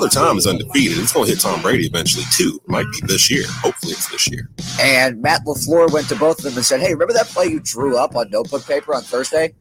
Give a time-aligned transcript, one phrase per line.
[0.00, 0.96] Father Time is undefeated.
[0.96, 2.58] It's going to hit Tom Brady eventually, too.
[2.64, 3.44] It might be this year.
[3.46, 4.48] Hopefully, it's this year.
[4.80, 7.60] And Matt LaFleur went to both of them and said, Hey, remember that play you
[7.60, 9.52] drew up on notebook paper on Thursday?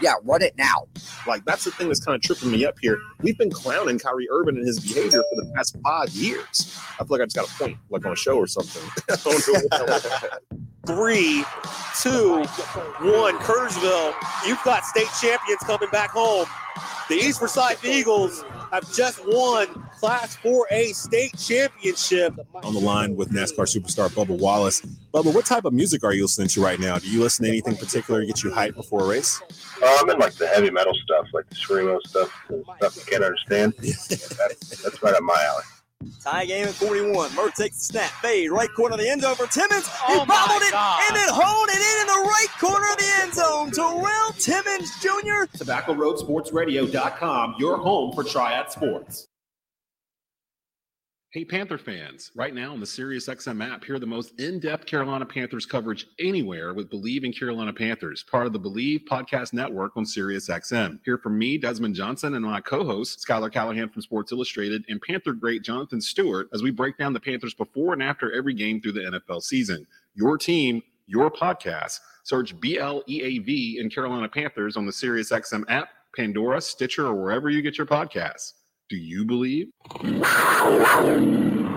[0.00, 0.86] Yeah, run it now.
[1.26, 2.96] Like, that's the thing that's kind of tripping me up here.
[3.22, 6.78] We've been clowning Kyrie Irving and his behavior for the past five years.
[6.92, 8.88] I feel like I just got a point, like on a show or something.
[10.86, 11.44] Three,
[12.00, 12.44] two,
[13.00, 13.36] one.
[13.38, 14.14] Kernersville,
[14.46, 16.46] you've got state champions coming back home.
[17.08, 22.34] The East Forsyth Eagles have just won Class 4A state championship.
[22.62, 24.80] On the line with NASCAR superstar Bubba Wallace.
[25.12, 26.98] Bubba, what type of music are you listening to right now?
[26.98, 29.40] Do you listen to anything particular to get you hyped before a race?
[29.82, 33.02] Uh, I'm in like the heavy metal stuff, like the screamo stuff, the stuff you
[33.10, 33.74] can't understand.
[33.78, 35.64] that's, that's right up my alley.
[36.22, 37.34] Tie game at 41.
[37.34, 38.10] Murr takes the snap.
[38.22, 38.52] Fade.
[38.52, 39.88] Right corner of the end zone for Timmons.
[39.88, 41.00] He Oh, bobbled it God.
[41.08, 43.70] and then honed it in in the right corner of the end zone.
[43.72, 45.46] Terrell Timmons Jr.
[45.58, 49.26] TobaccoRoadSportsRadio.com, your home for Triad Sports.
[51.30, 52.30] Hey, Panther fans.
[52.34, 56.72] Right now on the SiriusXM app, hear the most in depth Carolina Panthers coverage anywhere
[56.72, 61.00] with Bleav in Carolina Panthers, part of the Bleav Podcast Network on SiriusXM.
[61.04, 65.02] Hear from me, Desmond Johnson, and my co host, Skylar Callahan from Sports Illustrated, and
[65.02, 68.80] Panther great Jonathan Stewart as we break down the Panthers before and after every game
[68.80, 69.86] through the NFL season.
[70.14, 72.00] Your team, your podcast.
[72.22, 77.06] Search B L E A V in Carolina Panthers on the SiriusXM app, Pandora, Stitcher,
[77.06, 78.54] or wherever you get your podcasts.
[78.88, 79.68] Do you believe?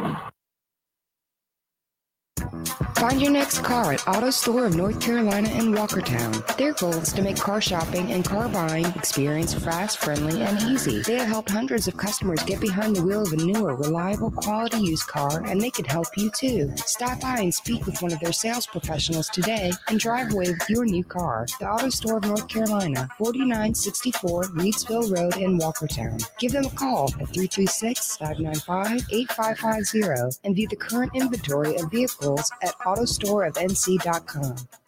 [3.01, 6.45] Find your next car at Auto Store of North Carolina in Walkertown.
[6.57, 11.01] Their goal is to make car shopping and car buying experience fast, friendly, and easy.
[11.01, 14.77] They have helped hundreds of customers get behind the wheel of a newer, reliable, quality
[14.77, 16.71] used car, and they can help you too.
[16.75, 20.69] Stop by and speak with one of their sales professionals today and drive away with
[20.69, 21.47] your new car.
[21.59, 26.23] The Auto Store of North Carolina, 4964 Reidsville Road in Walkertown.
[26.37, 32.51] Give them a call at 336 595 8550 and view the current inventory of vehicles
[32.61, 34.80] at autostoreofnc.com.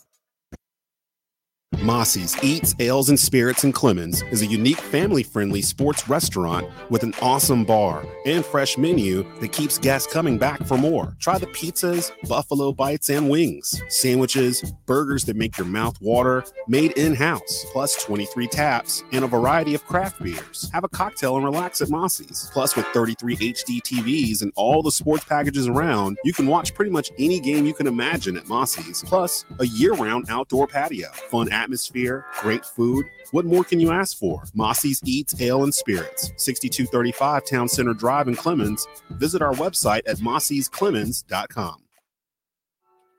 [1.80, 7.04] Mossy's Eats, Ales, and Spirits in Clemmons is a unique family friendly sports restaurant with
[7.04, 11.16] an awesome bar and fresh menu that keeps guests coming back for more.
[11.20, 16.92] Try the pizzas, buffalo bites, and wings, sandwiches, burgers that make your mouth water, made
[16.94, 20.70] in house, plus 23 taps and a variety of craft beers.
[20.74, 22.50] Have a cocktail and relax at Mossy's.
[22.54, 26.92] Plus, with 33 HD TVs and all the sports packages around, you can watch pretty
[26.92, 29.04] much any game you can imagine at Mossy's.
[29.06, 33.06] Plus, a year round outdoor patio, fun atmosphere, great food.
[33.32, 34.44] What more can you ask for?
[34.54, 38.86] Mossy's Eats, Ale, and Spirits, 6235 Town Center Drive in Clemmons.
[39.12, 41.83] Visit our website at mossy'sclemens.com.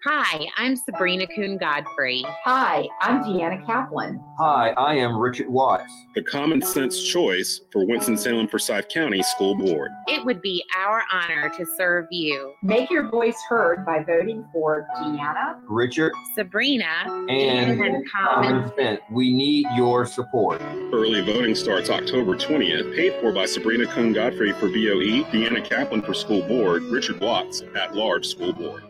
[0.07, 2.27] Hi, I'm Sabrina Coone Godfrey.
[2.45, 4.23] Hi, I'm Deanna Kaplan.
[4.39, 5.91] Hi, I am Richard Watts.
[6.15, 9.91] The common sense choice for Winston-Salem Forsyth County School Board.
[10.07, 12.53] It would be our honor to serve you.
[12.63, 19.01] Make your voice heard by voting for Deanna, Richard, Sabrina, and Common Common Sense.
[19.11, 20.61] We need your support.
[20.93, 26.03] Early voting starts October 20th, paid for by Sabrina Coone Godfrey for BOE, Deanna Kaplan
[26.03, 28.83] for School Board, Richard Watts at Large School Board.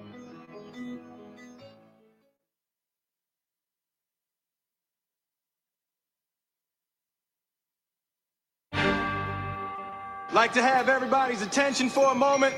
[10.35, 12.55] Like to have everybody's attention for a moment.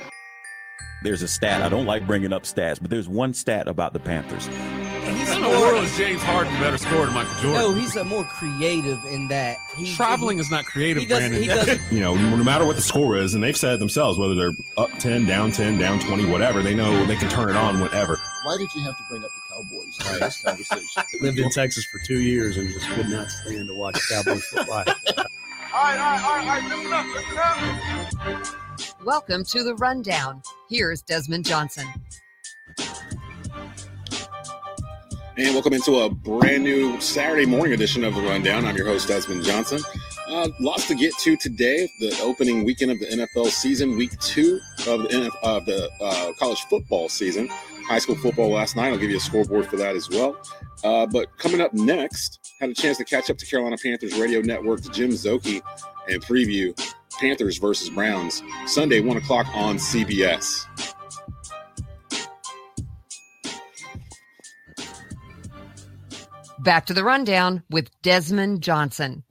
[1.03, 1.61] There's a stat.
[1.63, 4.47] I don't like bringing up stats, but there's one stat about the Panthers.
[4.47, 7.53] He's in the world is James Harden better scorer than Michael Jordan?
[7.61, 9.57] No, he's a more creative in that.
[9.77, 11.43] He, Traveling is not creative, he doesn't- Brandon.
[11.43, 14.19] he doesn't- you know, no matter what the score is, and they've said it themselves,
[14.19, 17.57] whether they're up 10, down 10, down 20, whatever, they know they can turn it
[17.57, 18.19] on whenever.
[18.45, 21.03] Why did you have to bring up the Cowboys in this conversation?
[21.21, 24.85] Lived in Texas for two years and just could not stand to watch Cowboys football.
[25.77, 28.55] All right, all right, all right, all right.
[29.05, 30.41] Welcome to the Rundown.
[30.71, 31.87] Here's Desmond Johnson.
[35.37, 38.65] And welcome into a brand new Saturday morning edition of the Rundown.
[38.65, 39.83] I'm your host, Desmond Johnson.
[40.27, 41.91] Uh, lots to get to today.
[42.01, 46.33] The opening weekend of the NFL season, week two of the, NF, of the uh,
[46.39, 47.49] college football season.
[47.87, 48.95] High school football last night.
[48.95, 50.39] I'll give you a scoreboard for that as well.
[50.83, 54.41] Uh, but coming up next, had a chance to catch up to Carolina Panthers Radio
[54.41, 55.63] Network's Jim Szoke
[56.09, 56.77] and preview
[57.21, 60.67] Panthers versus Browns Sunday, 1 o'clock on CBS.
[66.59, 69.23] Back to the rundown with Desmond Johnson.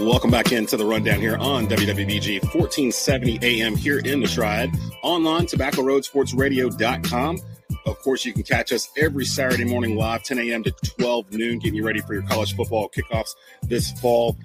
[0.00, 4.70] Welcome back into the rundown here on WWBG 1470 AM here in the Triad.
[5.02, 7.38] Online, tobaccoroadsportsradio.com.
[7.84, 10.62] Of course, you can catch us every Saturday morning live, 10 a.m.
[10.62, 14.38] to 12 noon, getting you ready for your college football kickoffs this fall.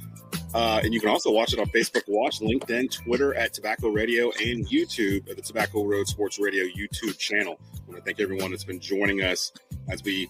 [0.54, 4.32] Uh, and you can also watch it on Facebook Watch, LinkedIn, Twitter at Tobacco Radio,
[4.44, 7.58] and YouTube at the Tobacco Road Sports Radio YouTube channel.
[7.76, 9.54] I want to thank everyone that's been joining us
[9.88, 10.28] as we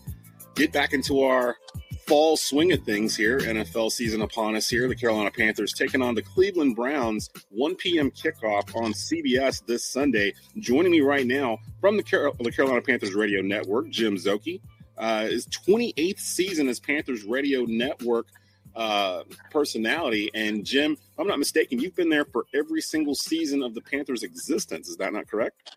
[0.54, 1.57] get back into our
[2.05, 3.39] fall swing of things here.
[3.39, 4.87] NFL season upon us here.
[4.87, 7.29] The Carolina Panthers taking on the Cleveland Browns.
[7.49, 8.11] 1 p.m.
[8.11, 10.33] kickoff on CBS this Sunday.
[10.57, 12.03] Joining me right now from the,
[12.39, 14.61] the Carolina Panthers Radio Network, Jim Szoke.
[14.97, 18.27] Uh, his 28th season as Panthers Radio Network
[18.75, 20.29] uh, personality.
[20.33, 23.81] And Jim, if I'm not mistaken, you've been there for every single season of the
[23.81, 24.87] Panthers' existence.
[24.89, 25.75] Is that not correct?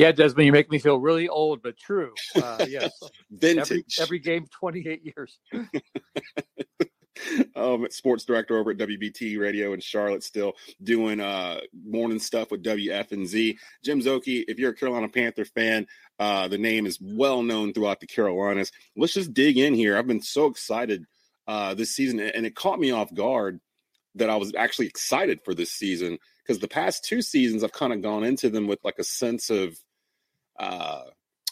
[0.00, 2.14] Yeah, Desmond, you make me feel really old, but true.
[2.34, 2.98] Uh, yes,
[3.30, 3.98] vintage.
[3.98, 5.38] Every, every, game, twenty-eight years.
[7.54, 12.62] um, sports director over at WBT Radio in Charlotte, still doing uh, morning stuff with
[12.62, 13.58] WFNZ.
[13.84, 15.86] Jim Szoke, if you're a Carolina Panther fan,
[16.18, 18.72] uh, the name is well known throughout the Carolinas.
[18.96, 19.98] Let's just dig in here.
[19.98, 21.04] I've been so excited
[21.46, 23.60] uh, this season, and it caught me off guard
[24.14, 27.92] that I was actually excited for this season because the past two seasons I've kind
[27.92, 29.76] of gone into them with like a sense of
[30.60, 31.02] uh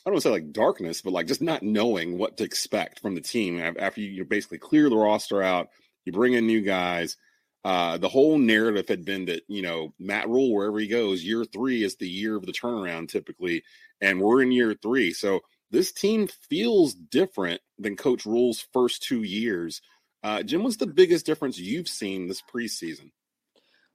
[0.09, 3.01] I don't want to say like darkness, but like just not knowing what to expect
[3.01, 5.69] from the team after you, you basically clear the roster out,
[6.07, 7.17] you bring in new guys.
[7.65, 11.45] Uh, the whole narrative had been that you know Matt Rhule wherever he goes, year
[11.45, 13.65] three is the year of the turnaround typically,
[14.01, 15.13] and we're in year three.
[15.13, 15.41] So
[15.71, 19.83] this team feels different than Coach Rhule's first two years.
[20.23, 23.11] Uh, Jim, what's the biggest difference you've seen this preseason?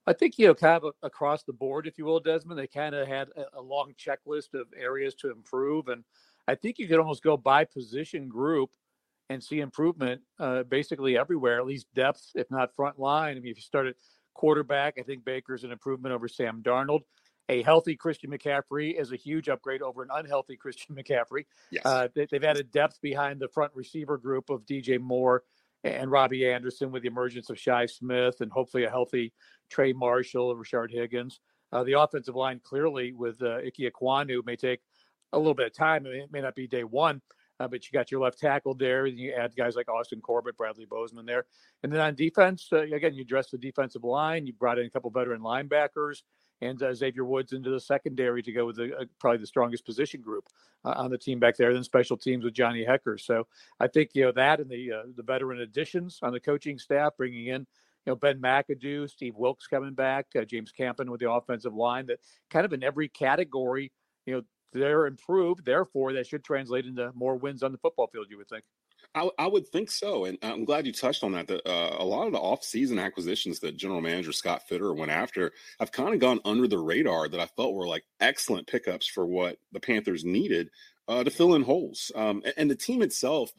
[0.06, 2.58] I think you know, kind of across the board, if you will, Desmond.
[2.58, 6.04] They kind of had a, a long checklist of areas to improve, and
[6.46, 8.70] I think you could almost go by position group
[9.30, 13.36] and see improvement uh, basically everywhere, at least depth, if not front line.
[13.36, 13.96] I mean, if you start at
[14.34, 17.00] quarterback, I think Baker's an improvement over Sam Darnold.
[17.50, 21.44] A healthy Christian McCaffrey is a huge upgrade over an unhealthy Christian McCaffrey.
[21.70, 21.82] Yes.
[21.84, 25.42] Uh, they, have added depth behind the front receiver group of DJ Moore
[25.84, 29.32] and Robbie Anderson with the emergence of Shi Smith and hopefully a healthy
[29.68, 31.40] Trey Marshall, Rashard Higgins.
[31.72, 34.80] Uh, the offensive line clearly with uh, Ike Ekwonu may take
[35.32, 36.06] a little bit of time.
[36.06, 37.20] It may not be day one,
[37.60, 39.06] uh, but you got your left tackle there.
[39.06, 41.46] And you add guys like Austin Corbett, Bradley Bozeman there.
[41.82, 44.46] And then on defense, uh, again, you address the defensive line.
[44.46, 46.22] You brought in a couple veteran linebackers
[46.60, 49.84] and uh, Xavier Woods into the secondary to go with the, uh, probably the strongest
[49.84, 50.48] position group
[50.84, 51.72] uh, on the team back there.
[51.72, 53.20] Then special teams with Johnny Hekker.
[53.20, 53.46] So
[53.80, 57.12] I think you know that and the uh, the veteran additions on the coaching staff,
[57.16, 57.60] bringing in
[58.06, 62.06] you know Ben McAdoo, Steve Wilks coming back, uh, James Campen with the offensive line.
[62.06, 62.20] That
[62.50, 63.92] kind of in every category,
[64.26, 64.42] you know,
[64.72, 65.64] they're improved.
[65.64, 68.26] Therefore, that should translate into more wins on the football field.
[68.30, 68.64] You would think.
[69.14, 71.46] I, I, would think so, and I'm glad you touched on that.
[71.46, 75.52] That uh, a lot of the off-season acquisitions that General Manager Scott Fitterer went after
[75.78, 77.28] have kind of gone under the radar.
[77.28, 80.70] That I felt were like excellent pickups for what the Panthers needed
[81.06, 82.10] uh, to fill in holes.
[82.14, 83.52] Um, and, and, the team itself,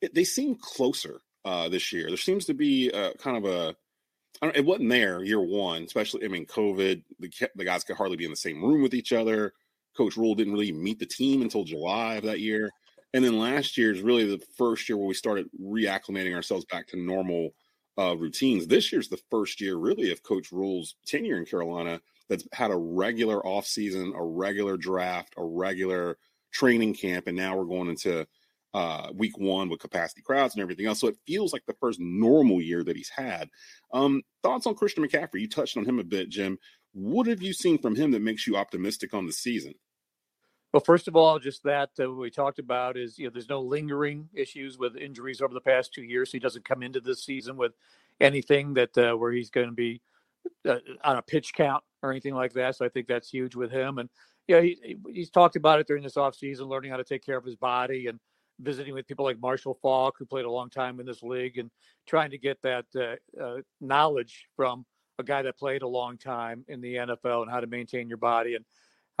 [0.00, 2.08] it, they seem closer uh, this year.
[2.08, 3.76] There seems to be a, kind of a
[4.54, 6.24] it wasn't there year one, especially.
[6.24, 7.02] I mean, COVID.
[7.20, 9.52] The the guys could hardly be in the same room with each other.
[9.96, 12.70] Coach Rhule didn't really meet the team until July of that year.
[13.14, 16.86] And then last year is really the first year where we started reacclimating ourselves back
[16.88, 17.50] to normal
[17.98, 18.66] uh, routines.
[18.66, 22.76] This year's the first year, really, of Coach Rhule's tenure in Carolina that's had a
[22.76, 26.16] regular offseason, a regular draft, a regular
[26.52, 28.26] training camp, and now we're going into
[28.74, 31.00] uh, week one with capacity crowds and everything else.
[31.00, 33.50] So it feels like the first normal year that he's had.
[33.92, 35.40] Um, thoughts on Christian McCaffrey?
[35.40, 36.58] You touched on him a bit, Jim.
[36.94, 39.74] What have you seen from him that makes you optimistic on the season?
[40.72, 43.60] Well, first of all, just that uh, we talked about is you know there's no
[43.60, 46.32] lingering issues with injuries over the past two years.
[46.32, 47.72] He doesn't come into this season with
[48.20, 50.00] anything that uh, where he's going to be
[50.66, 52.76] uh, on a pitch count or anything like that.
[52.76, 53.98] So I think that's huge with him.
[53.98, 54.08] And
[54.48, 57.36] you know, he, he's talked about it during this offseason, learning how to take care
[57.36, 58.18] of his body and
[58.58, 61.70] visiting with people like Marshall Faulk, who played a long time in this league, and
[62.06, 64.86] trying to get that uh, uh, knowledge from
[65.18, 68.16] a guy that played a long time in the NFL and how to maintain your
[68.16, 68.64] body and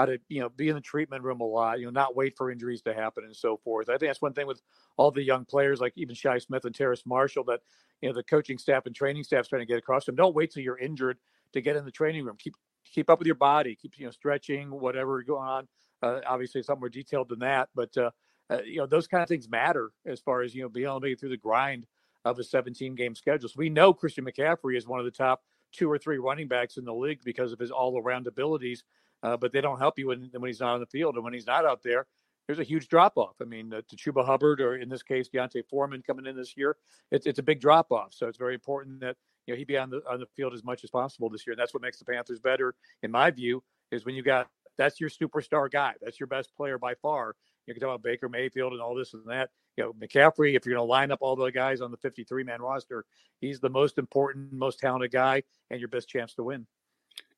[0.02, 2.36] how to you know be in the treatment room a lot, you know, not wait
[2.36, 3.88] for injuries to happen and so forth.
[3.88, 4.60] I think that's one thing with
[4.96, 7.60] all the young players like even Shi Smith and Terrace Marshall that
[8.00, 10.16] you know the coaching staff and training staff is trying to get across them.
[10.16, 11.18] Don't wait till you're injured
[11.52, 12.36] to get in the training room.
[12.38, 12.54] Keep
[12.84, 13.76] keep up with your body.
[13.80, 15.68] Keep you know stretching, whatever going on.
[16.02, 18.10] Uh, obviously, it's something more detailed than that, but uh,
[18.50, 21.00] uh, you know those kind of things matter as far as you know being able
[21.00, 21.86] to it through the grind
[22.24, 23.48] of a 17 game schedule.
[23.48, 25.42] So we know Christian McCaffrey is one of the top
[25.72, 28.84] two or three running backs in the league because of his all around abilities.
[29.22, 31.14] Uh, but they don't help you when, when he's not on the field.
[31.14, 32.06] And when he's not out there,
[32.46, 33.36] there's a huge drop off.
[33.40, 36.56] I mean, uh, to Chuba Hubbard, or in this case, D'Onta Foreman coming in this
[36.56, 36.76] year,
[37.10, 38.12] it's, it's a big drop off.
[38.12, 40.64] So it's very important that you know he be on the on the field as
[40.64, 41.52] much as possible this year.
[41.52, 45.00] And that's what makes the Panthers better, in my view, is when you got that's
[45.00, 47.36] your superstar guy, that's your best player by far.
[47.66, 49.50] You can talk about Baker Mayfield and all this and that.
[49.76, 52.42] You know, McCaffrey, if you're going to line up all the guys on the 53
[52.42, 53.04] man roster,
[53.40, 56.66] he's the most important, most talented guy, and your best chance to win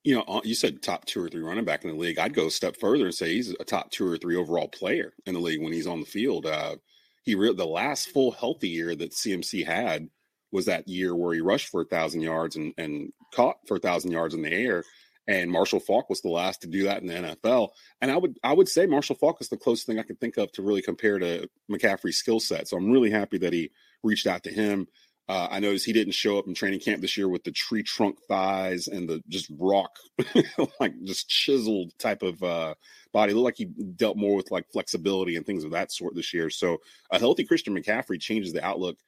[0.05, 2.19] you know, uh, you said top two or three running back in the league.
[2.19, 5.15] I'd go a step further and say he's a top two or three overall player
[5.25, 6.45] in the league when he's on the field.
[6.45, 6.77] Uh,
[7.25, 10.09] he re- the last full healthy year that CMC had
[10.53, 13.81] was that year where he rushed for a thousand yards and, and caught for a
[13.81, 14.85] thousand yards in the air.
[15.27, 17.71] And Marshall Faulk was the last to do that in the NFL.
[18.03, 20.37] And I would I would say Marshall Faulk is the closest thing I can think
[20.37, 22.69] of to really compare to McCaffrey's skill set.
[22.69, 23.71] So I'm really happy that he
[24.03, 24.87] reached out to him.
[25.27, 27.83] Uh, I noticed he didn't show up in training camp this year with the tree
[27.83, 29.91] trunk thighs and the just rock,
[30.81, 32.75] like just chiseled type of uh,
[33.13, 33.33] body.
[33.33, 36.35] It looked like he dealt more with like flexibility and things of that sort this
[36.35, 36.51] year.
[36.51, 36.79] So
[37.11, 38.99] a healthy Christian McCaffrey changes the outlook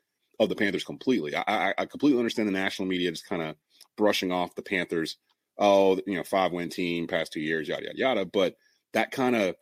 [0.41, 1.35] of the Panthers completely.
[1.35, 3.57] I, I, I completely understand the national media just kind of
[3.97, 5.19] brushing off the Panthers.
[5.59, 8.25] Oh, you know, five win team past two years, yada yada yada.
[8.27, 8.57] But
[8.93, 9.57] that kind of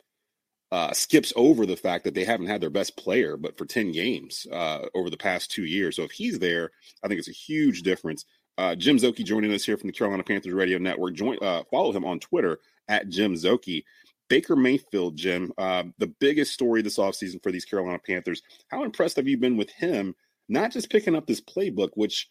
[0.71, 3.91] uh, skips over the fact that they haven't had their best player, but for 10
[3.91, 5.95] games uh, over the past two years.
[5.95, 6.71] So if he's there,
[7.03, 8.25] I think it's a huge difference.
[8.57, 11.13] Uh, Jim Szoke joining us here from the Carolina Panthers Radio Network.
[11.13, 13.83] Join, uh, follow him on Twitter at Jim Szoke.
[14.27, 18.41] Baker Mayfield, Jim, uh, the biggest story this offseason for these Carolina Panthers.
[18.69, 20.15] How impressed have you been with him,
[20.49, 22.29] not just picking up this playbook, which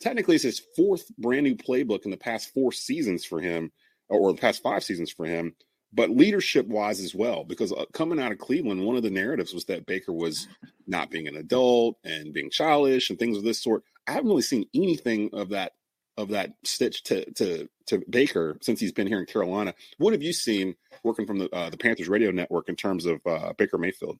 [0.00, 3.70] technically is his fourth brand new playbook in the past four seasons for him,
[4.08, 5.54] or the past five seasons for him,
[5.92, 9.54] but leadership wise as well, because uh, coming out of Cleveland, one of the narratives
[9.54, 10.48] was that Baker was
[10.86, 13.82] not being an adult and being childish and things of this sort.
[14.06, 15.72] I haven't really seen anything of that
[16.16, 19.74] of that stitch to to to Baker since he's been here in Carolina.
[19.98, 23.20] What have you seen working from the uh, the Panthers radio network in terms of
[23.26, 24.18] uh, Baker Mayfield?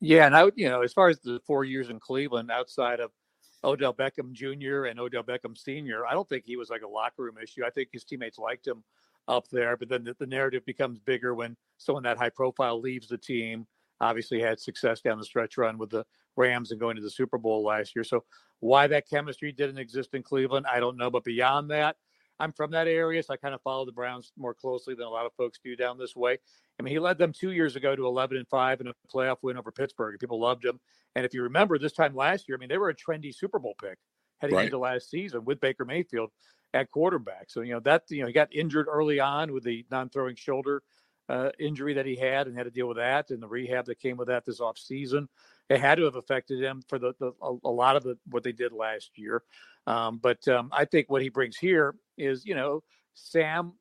[0.00, 3.00] Yeah, and I would you know as far as the four years in Cleveland, outside
[3.00, 3.10] of
[3.64, 4.86] Odell Beckham Jr.
[4.86, 7.64] and Odell Beckham Sr., I don't think he was like a locker room issue.
[7.64, 8.82] I think his teammates liked him
[9.28, 9.76] up there.
[9.76, 13.66] But then the, the narrative becomes bigger when someone that high profile leaves the team.
[14.00, 16.04] Obviously, had success down the stretch run with the
[16.36, 18.04] Rams and going to the Super Bowl last year.
[18.04, 18.24] So,
[18.60, 21.10] why that chemistry didn't exist in Cleveland, I don't know.
[21.10, 21.96] But beyond that,
[22.38, 25.10] I'm from that area, so I kind of follow the Browns more closely than a
[25.10, 26.38] lot of folks do down this way.
[26.78, 29.36] I mean, he led them two years ago to 11 and five in a playoff
[29.42, 30.14] win over Pittsburgh.
[30.14, 30.80] and People loved him,
[31.14, 33.58] and if you remember this time last year, I mean, they were a trendy Super
[33.58, 33.98] Bowl pick
[34.40, 34.64] heading right.
[34.66, 36.30] into last season with Baker Mayfield
[36.74, 37.50] at quarterback.
[37.50, 40.82] So you know that you know he got injured early on with the non-throwing shoulder
[41.28, 43.98] uh, injury that he had and had to deal with that and the rehab that
[43.98, 45.28] came with that this off season.
[45.68, 48.42] It had to have affected him for the, the a, a, lot of the what
[48.42, 49.42] they did last year.
[49.86, 52.82] Um, but um, I think what he brings here is you know
[53.14, 53.74] Sam.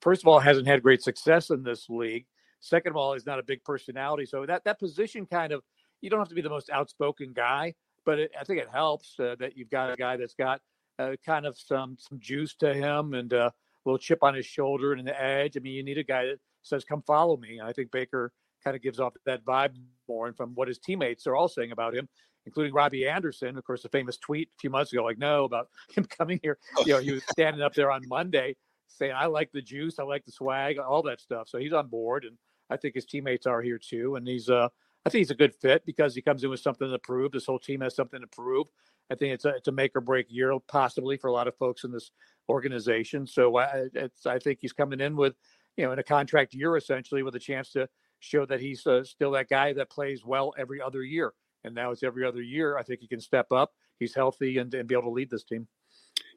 [0.00, 2.26] First of all, hasn't had great success in this league.
[2.60, 4.26] Second of all, is not a big personality.
[4.26, 5.62] So that that position kind of
[6.00, 9.18] you don't have to be the most outspoken guy, but it, I think it helps
[9.20, 10.60] uh, that you've got a guy that's got
[10.98, 14.46] uh, kind of some some juice to him and uh, a little chip on his
[14.46, 15.56] shoulder and an edge.
[15.56, 18.32] I mean, you need a guy that says, "Come follow me." And I think Baker
[18.62, 19.74] kind of gives off that vibe
[20.08, 22.08] more, and from what his teammates are all saying about him,
[22.46, 25.68] including Robbie Anderson, of course, the famous tweet a few months ago, like, "No," about
[25.94, 26.58] him coming here.
[26.84, 28.56] You know, he was standing up there on Monday
[28.88, 31.88] saying, "I like the juice, I like the swag, all that stuff." So he's on
[31.88, 32.36] board, and
[32.68, 34.68] I think his teammates are here too, and he's uh.
[35.06, 37.32] I think he's a good fit because he comes in with something to prove.
[37.32, 38.66] This whole team has something to prove.
[39.10, 41.56] I think it's a, it's a make or break year, possibly for a lot of
[41.56, 42.10] folks in this
[42.48, 43.26] organization.
[43.26, 45.34] So I, it's, I think he's coming in with,
[45.76, 47.88] you know, in a contract year essentially with a chance to
[48.20, 51.32] show that he's uh, still that guy that plays well every other year.
[51.64, 52.78] And now it's every other year.
[52.78, 53.72] I think he can step up.
[53.98, 55.66] He's healthy and, and be able to lead this team.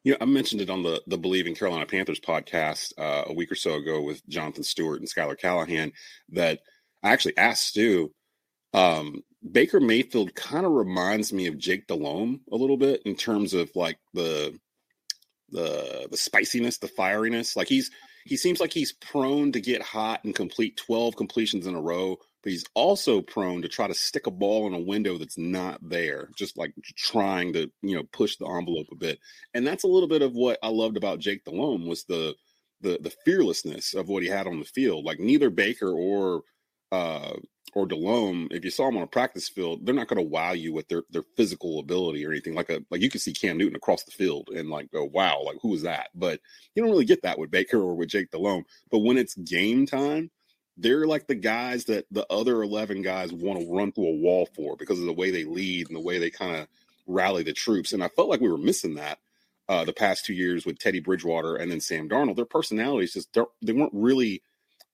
[0.03, 3.51] Yeah, I mentioned it on the the Bleav in Carolina Panthers podcast uh, a week
[3.51, 5.93] or so ago with Jonathan Stewart and Skylar Callahan
[6.29, 6.59] that
[7.01, 8.13] I actually asked Stu
[8.73, 13.53] um, Baker Mayfield kind of reminds me of Jake Delhomme a little bit in terms
[13.53, 14.57] of like the
[15.51, 17.55] the the spiciness, the fieriness.
[17.55, 17.91] Like he's
[18.25, 22.17] he seems like he's prone to get hot and complete 12 completions in a row,
[22.41, 25.77] but he's also prone to try to stick a ball in a window that's not
[25.87, 29.19] there, just like trying to, you know, push the envelope a bit.
[29.53, 32.35] And that's a little bit of what I loved about Jake Delhomme was the
[32.81, 35.05] the the fearlessness of what he had on the field.
[35.05, 36.41] Like neither Baker or
[36.91, 37.33] uh
[37.75, 40.51] or Delhomme, if you saw them on a practice field, they're not going to wow
[40.53, 42.53] you with their their physical ability or anything.
[42.53, 45.41] Like a like you can see Cam Newton across the field and like go, wow,
[45.43, 46.09] like who is that?
[46.15, 46.39] But
[46.75, 48.65] you don't really get that with Baker or with Jake Delhomme.
[48.91, 50.31] But when it's game time,
[50.77, 54.47] they're like the guys that the other eleven guys want to run through a wall
[54.55, 56.67] for because of the way they lead and the way they kind of
[57.07, 57.93] rally the troops.
[57.93, 59.19] And I felt like we were missing that
[59.69, 62.35] uh, the past two years with Teddy Bridgewater and then Sam Darnold.
[62.35, 64.41] Their personalities just they weren't really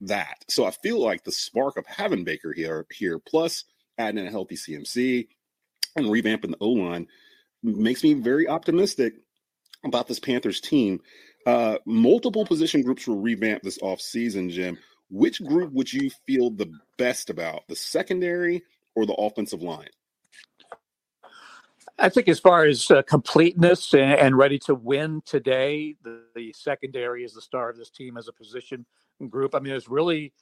[0.01, 0.45] that.
[0.47, 3.65] So I feel like the spark of having Baker here, here plus
[3.97, 5.27] adding in a healthy CMC
[5.95, 7.07] and revamping the O line
[7.63, 9.15] makes me very optimistic
[9.83, 11.01] about this Panthers team.
[11.45, 14.77] Uh, multiple position groups were revamped this offseason, Jim.
[15.09, 18.61] Which group would you feel the best about, the secondary
[18.95, 19.89] or the offensive line?
[21.97, 26.53] I think as far as uh, completeness and, and, ready to win today, the, the,
[26.53, 28.85] secondary is the star of this team as a position
[29.27, 29.55] group.
[29.55, 30.33] I mean, it's really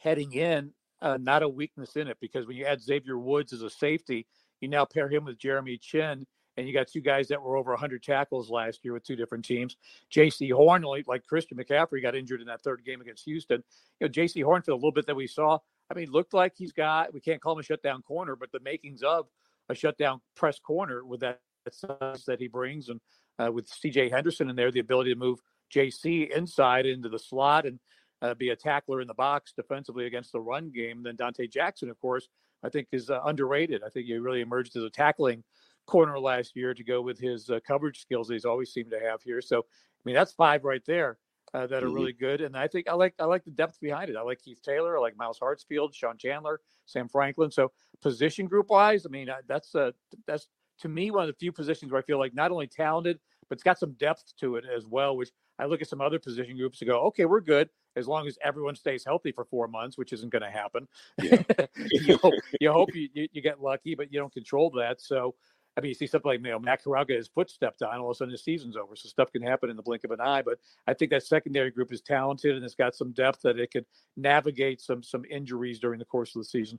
[0.00, 3.62] heading in, uh, not a weakness in it, because when you add Xavier Woods as
[3.62, 4.26] a safety,
[4.60, 6.26] you now pair him with Jeremy Chinn,
[6.56, 9.44] and you got two guys that were over 100 tackles last year with two different
[9.44, 9.76] teams.
[10.14, 13.62] Jaycee Horn, like Christian McCaffrey, got injured in that third game against Houston.
[14.00, 15.58] You know, Jaycee Horn, for a little bit that we saw,
[15.90, 18.60] I mean, looked like he's got, we can't call him a shutdown corner, but the
[18.60, 19.26] makings of
[19.68, 21.40] a shutdown press corner with that
[21.70, 23.00] size that he brings, and
[23.38, 24.10] uh, with C.J.
[24.10, 25.40] Henderson in there, the ability to move
[25.72, 27.78] JC inside into the slot and
[28.22, 31.02] uh, be a tackler in the box defensively against the run game.
[31.02, 32.28] Then Donte Jackson, of course,
[32.62, 33.82] I think is uh, underrated.
[33.84, 35.42] I think he really emerged as a tackling
[35.86, 39.22] corner last year to go with his uh, coverage skills he's always seemed to have
[39.22, 39.40] here.
[39.40, 41.18] So, I mean, that's five right there.
[41.52, 41.96] Uh, that are mm-hmm.
[41.96, 42.42] really good.
[42.42, 44.14] And I think I like I like the depth behind it.
[44.14, 47.50] I like Keith Taylor, I like Myles Hartsfield, Sean Chandler, Sam Franklin.
[47.50, 49.90] So position group wise, I mean that's uh,
[50.28, 50.46] that's
[50.82, 53.18] to me one of the few positions where I feel like not only talented
[53.50, 55.16] but it's got some depth to it as well.
[55.16, 55.30] Which
[55.60, 58.38] I look at some other position groups and go, okay, we're good as long as
[58.42, 60.88] everyone stays healthy for four months, which isn't going to happen.
[61.22, 61.42] Yeah.
[61.90, 65.00] you hope, you, hope you, you, get lucky, but you don't control that.
[65.00, 65.34] So
[65.76, 68.10] I mean, you see something like you know Matt get his foot stepped on, all
[68.10, 68.96] of a sudden the season's over.
[68.96, 70.42] So stuff can happen in the blink of an eye.
[70.42, 73.70] But I think that secondary group is talented and it's got some depth that it
[73.70, 76.78] could navigate some some injuries during the course of the season.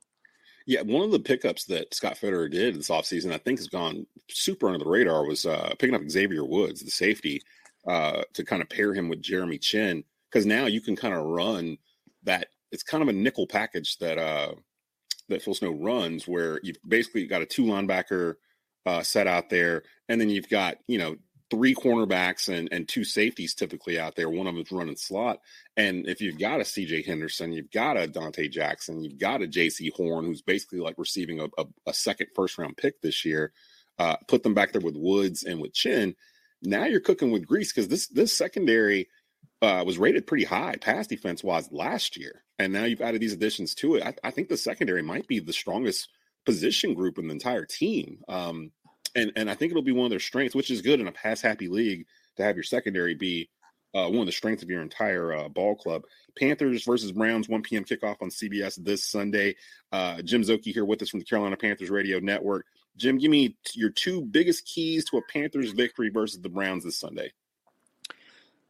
[0.67, 4.06] Yeah, one of the pickups that Scott Fitterer did this offseason, I think has gone
[4.30, 7.41] super under the radar, was uh, picking up Xavier Woods, the safety,
[7.88, 11.26] uh, to kind of pair him with Jeremy Chinn Because now you can kind of
[11.26, 11.78] run
[12.24, 12.48] that.
[12.72, 14.54] It's kind of a nickel package that uh,
[15.30, 18.36] that Phil Snow runs, where you've basically got a two linebacker
[18.86, 21.15] uh, set out there, and then you've got you know
[21.50, 24.30] three cornerbacks and and two safeties typically out there.
[24.30, 25.39] One of them's running slot,
[25.76, 27.04] and if you've got a C.J.
[27.04, 31.41] Henderson, you've got a Donte Jackson, you've got a Jaycee Horn, who's basically like receiving
[31.41, 33.52] a, a, a second first round pick this year.
[34.00, 36.15] Uh, put them back there with Woods and with Chinn.
[36.62, 39.10] Now you're cooking with grease because this this secondary
[39.62, 43.34] uh, was rated pretty high pass defense wise last year, and now you've added these
[43.34, 44.04] additions to it.
[44.04, 46.10] I, I think the secondary might be the strongest
[46.45, 48.21] position group in the entire team.
[48.28, 48.71] Um,
[49.15, 51.12] and and I think it'll be one of their strengths, which is good in a
[51.12, 52.06] pass happy league
[52.38, 53.50] to have your secondary be
[53.93, 56.04] uh, one of the strengths of your entire uh, ball club.
[56.39, 57.84] Panthers versus Browns, 1 p.m.
[57.84, 59.56] kickoff on CBS this Sunday.
[59.91, 62.65] Uh, Jim Szoke here with us from the Carolina Panthers Radio Network.
[62.97, 66.99] Jim, give me your two biggest keys to a Panthers victory versus the Browns this
[66.99, 67.32] Sunday.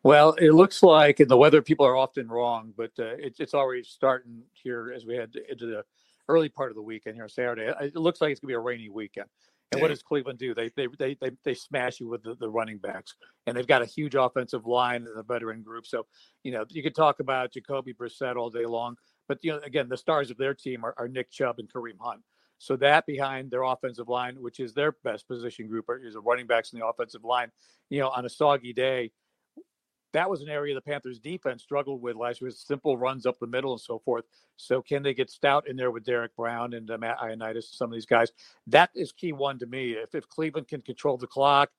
[0.03, 3.53] Well, it looks like, and the weather people are often wrong, but uh, it, it's
[3.53, 5.84] already starting here as we head into the
[6.27, 7.71] early part of the weekend here on Saturday.
[7.81, 9.27] It looks like it's going to be a rainy weekend.
[9.71, 9.84] And yeah.
[9.84, 10.53] what does Cleveland do?
[10.53, 13.15] They they they they, they smash you with the, the running backs,
[13.47, 15.86] and they've got a huge offensive line and a veteran group.
[15.86, 16.07] So
[16.43, 18.97] you know you could talk about Jacoby Brissett all day long,
[19.29, 21.97] but you know again the stars of their team are, are Nick Chubb and Kareem
[22.01, 22.21] Hunt.
[22.62, 26.45] So that behind their offensive line, which is their best position group, is the running
[26.45, 27.52] backs in the offensive line.
[27.89, 29.12] You know, on a soggy day,
[30.13, 33.39] that was an area the Panthers defense struggled with last year with simple runs up
[33.39, 34.26] the middle and so forth.
[34.58, 37.89] So can they get stout in there with Derrick Brown and uh, Matt Ioannidis, some
[37.89, 38.32] of these guys?
[38.67, 39.93] That is key one to me.
[39.93, 41.71] If, if Cleveland can control the clock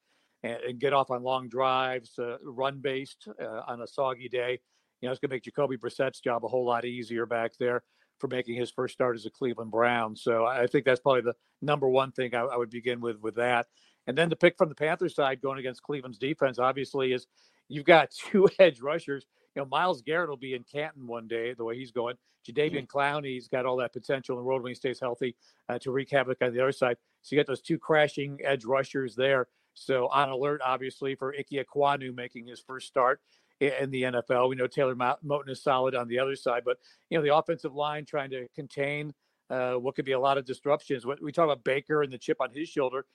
[0.42, 4.58] and, and get off on long drives, uh, run based uh, on a soggy day,
[5.00, 7.84] you know, it's going to make Jacoby Brissett's job a whole lot easier back there
[8.22, 10.14] for making his first start as a Cleveland Brown.
[10.14, 13.34] So I think that's probably the number one thing I, I would begin with with
[13.34, 13.66] that.
[14.06, 17.26] And then the pick from the Panthers side going against Cleveland's defense, obviously, is
[17.68, 19.26] you've got two edge rushers.
[19.56, 22.14] You know, Myles Garrett will be in Canton one day, the way he's going.
[22.48, 22.84] Mm-hmm.
[22.86, 25.34] Clowney's got all that potential in the world when he stays healthy
[25.68, 26.96] uh, to wreak havoc on the other side.
[27.22, 29.48] So you got those two crashing edge rushers there.
[29.74, 33.20] So on alert, obviously, for Ike Ekwonu making his first start
[33.62, 34.48] in the NFL.
[34.48, 36.78] We know Taylor Moton is solid on the other side, but
[37.10, 39.14] you know the offensive line trying to contain
[39.50, 41.06] uh, what could be a lot of disruptions.
[41.06, 43.06] What we talk about Baker and the chip on his shoulder.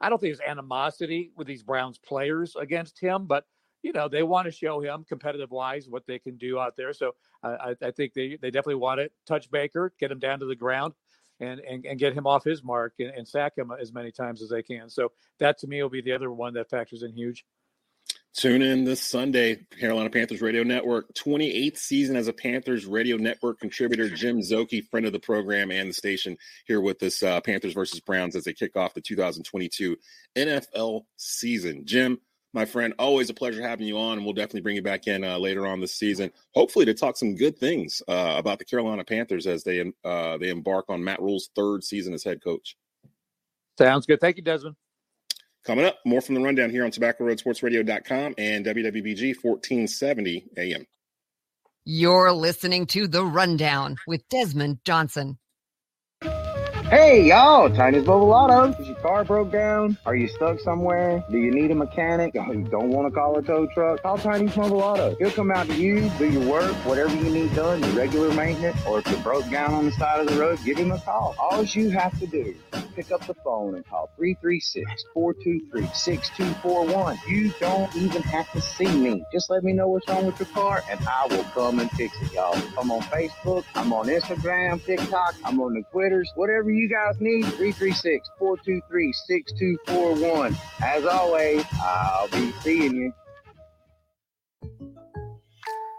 [0.00, 3.44] I don't think there's animosity with these Browns players against him, but
[3.82, 6.92] you know they want to show him competitive wise what they can do out there.
[6.92, 7.12] So
[7.42, 10.56] I, I, think they they definitely want to touch Baker, get him down to the
[10.56, 10.94] ground,
[11.40, 14.42] and and, and get him off his mark and, and sack him as many times
[14.42, 14.90] as they can.
[14.90, 17.44] So that to me will be the other one that factors in huge.
[18.34, 21.14] Tune in this Sunday, Carolina Panthers Radio Network.
[21.14, 25.88] 28th season as a Panthers Radio Network contributor, Jim Szoke, friend of the program and
[25.88, 26.36] the station,
[26.66, 29.96] here with us, uh, Panthers versus Browns, as they kick off the 2022
[30.34, 31.86] NFL season.
[31.86, 32.18] Jim,
[32.52, 35.22] my friend, always a pleasure having you on, and we'll definitely bring you back in
[35.22, 39.04] uh, later on this season, hopefully to talk some good things uh, about the Carolina
[39.04, 42.76] Panthers as they uh, they embark on Matt Rhule's third season as head coach.
[43.78, 44.20] Sounds good.
[44.20, 44.74] Thank you, Desmond.
[45.64, 50.86] Coming up, more from the rundown here on tobaccoroadsportsradio.com and WWBG 1470 AM.
[51.86, 55.38] You're listening to The Rundown with Desmond Johnson.
[56.94, 58.70] Hey y'all, Chinese Mobile Auto.
[58.80, 59.98] Is your car broke down?
[60.06, 61.24] Are you stuck somewhere?
[61.28, 62.36] Do you need a mechanic?
[62.38, 64.02] Oh, you don't want to call a tow truck?
[64.02, 65.16] Call Chinese Mobile Auto.
[65.16, 68.80] He'll come out to you, do your work, whatever you need done, your regular maintenance,
[68.86, 71.34] or if you broke down on the side of the road, give him a call.
[71.36, 74.12] All you have to do is pick up the phone and call
[75.16, 77.26] 336-423-6241.
[77.26, 79.24] You don't even have to see me.
[79.32, 82.16] Just let me know what's wrong with your car and I will come and fix
[82.22, 82.56] it, y'all.
[82.78, 87.18] I'm on Facebook, I'm on Instagram, TikTok, I'm on the Twitters, whatever you you guys
[87.18, 90.56] need, 336 423 6241.
[90.82, 93.12] As always, I'll be seeing you.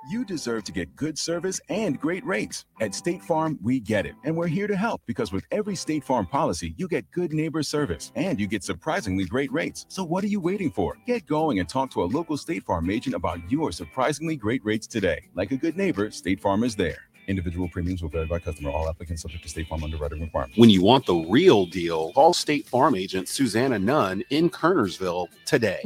[0.08, 2.66] You deserve to get good service and great rates.
[2.80, 4.14] At State Farm, we get it.
[4.24, 7.64] And we're here to help because with every State Farm policy, you get good neighbor
[7.64, 9.88] service and you get surprisingly great rates.
[9.90, 10.96] So what are you waiting for?
[11.08, 14.86] Get going and talk to a local State Farm agent about your surprisingly great rates
[14.86, 15.28] today.
[15.34, 17.10] Like a good neighbor, State Farm is there.
[17.28, 18.70] Individual premiums will vary by customer.
[18.70, 20.58] All applicants subject to State Farm underwriting requirements.
[20.58, 25.82] When you want the real deal, call State Farm agent Susanna Nunn in Kernersville today.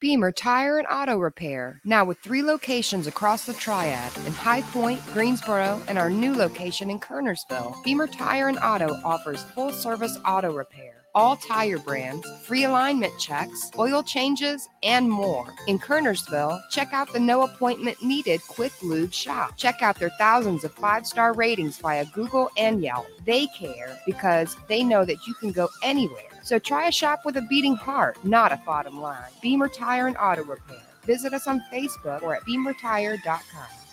[0.00, 5.04] Beamer Tire and Auto Repair, now with three locations across the Triad in High Point,
[5.12, 7.82] Greensboro, and our new location in Kernersville.
[7.82, 13.70] Beamer Tire and Auto offers full service auto repair all tire brands, free alignment checks,
[13.78, 15.52] oil changes, and more.
[15.66, 19.56] In Kernersville, check out the no appointment needed Quick Lube shop.
[19.56, 23.06] Check out their thousands of five star ratings via Google and Yelp.
[23.24, 26.22] They care because they know that you can go anywhere.
[26.42, 29.30] So try a shop with a beating heart, not a bottom line.
[29.42, 30.82] Beamer Tire and Auto Repair.
[31.04, 33.87] Visit us on Facebook or at beamertire.com.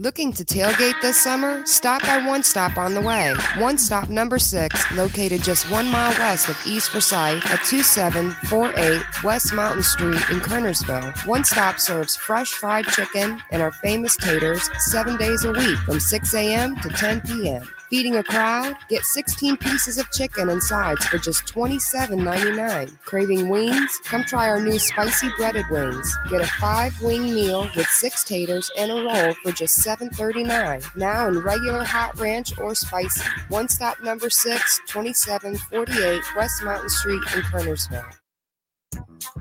[0.00, 1.62] Looking to tailgate this summer?
[1.66, 3.34] Stop by One Stop on the way.
[3.58, 9.52] One Stop number six, located just one mile west of East Forsyth at 2748 West
[9.52, 11.26] Mountain Street in Kernersville.
[11.26, 16.00] One Stop serves fresh fried chicken and our famous taters seven days a week from
[16.00, 16.76] 6 a.m.
[16.76, 17.68] to 10 p.m.
[17.90, 18.76] Feeding a crowd?
[18.88, 23.00] Get 16 pieces of chicken and sides for just $27.99.
[23.00, 23.98] Craving wings?
[24.04, 26.16] Come try our new spicy breaded wings.
[26.30, 30.94] Get a five wing meal with six taters and a roll for just $7.39.
[30.94, 33.28] Now in regular hot ranch or spicy.
[33.48, 38.19] One stop number six, 2748 West Mountain Street in Kernersville.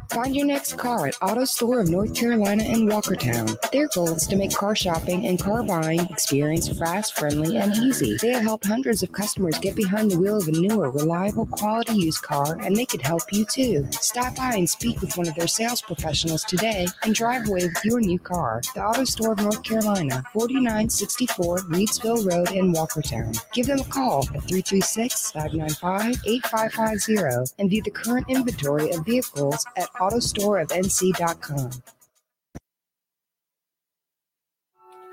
[0.10, 3.56] Find your next car at Auto Store of North Carolina in Walkertown.
[3.72, 8.18] Their goal is to make car shopping and car buying experience fast, friendly, and easy.
[8.18, 11.94] They have helped hundreds of customers get behind the wheel of a newer, reliable, quality
[11.94, 13.88] used car, and they could help you too.
[13.92, 17.86] Stop by and speak with one of their sales professionals today and drive away with
[17.86, 18.62] your new car.
[18.74, 23.40] The Auto Store of North Carolina, 4964 Reidsville Road in Walkertown.
[23.54, 29.39] Give them a call at 336 595 8550 and view the current inventory of vehicles
[29.76, 31.99] at autostoreofnc.com.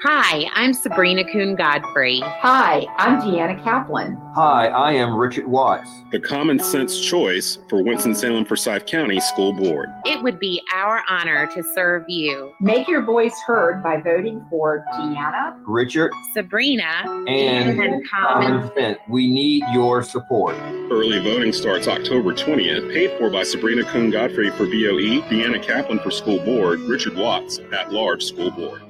[0.08, 2.20] Hi, I'm Sabrina Coone Godfrey.
[2.20, 4.16] Hi, I'm Deanna Kaplan.
[4.36, 5.90] Hi, I am Richard Watts.
[6.12, 9.88] The common sense choice for Winston-Salem Forsyth County School Board.
[10.04, 12.52] It would be our honor to serve you.
[12.60, 18.98] Make your voice heard by voting for Deanna, Richard, Sabrina, and, and Common Sense.
[19.08, 20.54] We need your support.
[20.88, 22.92] Early voting starts October 20th.
[22.92, 27.58] Paid for by Sabrina Coone Godfrey for BOE, Deanna Kaplan for School Board, Richard Watts
[27.72, 28.85] at Large School Board.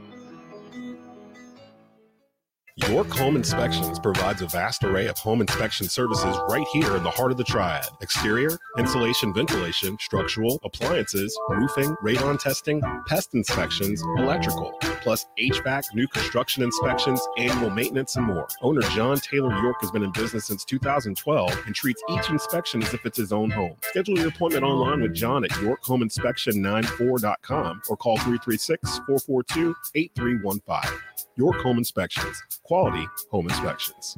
[2.85, 7.11] York Home Inspections provides a vast array of home inspection services right here in the
[7.11, 14.77] heart of the triad exterior, insulation, ventilation, structural, appliances, roofing, radon testing, pest inspections, electrical,
[15.01, 18.47] plus HVAC, new construction inspections, annual maintenance, and more.
[18.61, 22.93] Owner John Taylor York has been in business since 2012 and treats each inspection as
[22.93, 23.75] if it's his own home.
[23.85, 30.99] Schedule your appointment online with John at yorkhomeinspection94.com or call 336 442 8315.
[31.37, 34.17] York Home Inspections, quality home inspections.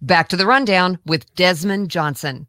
[0.00, 2.46] Back to the rundown with Desmond Johnson.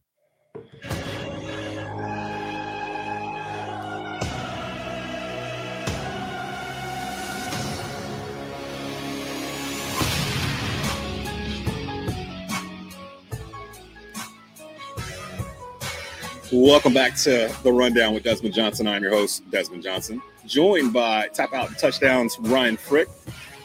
[16.51, 18.87] Welcome back to the rundown with Desmond Johnson.
[18.87, 23.09] I'm your host, Desmond Johnson, joined by Tap Out Touchdowns Ryan Frick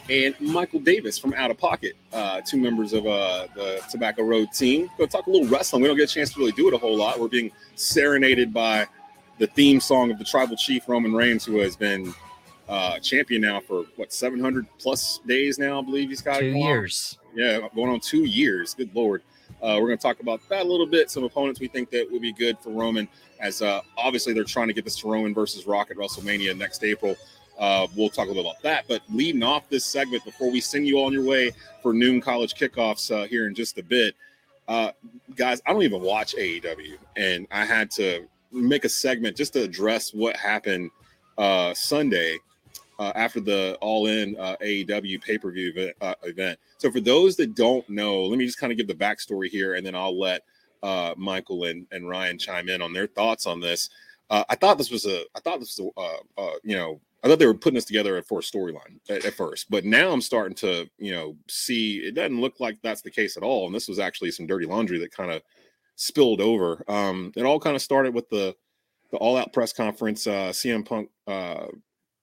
[0.09, 4.51] and Michael Davis from Out of Pocket, uh, two members of uh, the Tobacco Road
[4.51, 4.89] team.
[4.97, 5.83] Go talk a little wrestling.
[5.83, 7.19] We don't get a chance to really do it a whole lot.
[7.19, 8.87] We're being serenaded by
[9.37, 12.11] the theme song of the Tribal Chief Roman Reigns, who has been
[12.67, 15.79] uh, champion now for what 700 plus days now.
[15.79, 17.19] I believe he's got Two going years.
[17.35, 18.73] Yeah, going on two years.
[18.73, 19.21] Good lord.
[19.61, 21.11] Uh, we're going to talk about that a little bit.
[21.11, 23.07] Some opponents we think that would be good for Roman,
[23.39, 26.83] as uh, obviously they're trying to get this to Roman versus Rock at WrestleMania next
[26.83, 27.15] April.
[27.59, 28.85] Uh, we'll talk a little about that.
[28.87, 31.51] But leading off this segment, before we send you on your way
[31.83, 34.15] for noon college kickoffs uh, here in just a bit,
[34.67, 34.91] uh,
[35.35, 39.61] guys, I don't even watch AEW, and I had to make a segment just to
[39.61, 40.89] address what happened
[41.37, 42.37] uh, Sunday
[43.01, 46.59] uh, after the All In uh, AEW pay per view event, uh, event.
[46.77, 49.73] So, for those that don't know, let me just kind of give the backstory here,
[49.73, 50.43] and then I'll let
[50.83, 53.89] uh, Michael and, and Ryan chime in on their thoughts on this.
[54.29, 57.27] Uh, I thought this was a, I thought this was a, uh, you know, I
[57.27, 60.21] thought they were putting this together for a storyline at, at first, but now I'm
[60.21, 63.65] starting to, you know, see it doesn't look like that's the case at all.
[63.65, 65.41] And this was actually some dirty laundry that kind of
[65.95, 66.83] spilled over.
[66.87, 68.55] Um, it all kind of started with the
[69.09, 70.27] the All Out press conference.
[70.27, 71.65] Uh, CM Punk uh,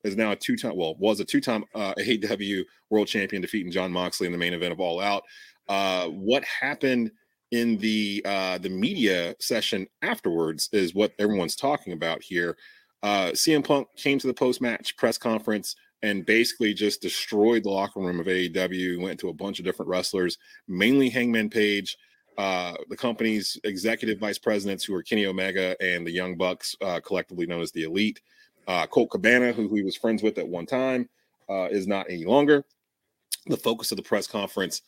[0.05, 3.73] is now a two time, well, was a two time uh, AEW world champion, defeating
[3.73, 5.23] Jon Moxley in the main event of All Out.
[5.69, 7.11] Uh, what happened
[7.51, 12.57] in the uh, the media session afterwards is what everyone's talking about here.
[13.03, 17.71] Uh, CM Punk came to the post match press conference and basically just destroyed the
[17.71, 19.01] locker room of AEW.
[19.01, 21.97] Went to a bunch of different wrestlers, mainly Hangman Page,
[22.37, 27.01] uh, the company's executive vice presidents, who are Kenny Omega and the Young Bucks, uh,
[27.01, 28.21] collectively known as the Elite.
[28.69, 31.09] Uh, Colt Cabana, who he was friends with at one time,
[31.49, 32.65] uh, is not any longer.
[33.47, 34.83] The focus of the press conference,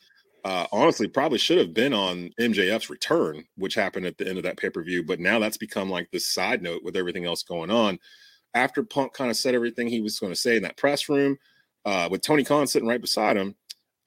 [0.45, 4.43] uh, honestly, probably should have been on MJF's return, which happened at the end of
[4.43, 5.03] that pay per view.
[5.03, 7.99] But now that's become like this side note with everything else going on.
[8.53, 11.37] After Punk kind of said everything he was going to say in that press room,
[11.83, 13.55] uh, with Tony Khan sitting right beside him,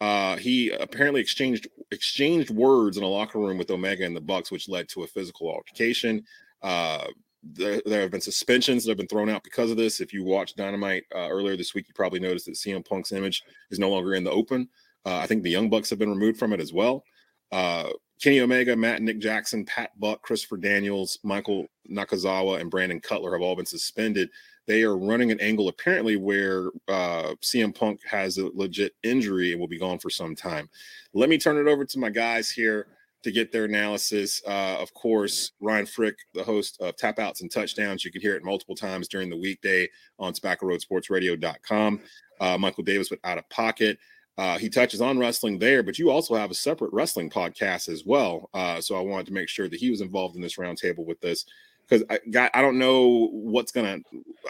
[0.00, 4.52] uh, he apparently exchanged exchanged words in a locker room with Omega and the Bucks,
[4.52, 6.24] which led to a physical altercation.
[6.62, 7.06] Uh,
[7.52, 10.00] there, there have been suspensions that have been thrown out because of this.
[10.00, 13.42] If you watched Dynamite uh, earlier this week, you probably noticed that CM Punk's image
[13.70, 14.68] is no longer in the open.
[15.04, 17.04] Uh, I think the Young Bucks have been removed from it as well.
[17.52, 17.90] Uh,
[18.22, 23.42] Kenny Omega, Matt Nick Jackson, Pat Buck, Christopher Daniels, Michael Nakazawa, and Brandon Cutler have
[23.42, 24.30] all been suspended.
[24.66, 29.61] They are running an angle apparently where uh, CM Punk has a legit injury and
[29.61, 30.70] will be gone for some time.
[31.12, 32.87] Let me turn it over to my guys here
[33.24, 34.40] to get their analysis.
[34.46, 38.04] Uh, of course, Ryan Frick, the host of Tap Outs and Touchdowns.
[38.04, 42.00] You can hear it multiple times during the weekday on tobaccoroadsportsradio.com.
[42.40, 43.98] Uh, Michael Davis with Out of Pocket.
[44.37, 48.04] Uh, he touches on wrestling there, but you also have a separate wrestling podcast as
[48.04, 48.50] well.
[48.52, 51.20] Uh, so I wanted to make sure that he was involved in this roundtable with
[51.20, 51.44] this
[51.88, 53.98] because I got I don't know what's gonna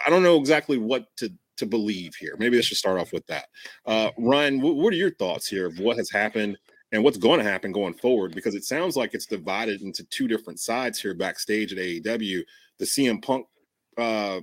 [0.05, 2.35] I don't know exactly what to to believe here.
[2.39, 3.45] Maybe I should start off with that.
[3.85, 6.57] Uh, Ryan, what, what are your thoughts here of what has happened
[6.91, 8.33] and what's going to happen going forward?
[8.33, 12.41] Because it sounds like it's divided into two different sides here backstage at AEW:
[12.79, 13.47] the CM Punk
[13.97, 14.39] uh,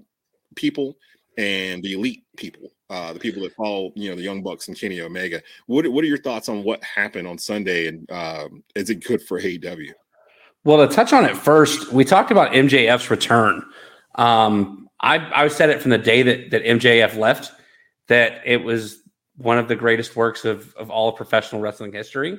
[0.56, 0.96] people
[1.38, 4.78] and the elite people, uh, the people that follow, you know, the Young Bucks and
[4.78, 5.40] Kenny Omega.
[5.66, 9.22] What What are your thoughts on what happened on Sunday, and um, is it good
[9.22, 9.92] for AEW?
[10.64, 13.64] Well, to touch on it first, we talked about MJF's return.
[14.14, 17.50] Um, I, I said it from the day that, that MJF left
[18.06, 19.01] that it was
[19.42, 22.38] one of the greatest works of, of all of professional wrestling history.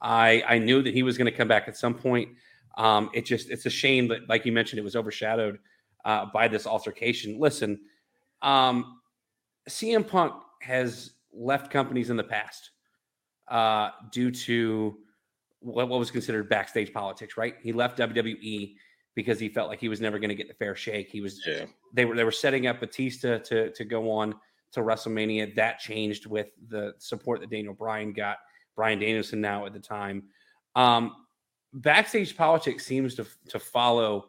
[0.00, 2.30] I, I knew that he was going to come back at some point.
[2.76, 5.58] Um, it just it's a shame that, like you mentioned, it was overshadowed
[6.04, 7.38] uh, by this altercation.
[7.38, 7.78] Listen,
[8.40, 8.98] um,
[9.68, 12.70] CM Punk has left companies in the past
[13.48, 14.96] uh, due to
[15.60, 17.36] what, what was considered backstage politics.
[17.36, 17.54] Right?
[17.62, 18.74] He left WWE
[19.14, 21.10] because he felt like he was never going to get the fair shake.
[21.10, 21.66] He was Yeah.
[21.92, 24.34] they were they were setting up Batista to to go on
[24.72, 25.54] to WrestleMania.
[25.54, 28.38] That changed with the support that Daniel Bryan got.
[28.74, 30.24] Bryan Danielson now at the time.
[30.74, 31.14] Um,
[31.72, 34.28] backstage politics seems to to follow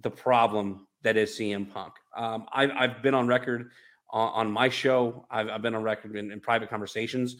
[0.00, 1.94] the problem that is CM Punk.
[2.16, 3.70] Um, I've I've been on record
[4.10, 5.26] on, on my show.
[5.30, 7.36] I've, I've been on record in, in private conversations.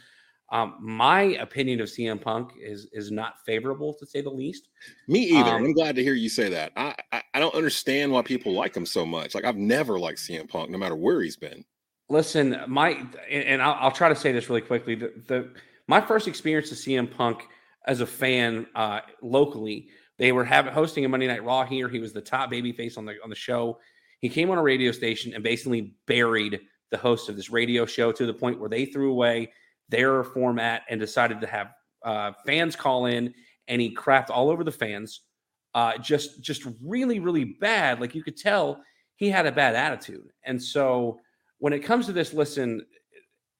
[0.50, 4.68] Um, my opinion of CM Punk is is not favorable to say the least.
[5.06, 5.50] Me either.
[5.50, 6.72] Um, I'm glad to hear you say that.
[6.76, 9.34] I, I I don't understand why people like him so much.
[9.34, 11.64] Like I've never liked CM Punk, no matter where he's been.
[12.10, 14.94] Listen, my and I'll, I'll try to say this really quickly.
[14.94, 15.50] The, the
[15.88, 17.46] my first experience of CM Punk
[17.86, 21.88] as a fan uh, locally, they were having hosting a Monday Night Raw here.
[21.88, 23.78] He was the top babyface on the on the show.
[24.20, 28.10] He came on a radio station and basically buried the host of this radio show
[28.10, 29.52] to the point where they threw away
[29.90, 31.68] their format and decided to have
[32.04, 33.34] uh, fans call in,
[33.68, 35.20] and he crapped all over the fans.
[35.74, 38.00] Uh, just just really really bad.
[38.00, 38.80] Like you could tell
[39.16, 41.20] he had a bad attitude, and so
[41.58, 42.84] when it comes to this, listen,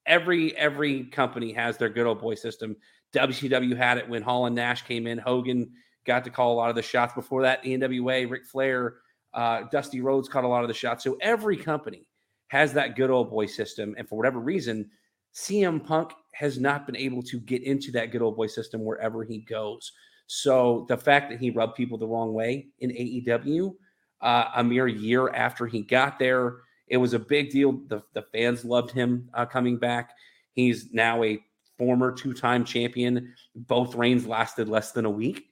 [0.07, 2.77] every every company has their good old boy system.
[3.15, 5.19] WCW had it when Hall and Nash came in.
[5.19, 5.71] Hogan
[6.05, 7.15] got to call a lot of the shots.
[7.15, 8.97] Before that, NWA, Ric Flair,
[9.35, 11.05] uh, Dusty Rhodes caught a lot of the shots.
[11.05, 12.07] So every company
[12.49, 13.95] has that good old boy system.
[13.99, 14.91] And for whatever reason,
[15.35, 19.23] CM Punk has not been able to get into that good old boy system wherever
[19.23, 19.93] he goes.
[20.27, 23.75] So the fact that he rubbed people the wrong way in AEW,
[24.21, 26.59] uh, a mere year after he got there,
[26.91, 27.73] it was a big deal.
[27.89, 30.13] The, the fans loved him uh, coming back.
[30.53, 31.39] He's now a
[31.77, 33.35] former two time champion.
[33.55, 35.47] Both reigns lasted less than a week.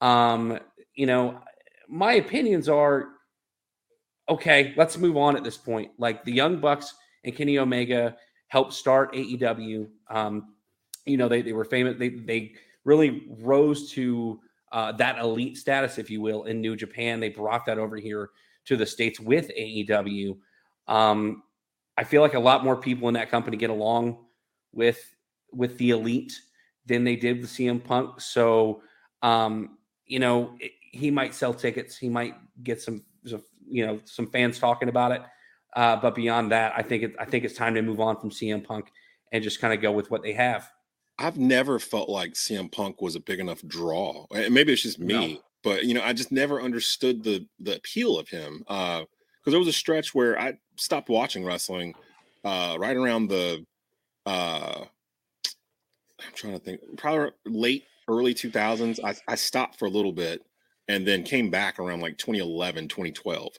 [0.00, 0.58] Um,
[0.94, 1.40] you know,
[1.88, 3.08] my opinions are
[4.28, 5.90] okay, let's move on at this point.
[5.98, 8.16] Like the Young Bucks and Kenny Omega
[8.48, 9.88] helped start AEW.
[10.10, 10.54] Um,
[11.06, 11.98] you know, they, they were famous.
[11.98, 12.52] They, they
[12.84, 14.40] really rose to
[14.72, 17.20] uh, that elite status, if you will, in New Japan.
[17.20, 18.30] They brought that over here
[18.66, 20.36] to the States with AEW.
[20.88, 21.42] Um,
[21.96, 24.24] I feel like a lot more people in that company get along
[24.72, 25.00] with
[25.52, 26.32] with the elite
[26.86, 28.20] than they did with CM Punk.
[28.20, 28.82] So,
[29.22, 31.96] um, you know, it- he might sell tickets.
[31.98, 35.22] He might get some, some you know, some fans talking about it.
[35.76, 38.30] Uh, but beyond that, I think it, I think it's time to move on from
[38.30, 38.90] CM Punk
[39.32, 40.70] and just kind of go with what they have.
[41.18, 44.26] I've never felt like CM Punk was a big enough draw.
[44.34, 45.40] And maybe it's just me, No.
[45.62, 48.64] but you know, I just never understood the the appeal of him.
[48.66, 49.04] Uh
[49.48, 51.94] because there was a stretch where I stopped watching wrestling
[52.44, 53.64] uh right around the
[54.26, 59.02] uh I'm trying to think probably late early 2000s.
[59.02, 60.42] I, I stopped for a little bit
[60.88, 63.52] and then came back around like 2011, 2012.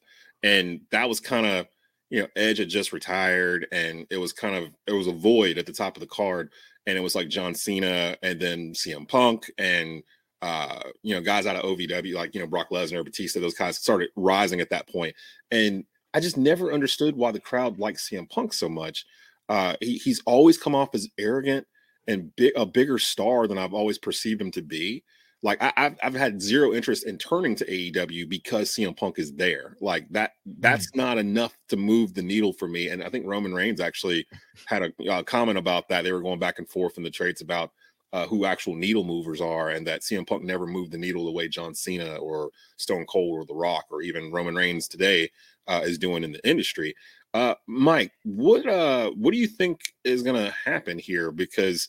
[0.43, 1.65] And that was kind of
[2.11, 5.57] you know, Edge had just retired and it was kind of it was a void
[5.57, 6.51] at the top of the card.
[6.85, 10.03] And it was like John Cena and then CM Punk and
[10.41, 13.77] uh, you know, guys out of OVW, like you know, Brock Lesnar, Batista, those guys
[13.77, 15.15] started rising at that point.
[15.51, 19.05] And I just never understood why the crowd likes CM Punk so much.
[19.47, 21.67] Uh, he, he's always come off as arrogant
[22.07, 25.03] and big, a bigger star than I've always perceived him to be.
[25.41, 29.33] Like I, I've, I've had zero interest in turning to AEW because CM Punk is
[29.33, 29.77] there.
[29.79, 32.89] Like that, that's not enough to move the needle for me.
[32.89, 34.27] And I think Roman Reigns actually
[34.65, 36.03] had a uh, comment about that.
[36.03, 37.71] They were going back and forth in the trades about
[38.11, 41.31] uh, who actual needle movers are, and that CM Punk never moved the needle the
[41.31, 45.29] way John Cena or Stone Cold or The Rock or even Roman Reigns today
[45.67, 46.95] uh, is doing in the industry.
[47.33, 51.31] Uh, Mike, what uh, what do you think is going to happen here?
[51.31, 51.87] Because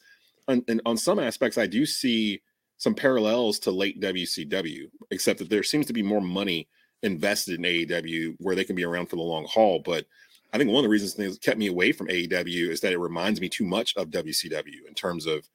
[0.48, 2.42] on, on some aspects, I do see
[2.76, 6.68] some parallels to late WCW, except that there seems to be more money
[7.02, 9.80] invested in AEW where they can be around for the long haul.
[9.83, 10.06] But
[10.52, 12.98] I think one of the reasons things kept me away from AEW is that it
[12.98, 15.48] reminds me too much of WCW in terms of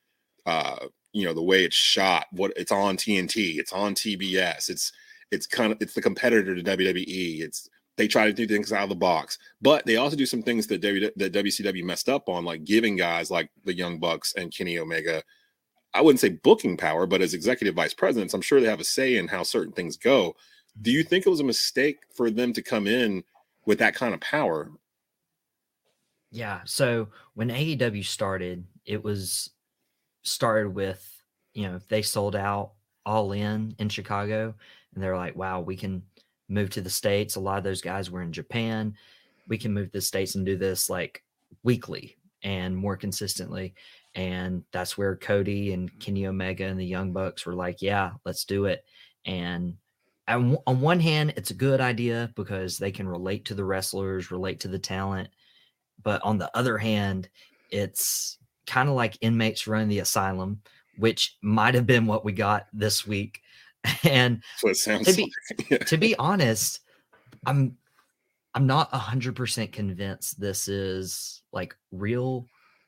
[0.46, 4.92] uh you know the way it's shot what it's on TNT it's on TBS it's
[5.32, 8.84] it's kind of it's the competitor to WWE it's they try to do things out
[8.84, 12.28] of the box but they also do some things that w, that WCW messed up
[12.28, 15.24] on like giving guys like the Young Bucks and Kenny Omega
[15.94, 18.86] I wouldn't say booking power but as executive vice presidents I'm sure they have a
[18.86, 20.36] say in how certain things go
[20.82, 23.24] do you think it was a mistake for them to come in
[23.66, 24.70] with that kind of power
[26.36, 26.60] Yeah.
[26.66, 29.52] So when AEW started, it was
[30.26, 32.72] started with, you know, they sold out
[33.06, 34.54] all in in Chicago
[34.94, 36.04] and they're like, wow, we can
[36.50, 37.36] move to the States.
[37.36, 38.96] A lot of those guys were in Japan.
[39.48, 41.24] We can move to the States and do this like
[41.64, 43.74] weekly and more consistently.
[44.16, 45.99] And that's where Cody and mm-hmm.
[45.99, 48.86] Kenny Omega and the Young Bucks were like, yeah, let's do it.
[49.26, 49.76] And
[50.28, 54.32] on on one hand, it's a good idea because they can relate to the wrestlers,
[54.32, 55.30] relate to the talent
[56.04, 57.30] but on the other hand
[57.72, 58.38] it's
[58.68, 60.61] kind of like inmates running the asylum
[60.97, 63.41] which might have been what we got this week.
[64.03, 65.32] And That's what it sounds to be,
[65.70, 65.86] like.
[65.88, 66.80] to be honest,
[67.45, 67.78] I'm
[68.55, 72.47] I'm not hundred percent convinced this is like real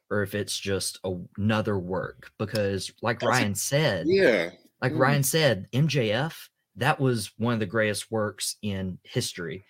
[0.09, 4.49] or if it's just a, another work because like That's a- Ryan said, yeah.
[4.81, 4.99] like Mm.
[4.99, 6.33] Ryan said, MJF,
[6.77, 9.65] that was one of the greatest works in history.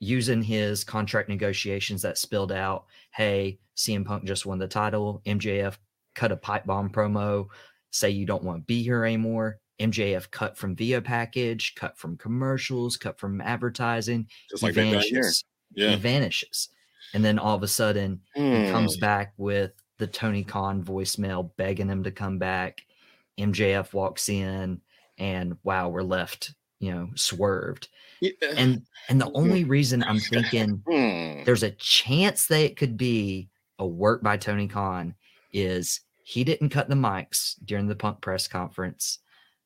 [0.00, 5.20] Using his contract negotiations that spilled out, hey, CM Punk just won the title.
[5.26, 5.76] MJF
[6.14, 7.46] cut a pipe bomb promo,
[7.90, 9.58] say you don't want to be here anymore.
[9.80, 14.26] MJF cut from Via package, cut from commercials, cut from advertising.
[14.50, 15.44] Just he like vanishes.
[15.74, 15.90] Yeah.
[15.90, 16.68] He vanishes.
[17.14, 19.00] And then all of a sudden he comes Hmm.
[19.00, 22.82] back with the Tony Khan voicemail begging him to come back.
[23.38, 24.80] MJF walks in
[25.16, 27.88] and wow, we're left, you know, swerved.
[28.56, 31.44] And and the only reason I'm thinking Hmm.
[31.44, 33.48] there's a chance that it could be
[33.78, 35.14] a work by Tony Khan
[35.52, 39.18] is he didn't cut the mics during the punk press conference.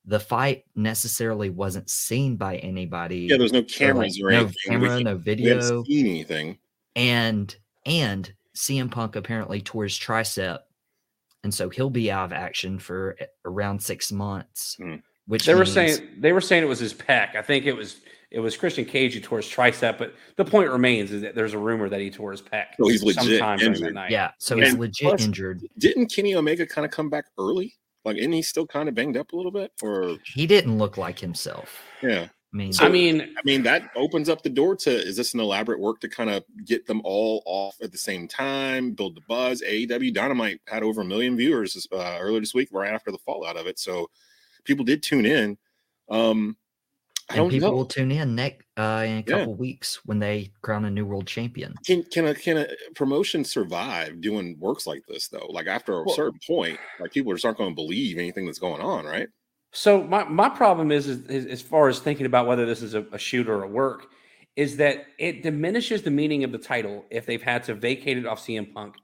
[0.04, 3.28] The fight necessarily wasn't seen by anybody.
[3.30, 4.80] Yeah, there's no cameras or no anything.
[4.80, 6.58] We camera, no video seen anything.
[6.96, 7.54] and
[7.86, 10.58] and CM Punk apparently tore his tricep,
[11.42, 14.76] and so he'll be out of action for around six months.
[14.80, 14.96] Hmm.
[15.26, 17.36] Which they were means- saying they were saying it was his pec.
[17.36, 18.00] I think it was
[18.30, 21.52] it was Christian Cage who tore his tricep, but the point remains is that there's
[21.52, 22.66] a rumor that he tore his pec.
[22.80, 23.94] So he's legit injured.
[23.94, 24.10] night.
[24.10, 25.60] Yeah, so he's legit plus, injured.
[25.78, 27.74] Didn't Kenny Omega kind of come back early?
[28.04, 29.70] Like, isn't he still kind of banged up a little bit?
[29.82, 31.82] Or He didn't look like himself.
[32.02, 32.26] yeah.
[32.54, 35.32] I mean, So, I mean, I mean that opens up the door to is this
[35.34, 39.14] an elaborate work to kind of get them all off at the same time, build
[39.14, 39.62] the buzz?
[39.62, 43.56] AEW Dynamite had over a million viewers uh, earlier this week, right after the fallout
[43.56, 44.10] of it, so
[44.64, 45.56] people did tune in.
[46.08, 46.56] Um,
[47.30, 47.76] I and don't people know.
[47.76, 49.22] will tune in next uh, in a Yeah.
[49.22, 51.74] couple weeks when they crown a new world champion.
[51.86, 55.46] Can can a can a promotion survive doing works like this though?
[55.48, 58.58] Like after a Well- certain point, like people just aren't going to believe anything that's
[58.58, 59.28] going on, right?
[59.74, 62.92] So my, my problem is, is, is as far as thinking about whether this is
[62.92, 64.08] a, a shoot or a work,
[64.54, 68.26] is that it diminishes the meaning of the title if they've had to vacate it
[68.26, 68.96] off CM Punk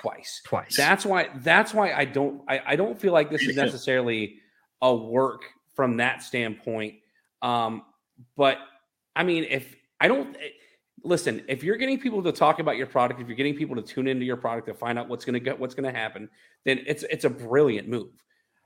[0.00, 0.40] twice.
[0.44, 0.76] Twice.
[0.76, 4.40] That's why that's why I don't I, I don't feel like this is necessarily
[4.82, 5.42] a work
[5.74, 6.96] from that standpoint.
[7.42, 7.82] Um,
[8.36, 8.58] but
[9.14, 10.48] I mean, if I don't eh,
[11.04, 13.82] listen, if you're getting people to talk about your product, if you're getting people to
[13.82, 16.28] tune into your product to find out what's going to get what's going to happen,
[16.64, 18.12] then it's it's a brilliant move.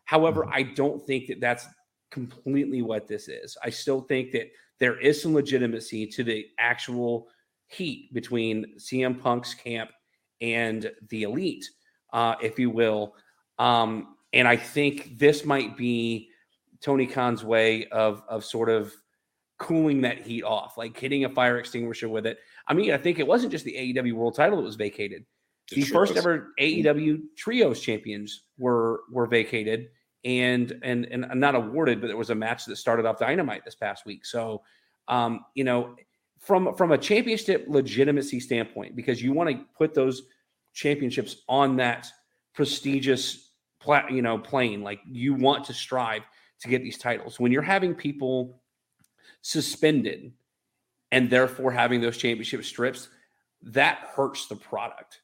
[0.05, 1.67] However, I don't think that that's
[2.11, 3.57] completely what this is.
[3.63, 7.29] I still think that there is some legitimacy to the actual
[7.69, 9.91] heat between CM Punk's camp
[10.41, 11.69] and the elite,
[12.13, 13.15] uh, if you will.
[13.59, 16.31] Um, and I think this might be
[16.81, 18.93] Tony Khan's way of of sort of
[19.59, 22.39] cooling that heat off, like hitting a fire extinguisher with it.
[22.67, 25.25] I mean, I think it wasn't just the AEW World Title that was vacated.
[25.71, 26.27] The The first trios.
[26.27, 29.91] ever AEW Trios champions were were vacated
[30.25, 33.75] and and and not awarded, but there was a match that started off Dynamite this
[33.75, 34.25] past week.
[34.25, 34.63] So,
[35.09, 35.95] um, you know,
[36.39, 40.23] from from a championship legitimacy standpoint, because you want to put those
[40.73, 42.11] championships on that
[42.55, 43.50] prestigious
[43.81, 46.23] pla- you know plane, like you want to strive
[46.61, 47.41] to get these titles.
[47.41, 48.61] When you're having people
[49.43, 50.33] suspended
[51.13, 53.09] and therefore having those championship strips,
[53.63, 55.23] that hurts the product.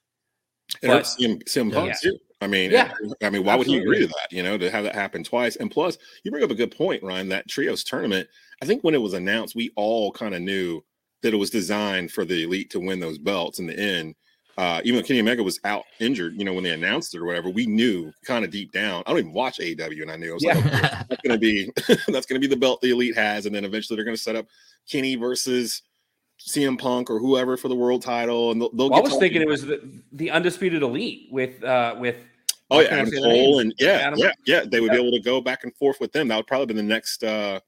[0.83, 2.11] It But- hurts CM, CM Punk Yeah.
[2.11, 2.19] too.
[2.43, 2.93] I mean, Yeah,
[3.23, 4.29] I mean, why would he agree to that?
[4.31, 5.57] You know, to have that happen twice.
[5.57, 7.29] And plus, you bring up a good point, Ryan.
[7.31, 8.29] That trios tournament.
[8.61, 10.83] I think when it was announced, we all kind of knew
[11.23, 14.17] that it was designed for the elite to win those belts in the end.
[14.59, 17.27] Uh, even though Kenny Omega was out injured, you know, when they announced it or
[17.27, 19.03] whatever, we knew kind of deep down.
[19.07, 21.71] I don't even watch AEW, and I knew I was like, okay, that's gonna be
[22.09, 24.47] that's gonna be the belt the elite has, and then eventually they're gonna set up
[24.91, 25.83] Kenny versus
[26.41, 29.43] CM Punk or whoever for the world title, and they'll, they'll Well, I was thinking
[29.43, 32.17] it was the, the undisputed elite with uh with
[32.71, 34.65] Oh yeah, Adam Cole and yeah, Adam- yeah, yeah.
[34.67, 34.99] They would Yeah.
[35.01, 36.29] be able to go back and forth with them.
[36.29, 37.61] That would probably be the next uh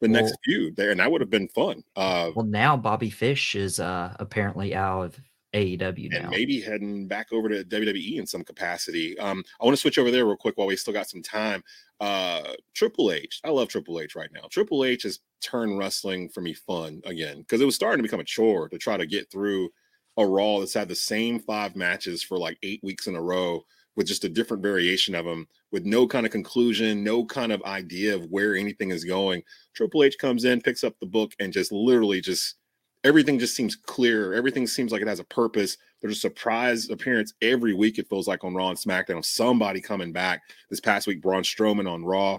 [0.00, 1.82] the next Well- feud there, and that would have been fun.
[1.96, 5.18] Uh Well, now Bobby Fish is uh, apparently out of
[5.54, 6.18] AEW now.
[6.18, 9.18] and maybe heading back over to WWE in some capacity.
[9.18, 11.62] Um, I want to switch over there real quick while we still got some time.
[12.00, 13.40] Uh Triple H.
[13.44, 14.48] I love Triple H right now.
[14.50, 18.20] Triple H has turned wrestling for me fun again because it was starting to become
[18.20, 19.70] a chore to try to get through
[20.16, 23.64] a Raw that's had the same five matches for like eight weeks in a row
[23.96, 27.62] with just a different variation of them, with no kind of conclusion, no kind of
[27.62, 29.42] idea of where anything is going.
[29.74, 32.56] Triple H comes in, picks up the book, and just literally just
[33.04, 34.32] everything just seems clear.
[34.32, 35.76] Everything seems like it has a purpose.
[36.00, 40.12] There's a surprise appearance every week, it feels like on Raw and SmackDown somebody coming
[40.12, 40.42] back.
[40.70, 42.38] This past week, Braun Strowman on Raw.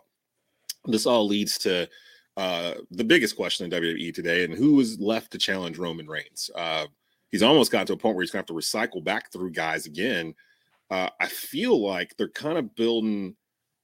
[0.85, 1.87] This all leads to
[2.37, 6.49] uh, the biggest question in WWE today, and who is left to challenge Roman Reigns?
[6.53, 6.87] Uh,
[7.31, 9.51] he's almost got to a point where he's going to have to recycle back through
[9.51, 10.33] guys again.
[10.91, 13.35] Uh, I feel like they're kind of building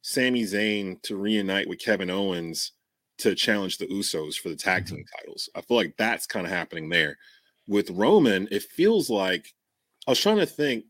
[0.03, 2.73] Sami Zayn to reunite with Kevin Owens
[3.21, 5.49] to challenge the Usos for the tag team titles.
[5.55, 7.17] I feel like that's kind of happening there.
[7.67, 9.53] With Roman, it feels like
[10.07, 10.85] I was trying to think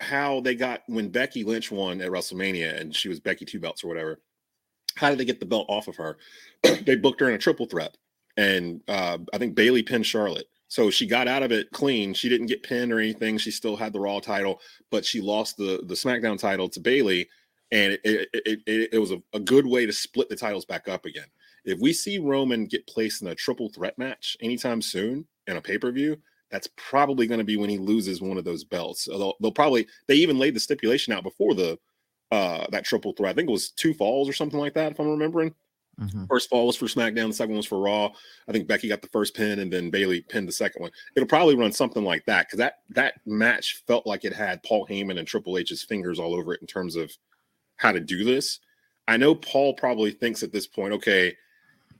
[0.00, 3.82] how they got when Becky Lynch won at WrestleMania and she was Becky two belts
[3.84, 4.20] or whatever.
[4.96, 6.18] How did they get the belt off of her?
[6.62, 7.96] they booked her in a triple threat,
[8.36, 10.46] and uh, I think Bayley pinned Charlotte.
[10.68, 12.14] So she got out of it clean.
[12.14, 13.38] She didn't get pinned or anything.
[13.38, 14.60] She still had the Raw title,
[14.90, 17.28] but she lost the the SmackDown title to Bayley,
[17.72, 20.64] and it it, it, it, it was a, a good way to split the titles
[20.64, 21.26] back up again.
[21.64, 25.60] If we see Roman get placed in a triple threat match anytime soon in a
[25.60, 26.18] pay per view,
[26.50, 29.06] that's probably going to be when he loses one of those belts.
[29.06, 31.78] They'll, they'll, probably they even laid the stipulation out before the
[32.30, 33.32] uh that triple threat.
[33.32, 35.54] I think it was two falls or something like that, if I'm remembering.
[36.00, 36.24] Mm-hmm.
[36.26, 38.10] First fall was for SmackDown, the second one was for Raw.
[38.48, 40.90] I think Becky got the first pin, and then Bayley pinned the second one.
[41.14, 44.86] It'll probably run something like that because that that match felt like it had Paul
[44.86, 47.12] Heyman and Triple H's fingers all over it in terms of
[47.76, 48.60] how to do this.
[49.06, 51.36] I know Paul probably thinks at this point, okay,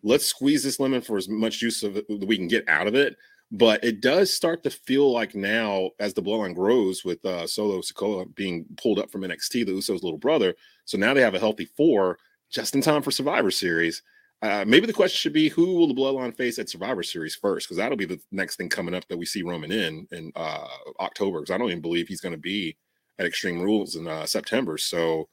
[0.05, 3.17] let's squeeze this lemon for as much juice that we can get out of it.
[3.51, 7.81] But it does start to feel like now, as the bloodline grows with uh, Solo
[7.81, 10.55] Sikoa being pulled up from NXT, the Usos' little brother.
[10.85, 12.19] So now they have a healthy four
[12.51, 14.03] just in time for Survivor Series.
[14.43, 17.67] Uh, maybe the question should be who will the bloodline face at Survivor Series first?
[17.67, 20.67] Because that'll be the next thing coming up that we see Roman in in uh,
[21.01, 21.41] October.
[21.41, 22.77] Because I don't even believe he's going to be
[23.19, 24.77] at Extreme Rules in uh, September.
[24.77, 25.29] So,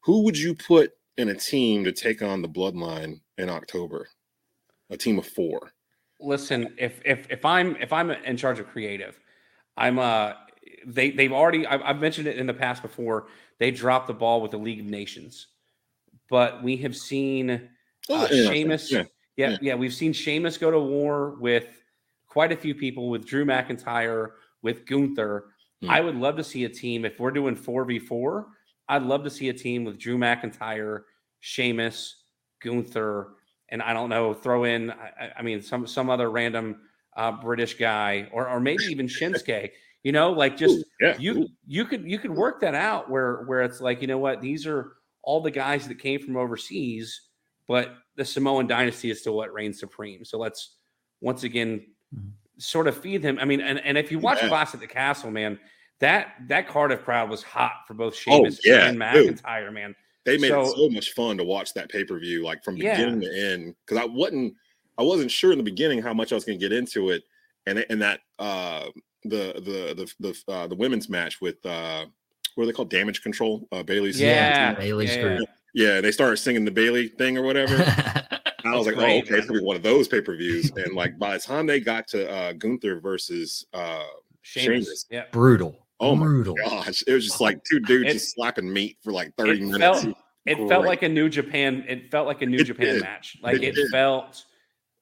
[0.00, 4.08] who would you put in a team to take on the bloodline in October?
[4.90, 5.72] A team of four.
[6.20, 9.18] Listen, if if if I'm if I'm in charge of creative,
[9.76, 10.32] I'm uh
[10.86, 13.28] they they've already I've, I've mentioned it in the past before.
[13.58, 15.46] They dropped the ball with the League of Nations,
[16.28, 17.68] but we have seen
[18.10, 18.90] Oh, uh, yeah, Sheamus.
[18.90, 19.04] yeah,
[19.36, 19.56] Yeah, yeah.
[19.60, 21.66] yeah, we've seen Sheamus go to war with
[22.26, 24.30] quite a few people, with Drew McIntyre,
[24.62, 25.44] with Gunther.
[25.82, 25.90] Hmm.
[25.90, 28.48] I would love to see a team if we're doing four v four.
[28.88, 31.02] I'd love to see a team with Drew McIntyre,
[31.40, 32.17] Sheamus,
[32.62, 33.28] Gunther,
[33.70, 34.90] and I don't know, throw in.
[34.90, 36.80] I, I- I mean, some some other random
[37.16, 39.70] uh, British guy, or or maybe even Shinsuke.
[40.04, 41.48] You know, like just Ooh, yeah, you ooh.
[41.66, 44.66] you could you could work that out where where it's like you know what these
[44.66, 44.92] are
[45.22, 47.20] all the guys that came from overseas,
[47.66, 50.24] but the Samoan dynasty is still what reigns supreme.
[50.24, 50.76] So let's
[51.20, 51.84] once again
[52.58, 53.38] sort of feed them.
[53.40, 54.48] I mean, and, and if you watch Yeah.
[54.48, 55.58] Clash at the Castle, man,
[56.00, 59.42] that that Cardiff crowd was hot for both Oh, Sheamus yeah, and dude.
[59.42, 59.94] McIntyre, man.
[60.30, 62.76] They made it So- so much fun to watch that pay per view, like from
[62.76, 62.96] Yeah.
[62.96, 63.74] beginning to end.
[63.86, 64.54] Because I wasn't,
[64.98, 67.22] I wasn't sure in the beginning how much I was going to get into it,
[67.66, 68.86] and and that uh
[69.24, 72.06] the the the the uh, the women's match with uh
[72.54, 72.90] what are they called?
[72.90, 73.68] Damage Control.
[73.70, 75.48] Uh, Bayley's Yeah, Bayley's yeah, group.
[75.74, 77.74] Yeah, they started singing the Bayley thing or whatever.
[78.64, 79.38] I was like, great, oh, okay, man.
[79.38, 80.70] it's gonna be one of those pay per views.
[80.76, 84.02] and like by the time they got to uh Gunther versus uh
[84.42, 84.86] Sheamus.
[84.86, 85.24] Sheamus, Yeah.
[85.30, 85.76] Brutal.
[86.00, 89.34] Oh my gosh, it was just like two dudes It- just slapping meat for like
[89.36, 89.78] 30 It minutes.
[89.80, 90.14] felt was
[90.46, 91.84] it felt like a New Japan.
[91.86, 93.02] It felt like a New It Japan did.
[93.02, 93.36] match.
[93.42, 94.44] Like It it, felt.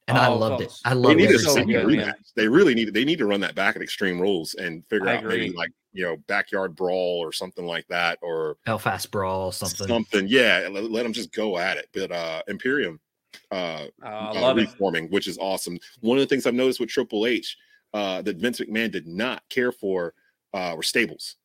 [0.09, 0.73] And I oh, loved it.
[0.85, 2.15] I They loved need so second good, rematch.
[2.35, 5.17] They really need they need to run that back at Extreme Rules and figure I
[5.17, 9.87] out maybe like you know backyard brawl or something like that or Belfast Brawl, something.
[9.87, 10.27] something.
[10.29, 11.89] Yeah, let, let them just go at it.
[11.93, 12.99] But uh Imperium
[13.51, 14.63] uh, Oh, uh, love it.
[14.63, 15.79] reforming, which is awesome.
[16.01, 17.57] One of the things I've noticed with Triple H
[17.95, 20.15] uh, that Vince McMahon did not care for
[20.57, 21.37] uh, were stables.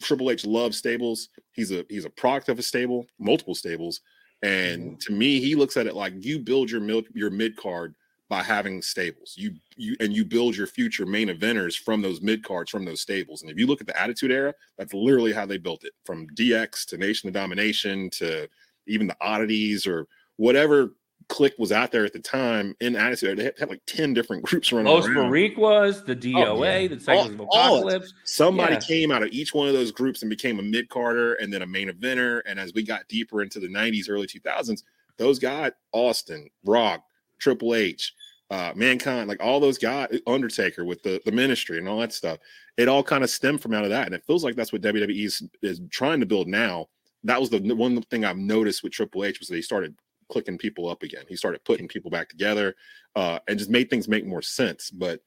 [0.00, 1.28] Triple H loves stables.
[1.52, 4.00] He's a he's a product of a stable, multiple stables,
[4.42, 7.94] and to me, he looks at it like you build your mid your mid card
[8.28, 9.34] by having stables.
[9.36, 13.00] You you and you build your future main eventers from those mid cards from those
[13.00, 13.42] stables.
[13.42, 16.26] And if you look at the Attitude Era, that's literally how they built it, from
[16.34, 18.48] DX to Nation of Domination to
[18.88, 20.94] even the oddities or whatever
[21.32, 23.38] click was out there at the time in Attitude.
[23.38, 25.30] They had, had like ten different groups running Los around.
[25.30, 27.82] Boricuas, the DOA, the Cycles of All- all of.
[27.84, 28.14] Apocalypse.
[28.24, 28.80] Somebody Yeah.
[28.80, 31.62] came out of each one of those groups and became a mid carder and then
[31.62, 32.42] a main eventer.
[32.46, 34.82] And as we got deeper into the 90s, early 2000s,
[35.16, 37.02] those guys, Austin, Rock,
[37.38, 38.12] Triple H,
[38.50, 42.38] uh, Mankind, like all those guys, Undertaker with the, the ministry and all that stuff,
[42.76, 44.06] it all kind of stemmed from out of that.
[44.06, 46.88] And it feels like that's what WWE is, is trying to build now.
[47.24, 49.94] That was the one thing I've noticed with Triple H was they started
[50.32, 51.24] clicking people up again.
[51.28, 52.74] He started putting people back together
[53.14, 54.90] uh, and just made things make more sense.
[54.90, 55.20] But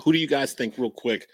[0.00, 1.26] who do you guys think, real quick?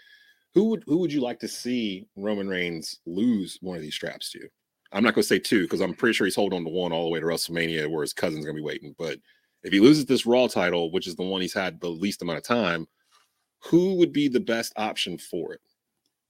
[0.53, 4.31] Who would who would you like to see Roman Reigns lose one of these straps
[4.31, 4.47] to?
[4.93, 6.93] I'm not going to say two because I'm pretty sure he's holding on to one
[6.93, 8.95] all the way to WrestleMania, where his cousin's going to be waiting.
[8.97, 9.17] But
[9.63, 12.37] if he loses this Raw title, which is the one he's had the least amount
[12.37, 12.87] of time,
[13.63, 15.61] who would be the best option for it?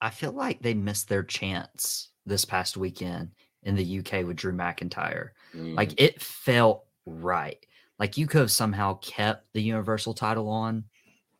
[0.01, 3.31] I feel like they missed their chance this past weekend
[3.63, 5.29] in the UK with Drew McIntyre.
[5.55, 5.75] Mm.
[5.75, 7.63] Like it felt right.
[7.99, 10.85] Like you could have somehow kept the Universal title on.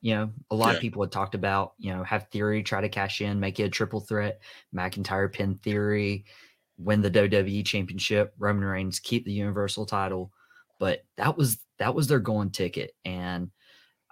[0.01, 0.75] You know, a lot Yeah.
[0.75, 3.63] of people had talked about, you know, have Theory try to cash in, make it
[3.63, 4.41] a triple threat,
[4.75, 6.25] McIntyre pin Theory.
[6.77, 10.33] win the WWE championship, Roman Reigns keep the universal title.
[10.79, 12.91] But that was that was their golden ticket.
[13.05, 13.51] And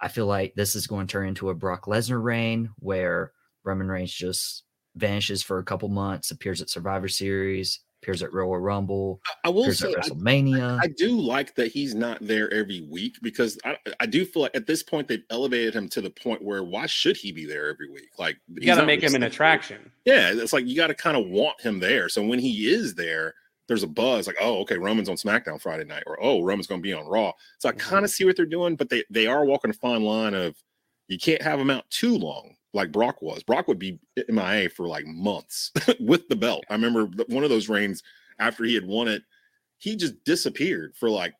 [0.00, 3.32] I feel like this is going to turn into a Brock Lesnar reign where
[3.64, 4.62] Roman Reigns just
[4.96, 9.62] vanishes for a couple months, appears at Survivor Series, appears at Royal Rumble, I will
[9.62, 10.80] appears say at I- WrestleMania.
[10.82, 14.56] I do like that he's not there every week because I, I do feel like
[14.56, 17.68] at this point they've elevated him to the point where why should he be there
[17.68, 18.10] every week?
[18.18, 19.92] Like You got to make him an attraction.
[20.04, 22.08] Yeah, it's like you got to kind of want him there.
[22.08, 23.34] So when he is there,
[23.68, 26.80] there's a buzz like, oh, okay, Roman's on SmackDown Friday night, or oh, Roman's going
[26.80, 27.32] to be on Raw.
[27.58, 28.14] So I kind of mm-hmm.
[28.14, 30.56] see what they're doing, but they they are walking a fine line of
[31.08, 33.42] you can't have him out too long, like Brock was.
[33.42, 33.98] Brock would be
[34.28, 36.64] MIA for like months with the belt.
[36.70, 38.02] I remember one of those reigns
[38.38, 39.22] after he had won it,
[39.78, 41.34] he just disappeared for like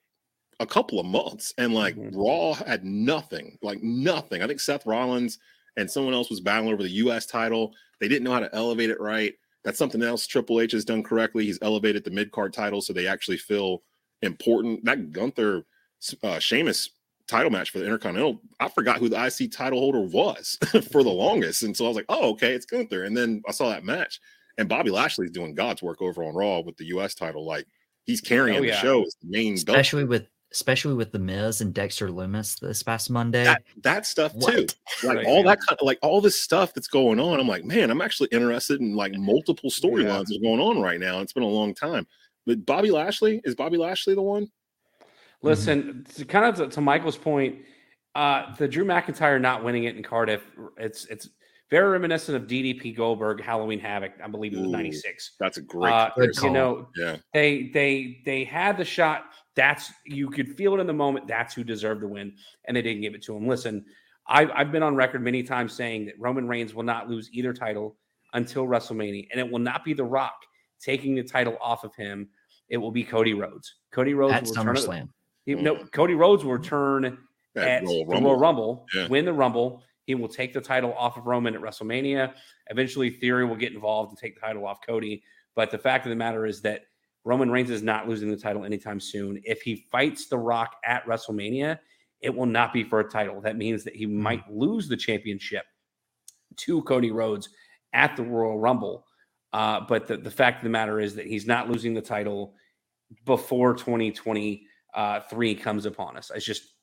[0.60, 4.42] a couple of months, and like Raw had nothing, like nothing.
[4.42, 5.38] I think Seth Rollins
[5.76, 7.26] and someone else was battling over the U.S.
[7.26, 7.72] title.
[8.00, 9.34] They didn't know how to elevate it right.
[9.64, 11.44] That's something else Triple H has done correctly.
[11.44, 13.82] He's elevated the mid card title so they actually feel
[14.22, 14.84] important.
[14.84, 15.64] That Gunther
[16.22, 16.90] uh, Sheamus
[17.26, 20.58] title match for the Intercontinental, I forgot who the IC title holder was
[20.90, 21.62] for the longest.
[21.62, 23.04] And so I was like, oh, okay, it's Gunther.
[23.04, 24.20] And then I saw that match,
[24.58, 27.44] and Bobby Lashley's doing God's work over on Raw with the US title.
[27.46, 27.66] Like
[28.04, 29.76] he's oh, carrying Oh, the show as the main belt.
[29.76, 33.44] especially with especially with the Miz and Dexter Lumis this past Monday.
[33.44, 34.52] that, that stuff What?
[34.54, 34.66] too
[35.08, 35.46] like Right, all man.
[35.46, 38.28] that kind of like all this stuff that's going on i'm like man i'm actually
[38.32, 41.72] interested in like multiple storylines that are going on right now it's been a long
[41.74, 42.06] time
[42.44, 44.46] but bobby lashley is bobby lashley the one
[45.42, 47.58] Listen, to kind of to, to Michael's point,
[48.14, 50.42] uh, the Drew McIntyre not winning it in Cardiff,
[50.76, 51.28] it's it's
[51.70, 54.12] very reminiscent of DDP Goldberg Halloween Havoc.
[54.22, 55.32] I believe it was '96.
[55.40, 56.44] that's a great Uh, comparison.
[56.44, 59.24] you know, yeah they they they had the shot.
[59.56, 61.26] That's you could feel it in the moment.
[61.26, 62.34] That's who deserved to win,
[62.66, 63.48] and they didn't give it to him.
[63.48, 63.84] Listen,
[64.28, 67.52] I've I've been on record many times saying that Roman Reigns will not lose either
[67.52, 67.96] title
[68.34, 70.36] until WrestleMania, and it will not be The Rock
[70.80, 72.28] taking the title off of him.
[72.68, 73.74] It will be Cody Rhodes.
[73.90, 75.08] Cody Rhodes At will return at- SummerSlam.
[75.44, 77.04] He- no, Cody Rhodes will return
[77.56, 78.30] At at, Royal the Rumble.
[78.30, 79.08] Royal Rumble, Yeah.
[79.08, 79.82] win the Rumble.
[80.06, 82.34] He will take the title off of Roman at WrestleMania.
[82.70, 85.22] Eventually, Theory will get involved and take the title off Cody.
[85.54, 86.82] But the fact of the matter is that
[87.24, 89.40] Roman Reigns is not losing the title anytime soon.
[89.44, 91.78] If he fights The Rock at WrestleMania,
[92.20, 93.40] it will not be for a title.
[93.40, 95.64] That means that he might lose the championship
[96.56, 97.48] to Cody Rhodes
[97.92, 99.06] at the Royal Rumble.
[99.52, 102.54] Uh, but the, the fact of the matter is that he's not losing the title
[103.24, 103.74] before
[104.94, 106.30] Uh, 2023 comes upon us.
[106.34, 106.74] It's just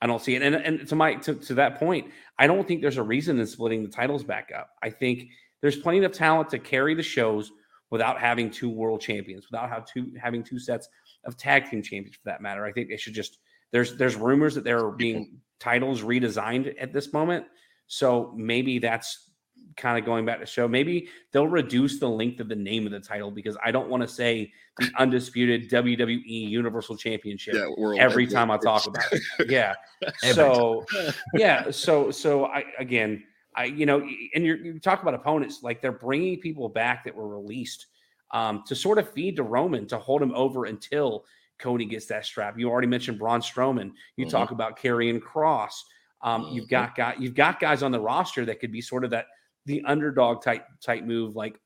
[0.00, 0.42] I don't see it.
[0.42, 3.46] And and to my to, to that point, I don't think there's a reason in
[3.46, 4.70] splitting the titles back up.
[4.82, 5.28] I think
[5.60, 7.52] there's plenty of talent to carry the shows
[7.90, 10.88] without having two world champions, without how two having two sets
[11.24, 12.64] of tag team champions for that matter.
[12.64, 13.38] I think they should just
[13.72, 17.44] there's there's rumors that there are being titles redesigned at this moment.
[17.86, 19.29] So maybe that's
[19.76, 20.66] kind of going back to show.
[20.66, 24.02] Maybe they'll reduce the length of the name of the title because I don't want
[24.02, 29.04] to say the undisputed WWE Universal Championship Yeah, World every Heavyweight time I talk about
[29.12, 29.22] it.
[29.48, 29.74] Yeah.
[30.34, 30.86] So
[31.34, 33.22] yeah, so so I again,
[33.54, 34.00] I you know,
[34.34, 37.86] and you're, you talk about opponents like they're bringing people back that were released
[38.32, 41.24] um, to sort of feed to Roman to hold him over until
[41.58, 42.58] Cody gets that strap.
[42.58, 43.92] You already mentioned Braun Strowman.
[44.16, 44.30] You Mhm.
[44.30, 45.72] talk about Karrion Kross.
[46.22, 49.10] Um, You've got got you've got guys on the roster that could be sort of
[49.10, 49.26] that
[49.70, 51.36] the underdog type type move.
[51.36, 51.58] Like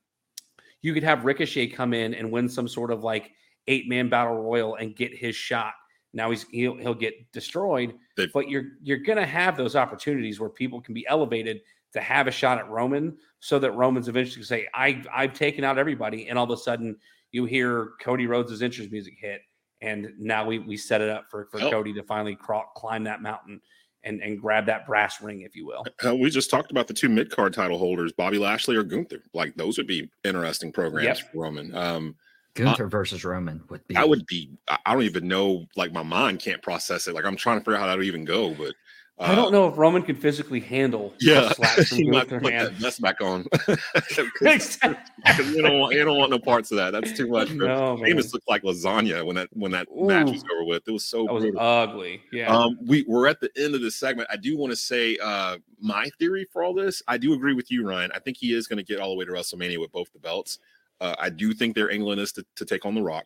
[0.81, 3.31] you could have Ricochet come in and win some sort of like
[3.67, 5.73] eight man battle royal and get his shot.
[6.13, 7.95] Now he's he'll, he'll get destroyed,
[8.33, 11.61] but you're you're gonna have those opportunities where people can be elevated
[11.93, 15.63] to have a shot at Roman, so that Roman's eventually gonna say, "I I've taken
[15.63, 16.97] out everybody," and all of a sudden
[17.31, 19.41] you hear Cody Rhodes' entrance music hit,
[19.81, 21.69] and now we we set it up for for Oh.
[21.69, 23.59] Cody to finally crawl, climb that mountain
[24.05, 25.83] and and grab that brass ring, if you will.
[26.05, 29.23] Uh, we just talked about the two mid card title holders, Bobby Lashley or Gunther.
[29.33, 31.31] Like those would be interesting programs Yep.
[31.31, 31.75] for Roman.
[31.75, 32.15] Um,
[32.53, 34.49] Gunther versus Roman would be I would be.
[34.67, 35.65] I I don't even know.
[35.75, 37.15] Like my mind can't process it.
[37.15, 38.53] Like I'm trying to figure out how that would even go.
[38.53, 38.71] But uh,
[39.17, 41.53] I don't know if Roman could physically handle Yeah,
[41.89, 42.65] he might put man.
[42.65, 43.45] that vest back on.
[45.25, 46.91] Because you don't want you don't want no parts of that.
[46.91, 47.49] That's too much.
[47.51, 48.03] No.
[48.05, 50.83] Amos looked like lasagna when that when that match was over with.
[50.87, 52.21] It was so was ugly.
[52.31, 52.55] Yeah.
[52.55, 54.27] Um, we we're at the end of this segment.
[54.31, 57.01] I do want to say uh my theory for all this.
[57.07, 58.11] I do agree with you, Ryan.
[58.13, 60.19] I think he is going to get all the way to WrestleMania with both the
[60.19, 60.59] belts.
[61.01, 63.25] Uh, I do think their England is to, to take on the Rock.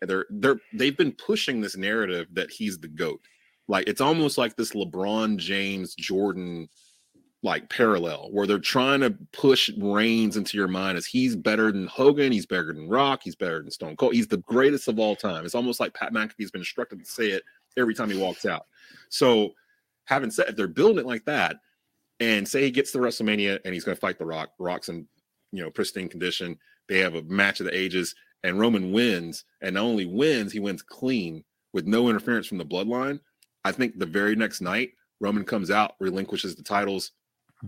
[0.00, 3.20] And they're they're they've been pushing this narrative that he's the goat.
[3.68, 6.68] Like it's almost like this LeBron James Jordan
[7.44, 11.86] like parallel where they're trying to push Reigns into your mind as he's better than
[11.86, 15.14] Hogan, he's better than Rock, he's better than Stone Cold, he's the greatest of all
[15.14, 15.44] time.
[15.44, 17.44] It's almost like Pat McAfee's been instructed to say it
[17.76, 18.66] every time he walks out.
[19.08, 19.52] So,
[20.06, 21.56] having said, if they're building it like that,
[22.20, 25.06] and say he gets to WrestleMania and he's going to fight the Rock, Rock's in
[25.52, 26.58] you know pristine condition.
[26.88, 30.58] They have a match of the ages, and Roman wins, and not only wins, he
[30.58, 33.20] wins clean with no interference from the bloodline.
[33.64, 37.12] I think the very next night, Roman comes out, relinquishes the titles,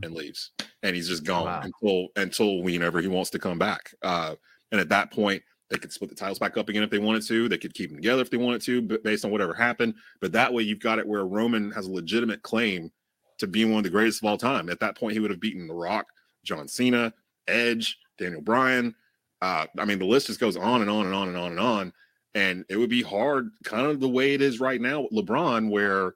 [0.05, 0.53] and leaves,
[0.84, 1.62] and he's just gone Wow.
[1.64, 3.93] until until whenever he wants to come back.
[4.03, 4.36] Uh,
[4.70, 7.26] and at that point, they could split the titles back up again if they wanted
[7.26, 7.49] to.
[7.49, 9.95] They could keep them together if they wanted to, but based on whatever happened.
[10.20, 12.93] But that way, you've got it where Roman has a legitimate claim
[13.38, 14.68] to being one of the greatest of all time.
[14.70, 16.07] At that point, he would have beaten The Rock,
[16.45, 17.12] John Cena,
[17.49, 18.95] Edge, Daniel Bryan.
[19.43, 21.61] Uh, I mean, the list just goes on and on and on and on and
[21.61, 21.93] on.
[22.35, 25.70] And it would be hard, kind of the way it is right now with LeBron,
[25.70, 26.14] where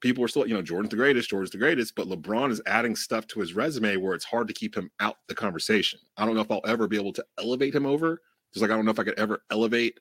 [0.00, 2.94] people are still, you know, Jordan's the greatest, Jordan's the greatest, but LeBron is adding
[2.94, 5.98] stuff to his resume where it's hard to keep him out the conversation.
[6.16, 8.20] I don't know if I'll ever be able to elevate him over.
[8.52, 9.98] Just like I don't know if I could ever elevate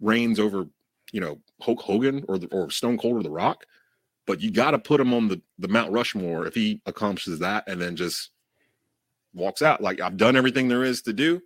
[0.00, 0.66] Reigns over,
[1.12, 3.64] you know, Hulk Hogan or the, or Stone Cold or The Rock.
[4.26, 7.64] But you got to put him on the the Mount Rushmore if he accomplishes that
[7.66, 8.30] and then just
[9.34, 9.80] walks out.
[9.80, 11.42] Like I've done everything there is to do.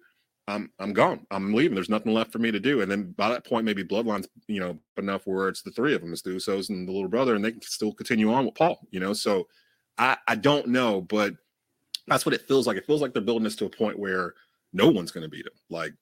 [0.49, 1.27] I'm I'm gone.
[1.31, 1.75] I'm leaving.
[1.75, 2.81] There's nothing left for me to do.
[2.81, 6.01] And then by that point, maybe Bloodline's you know enough where it's the three of
[6.01, 8.55] them, it's the Usos and the little brother, and they can still continue on with
[8.55, 8.79] Paul.
[8.91, 9.49] You know, so
[9.99, 11.35] I I don't know, but
[12.07, 12.77] that's what it feels like.
[12.77, 14.35] It feels like they're building this to a point where
[14.73, 15.53] no one's going to beat him.
[15.69, 15.95] Like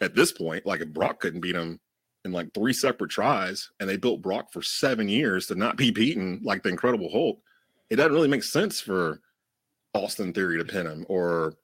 [0.00, 1.80] at this point, like if Brock couldn't beat him
[2.24, 5.90] in like three separate tries, and they built Brock for seven years to not be
[5.90, 7.40] beaten like the Incredible Hulk,
[7.90, 9.20] it doesn't really make sense for
[9.92, 11.54] Austin Theory to pin him or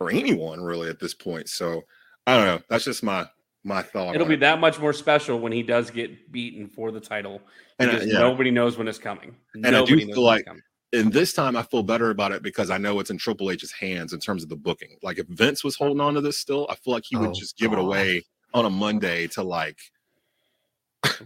[0.00, 1.48] or anyone really at this point.
[1.48, 1.82] So
[2.26, 2.60] I don't know.
[2.68, 3.26] That's just my
[3.62, 4.14] my thought.
[4.14, 4.40] It'll be it.
[4.40, 7.42] that much more special when he does get beaten for the title
[7.78, 8.18] And I- uh, yeah.
[8.18, 9.36] nobody knows when it's coming.
[9.54, 10.46] and I do knows feel like
[10.92, 13.70] and this time I feel better about it because I know it's in Triple H's
[13.70, 14.96] hands in terms of the booking.
[15.02, 17.34] Like if Vince was holding on to this still, I feel like he would Oh,
[17.34, 18.24] just give it away
[18.54, 19.78] on a Monday to like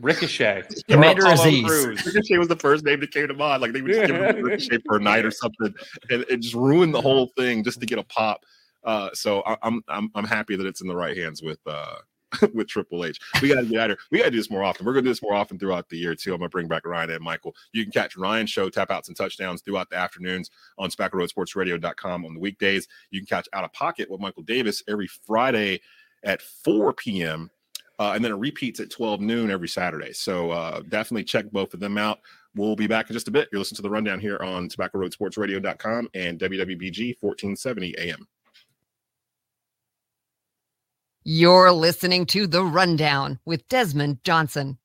[0.00, 1.64] Ricochet, Commander Apollo Aziz.
[1.64, 2.04] Crews.
[2.06, 3.62] Ricochet was the first name that came to mind.
[3.62, 5.74] Like they would just give him Ricochet for a night or something,
[6.10, 8.40] and it just ruined the whole thing just to get a pop.
[8.84, 11.96] Uh, so I, I'm I'm I'm happy that it's in the right hands with uh
[12.54, 13.18] with Triple H.
[13.40, 13.98] We got to get out here.
[14.10, 14.84] We got to do this more often.
[14.84, 16.32] We're gonna do this more often throughout the year too.
[16.32, 17.54] I'm gonna bring back Ryan and Michael.
[17.72, 22.34] You can catch Ryan's show, tap outs and touchdowns throughout the afternoons on TobaccoRoadSportsRadio.com on
[22.34, 22.88] the weekdays.
[23.10, 25.80] You can catch Out of Pocket with Michael Davis every Friday
[26.22, 27.50] at 4 p.m.
[27.98, 30.12] Uh, and then it repeats at 12 noon every Saturday.
[30.12, 32.18] So uh, definitely check both of them out.
[32.56, 33.48] We'll be back in just a bit.
[33.52, 38.26] You're listening to the rundown here on TobaccoRoadSportsRadio.com and WWBG 1470 AM.
[41.24, 44.78] You're listening to The Rundown with Desmond Johnson.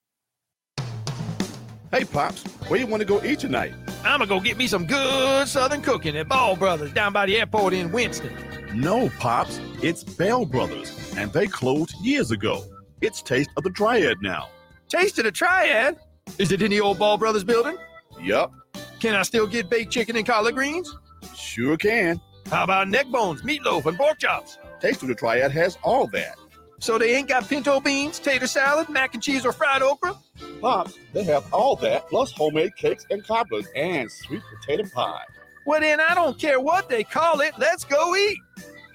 [1.91, 3.73] Hey, Pops, where you want to go eat tonight?
[4.05, 7.37] I'm gonna go get me some good Southern cooking at Ball Brothers down by the
[7.37, 8.31] airport in Winston.
[8.73, 12.63] No, Pops, it's Bell Brothers, and they closed years ago.
[13.01, 14.47] It's Taste of the Triad now.
[14.87, 15.97] Taste of the Triad.
[16.37, 17.75] Is it in the old Ball Brothers building?
[18.21, 18.53] Yup,
[18.99, 20.95] Can I still get baked chicken and collard greens?
[21.35, 22.21] sure can.
[22.49, 24.57] How about neck bones, meatloaf, and pork chops?
[24.79, 26.37] Taste of the Triad has all that.
[26.79, 30.15] So they ain't got pinto beans, tater salad, mac and cheese, or fried okra?
[30.61, 35.23] Pops, they have all that, plus homemade cakes and cobblers and sweet potato pie.
[35.65, 37.53] Well, then I don't care what they call it.
[37.57, 38.37] Let's go eat.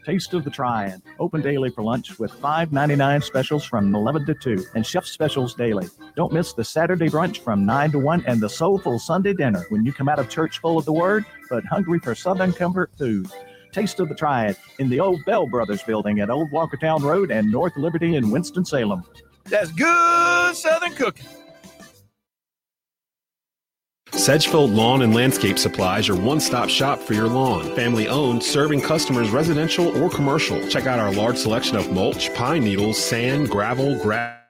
[0.05, 1.01] Taste of the Triad.
[1.19, 5.89] Open daily for lunch with $5.99 specials from 11 to 2 and chef specials daily.
[6.15, 9.85] Don't miss the Saturday brunch from 9 to 1 and the soulful Sunday dinner when
[9.85, 13.31] you come out of church full of the word but hungry for Southern comfort food.
[13.75, 17.51] Taste of the Triad in the old Bell Brothers building at Old Walkertown Road and
[17.51, 19.03] North Liberty in Winston-Salem.
[19.47, 21.27] That's good Southern cooking.
[24.13, 27.75] Sedgefield Lawn and Landscape Supply is your one stop shop for your lawn.
[27.75, 30.67] Family owned, serving customers residential or commercial.
[30.69, 34.44] Check out our large selection of mulch, pine needles, sand, gravel, grass.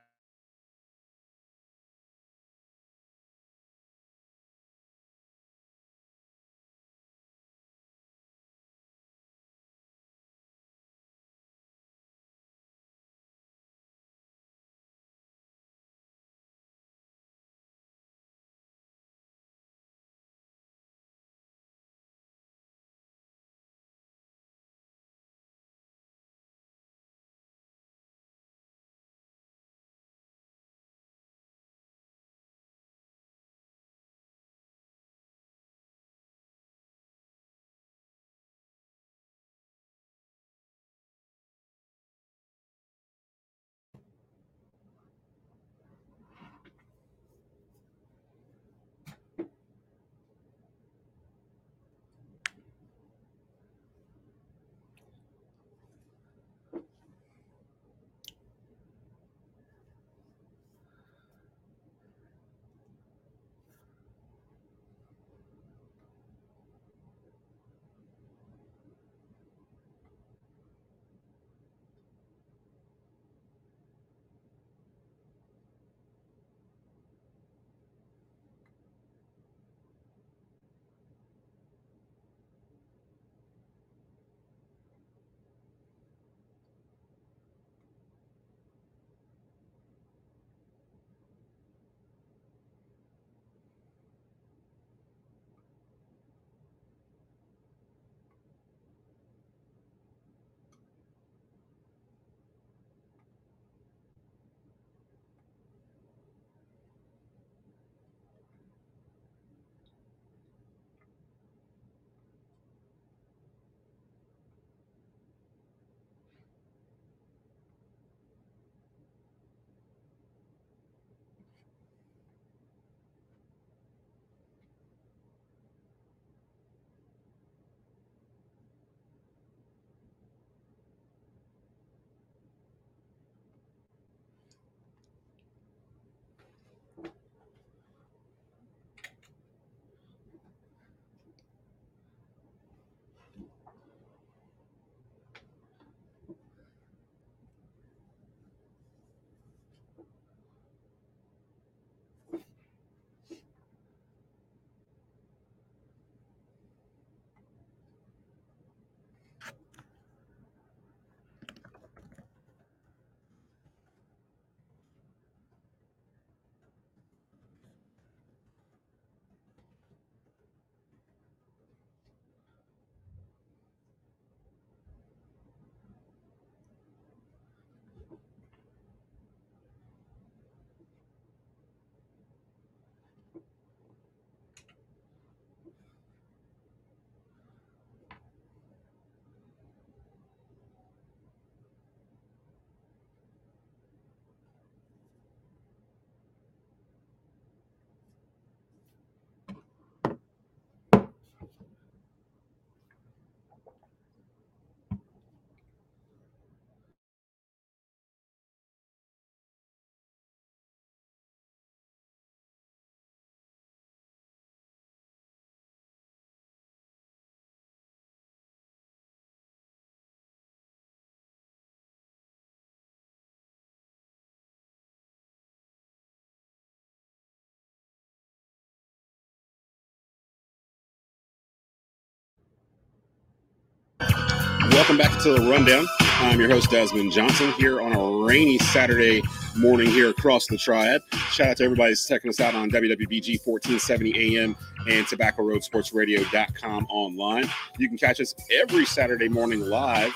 [234.86, 235.86] Welcome back to the Rundown.
[235.98, 239.22] I'm your host, Desmond Johnson, here on a rainy Saturday
[239.56, 241.00] morning here across the Triad.
[241.30, 244.54] Shout out to everybody checking us out on WWBG 1470 AM
[244.86, 247.48] and tobacco TobaccoRoadSportsRadio.com online.
[247.78, 250.12] You can catch us every Saturday morning live.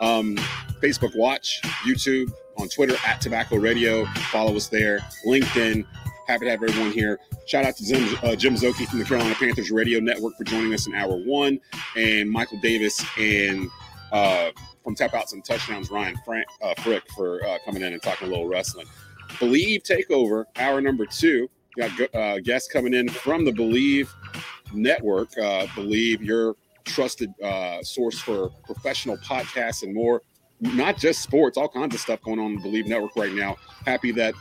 [0.00, 0.34] Um,
[0.82, 4.06] Facebook Watch, YouTube, on Twitter at Tobacco Radio.
[4.32, 5.00] Follow us there.
[5.26, 5.84] LinkedIn.
[6.26, 7.18] Happy to have everyone here.
[7.44, 10.72] Shout out to Jim, uh, Jim Szoke from the Carolina Panthers Radio Network for joining
[10.72, 11.60] us in hour one,
[11.96, 13.68] and Michael Davis and
[14.12, 14.50] uh,
[14.82, 18.28] from Tap Outs and Touchdowns, Ryan Frank, uh, Frick for uh, coming in and talking
[18.28, 18.86] a little wrestling.
[19.38, 21.48] Bleav Takeover, hour number two.
[21.76, 24.08] Got uh, guests coming in from the Bleav
[24.72, 25.30] Network.
[25.38, 30.22] Uh, Bleav your trusted uh, source for professional podcasts and more.
[30.60, 33.56] Not just sports, all kinds of stuff going on the Bleav Network right now.
[33.86, 34.34] Happy that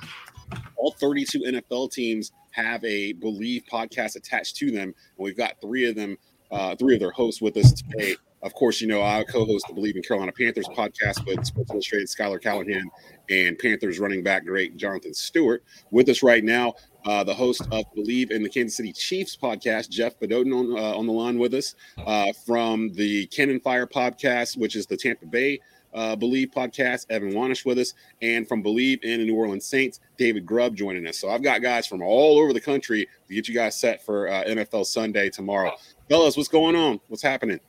[0.75, 5.87] all 32 NFL teams have a Bleav podcast attached to them, and we've got three
[5.87, 6.17] of them,
[6.51, 8.15] uh, three of their hosts with us today.
[8.41, 12.07] Of course, you know I co-host the Bleav in Carolina Panthers podcast with Sports Illustrated
[12.07, 12.83] Schuyler Callihan
[13.29, 15.63] and Panthers running back great Jonathan Stewart.
[15.91, 16.73] With us right now,
[17.05, 20.97] uh, the host of Bleav in the Kansas City Chiefs podcast, Jeff Bedoten, on, uh,
[20.97, 21.75] on the line with us
[22.05, 25.59] uh, from the Cannon Fire podcast, which is the Tampa Bay
[25.93, 29.99] uh, Bleav podcast, Evan Wanish with us, and from Bleav in the New Orleans Saints,
[30.17, 31.17] David Grubb joining us.
[31.17, 34.27] So I've got guys from all over the country to get you guys set for
[34.27, 35.73] uh, NFL Sunday tomorrow.
[36.09, 36.99] Fellas, what's going on?
[37.07, 37.59] What's happening?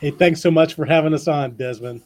[0.00, 2.00] Hey, thanks so much for having us on, Desmond.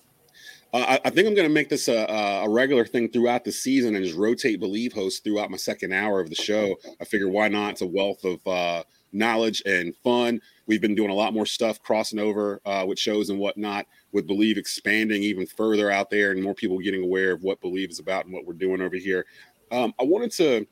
[0.72, 2.06] Uh, I, I, think I'm going to make this a,
[2.42, 6.18] a, regular thing throughout the season and just rotate Bleav hosts throughout my second hour
[6.18, 6.74] of the show.
[7.00, 7.70] I figure why not?
[7.70, 8.82] It's a wealth of uh,
[9.12, 10.40] knowledge and fun.
[10.66, 14.26] We've been doing a lot more stuff crossing over uh, with shows and whatnot, with
[14.26, 18.00] Bleav expanding even further out there and more people getting aware of what Bleav is
[18.00, 19.24] about and what we're doing over here.
[19.70, 20.66] Um, I wanted to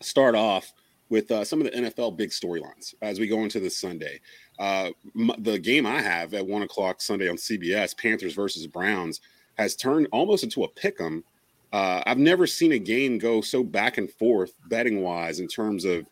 [0.00, 0.72] start off
[1.10, 4.20] with uh, some of the NFL big storylines as we go into this Sunday.
[4.58, 9.20] Uh, m- the game I have at one o'clock Sunday on CBS, Panthers versus Browns,
[9.58, 11.22] has turned almost into a pick 'em.
[11.72, 15.84] Uh, I've never seen a game go so back and forth betting wise in terms
[15.84, 16.06] of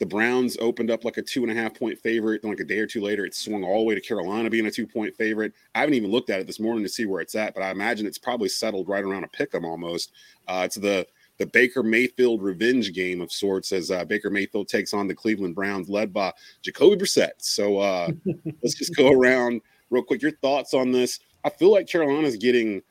[0.00, 2.42] the Browns opened up like a two and a half point favorite.
[2.42, 4.66] Then, like a day or two later, it swung all the way to Carolina being
[4.66, 5.52] a two point favorite.
[5.74, 7.70] I haven't even looked at it this morning to see where it's at, but I
[7.70, 10.10] imagine it's probably settled right around a pick 'em almost.
[10.48, 11.06] Uh, it's the
[11.38, 15.54] the Baker Mayfield revenge game of sorts as uh, Baker Mayfield takes on the Cleveland
[15.54, 16.32] Browns, led by
[16.62, 17.32] Jacoby Brissett.
[17.38, 18.10] So uh,
[18.62, 19.60] let's just go around
[19.90, 20.22] real quick.
[20.22, 21.20] Your thoughts on this?
[21.44, 22.82] I feel like Carolina's getting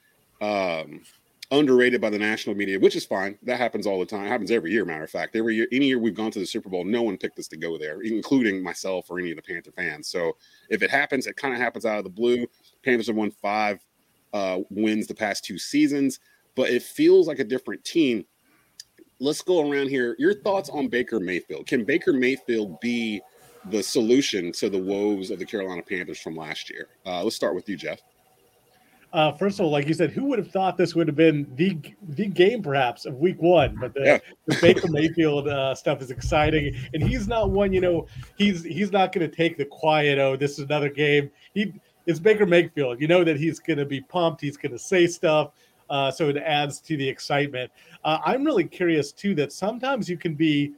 [0.42, 1.02] um,
[1.52, 3.38] underrated by the national media, which is fine.
[3.44, 4.26] That happens all the time.
[4.26, 4.86] It happens every year.
[4.86, 7.18] Matter of fact, every year, any year we've gone to the Super Bowl, no one
[7.18, 10.08] picked us to go there, including myself or any of the Panther fans.
[10.08, 10.36] So
[10.70, 12.46] if it happens, it kind of happens out of the blue.
[12.84, 13.80] Panthers have won five
[14.34, 16.20] uh, wins the past two seasons,
[16.56, 18.26] but it feels like a different team
[19.24, 20.16] let's go around here.
[20.20, 21.66] Your thoughts on Baker Mayfield?
[21.66, 23.22] Can Baker Mayfield be
[23.70, 26.90] the solution to the woes of the Carolina Panthers from last year?
[27.06, 28.00] Uh, let's start with you, Jeff.
[29.14, 31.48] Uh, first of all, like you said, who would have thought this would have been
[31.56, 31.78] the
[32.10, 33.78] the game perhaps of Week One?
[33.80, 34.18] But the, yeah.
[34.48, 37.72] the Baker Mayfield uh, stuff is exciting, and he's not one.
[37.72, 38.08] You know,
[38.38, 40.18] he's he's not going to take the quiet.
[40.18, 41.30] Oh, this is another game.
[41.54, 41.74] He
[42.08, 43.00] it's Baker Mayfield.
[43.00, 44.42] You know that he's going to be pumped.
[44.42, 45.52] He's going to say stuff.
[45.90, 47.72] Uh, so it adds to the excitement.
[48.04, 50.74] Uh, I'm really curious too that sometimes you can be,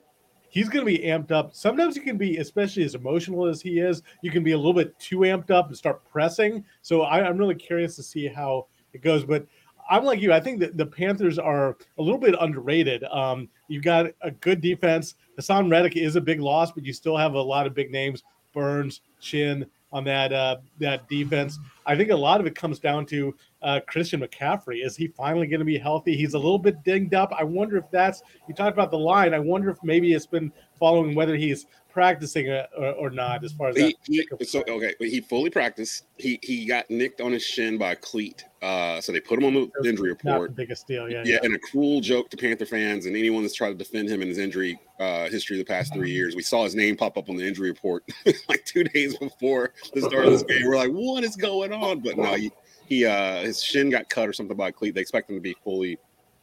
[0.49, 1.53] he's going to be amped up.
[1.53, 4.73] Sometimes you can be, especially as emotional as he is, you can be a little
[4.73, 6.63] bit too amped up and start pressing.
[6.81, 9.23] So I, I'm really curious to see how it goes.
[9.23, 9.45] But
[9.89, 10.33] I'm like you.
[10.33, 13.03] I think that the Panthers are a little bit underrated.
[13.05, 15.15] Um, you've got a good defense.
[15.37, 18.23] Haason Reddick is a big loss, but you still have a lot of big names:
[18.53, 21.59] Burns, Chinn, on that uh, that defense.
[21.85, 23.35] I think a lot of it comes down to
[23.65, 24.85] uh, Christian McCaffrey.
[24.85, 26.15] Is he finally going to be healthy?
[26.15, 27.33] He's a little bit dinged up.
[27.37, 29.33] I wonder if that's you talked about the line.
[29.33, 32.67] I wonder if maybe it's been following whether he's practicing or,
[32.99, 36.65] or not as far as he, he, so okay but he fully practiced he he
[36.65, 39.89] got nicked on his shin by a cleat uh so they put him on the
[39.89, 43.05] injury report the biggest deal yeah, yeah, yeah and a cruel joke to panther fans
[43.05, 46.11] and anyone that's tried to defend him in his injury uh history the past three
[46.11, 48.03] years we saw his name pop up on the injury report
[48.49, 52.01] like two days before the start of this game we're like what is going on
[52.01, 52.51] but no he,
[52.87, 55.41] he uh his shin got cut or something by a cleat they expect him to
[55.41, 55.97] be fully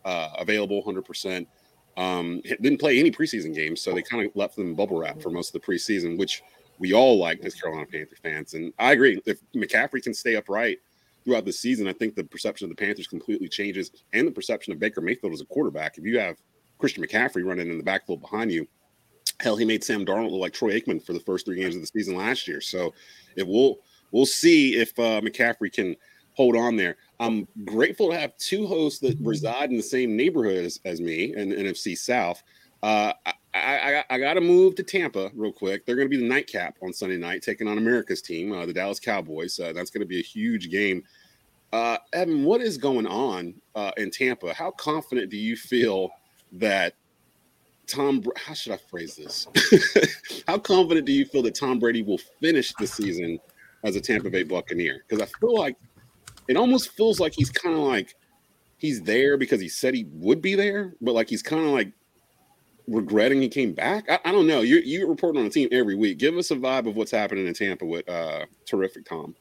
[0.04, 1.48] uh available 100 percent
[1.96, 5.30] um, didn't play any preseason games, so they kind of left them bubble wrap for
[5.30, 6.42] most of the preseason, which
[6.78, 8.54] we all like as Carolina Panther fans.
[8.54, 10.78] And I agree, if McCaffrey can stay upright
[11.24, 14.72] throughout the season, I think the perception of the Panthers completely changes, and the perception
[14.72, 15.98] of Baker Mayfield as a quarterback.
[15.98, 16.36] If you have
[16.78, 18.66] Christian McCaffrey running in the backfield behind you,
[19.40, 21.82] hell, he made Sam Darnold look like Troy Aikman for the first three games of
[21.82, 22.60] the season last year.
[22.60, 22.94] So,
[23.36, 23.80] if we'll
[24.12, 25.94] we'll see if uh, McCaffrey can
[26.34, 26.96] hold on there.
[27.20, 31.34] I'm grateful to have two hosts that reside in the same neighborhood as, as me
[31.36, 32.42] in NFC South.
[32.82, 35.84] Uh, I, I, I got to move to Tampa real quick.
[35.84, 38.72] They're going to be the nightcap on Sunday night, taking on America's team, uh, the
[38.72, 39.60] Dallas Cowboys.
[39.60, 41.04] Uh, that's going to be a huge game.
[41.72, 44.52] Uh, Evan, what is going on uh, in Tampa?
[44.52, 46.10] How confident do you feel
[46.52, 46.94] that
[47.86, 48.22] Tom?
[48.36, 49.46] How should I phrase this?
[50.48, 53.38] How confident do you feel that Tom Brady will finish the season
[53.84, 55.04] as a Tampa Bay Buccaneer?
[55.08, 55.76] Because I feel like
[56.48, 58.14] it almost feels like he's kind of like
[58.78, 61.92] he's there because he said he would be there, but like he's kind of like
[62.88, 64.04] regretting he came back.
[64.10, 64.60] I, I don't know.
[64.60, 66.18] You you reporting on the team every week.
[66.18, 69.34] Give us a vibe of what's happening in Tampa with uh, terrific Tom.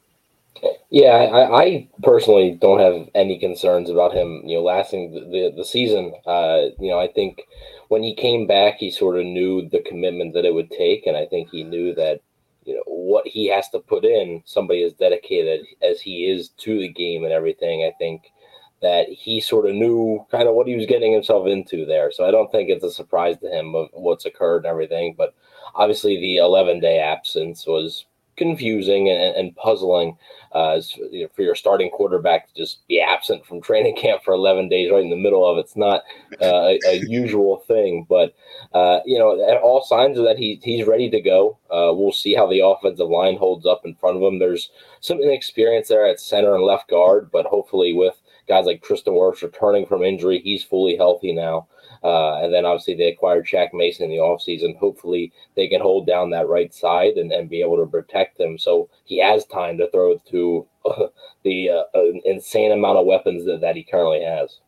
[0.90, 5.52] Yeah, I, I, personally don't have any concerns about him, you know, lasting the, the,
[5.56, 6.12] the season.
[6.26, 7.42] Uh, you know, I think
[7.88, 11.16] when he came back, he sort of knew the commitment that it would take, and
[11.16, 12.20] I think he knew that
[12.64, 14.42] you know what he has to put in.
[14.44, 17.84] Somebody as dedicated as he is to the game and everything.
[17.84, 18.32] I think
[18.80, 22.10] that he sort of knew kind of what he was getting himself into there.
[22.10, 25.14] So I don't think it's a surprise to him of what's occurred and everything.
[25.16, 25.34] But
[25.74, 28.06] obviously, the 11 day absence was
[28.42, 30.16] confusing and, and puzzling
[30.52, 30.80] uh,
[31.10, 34.68] you know, for your starting quarterback to just be absent from training camp for 11
[34.68, 36.02] days right in the middle of it's not
[36.40, 38.06] uh, a, a, usual thing.
[38.08, 38.34] But
[38.74, 41.58] uh, you know at all signs are that he, he's ready to go.
[41.70, 44.38] Uh, we'll see how the offensive line holds up in front of him.
[44.38, 44.70] There's
[45.00, 49.42] some inexperience there at center and left guard but hopefully with guys like Tristan Wirfs
[49.42, 51.66] returning from injury he's fully healthy now
[52.04, 54.76] uh, and then obviously they acquired Shaq Mason in the offseason.
[54.76, 58.58] Hopefully they can hold down that right side and, and be able to protect him.
[58.58, 61.06] So he has time to throw to uh,
[61.44, 61.82] the uh,
[62.24, 64.58] insane amount of weapons that, that he currently has.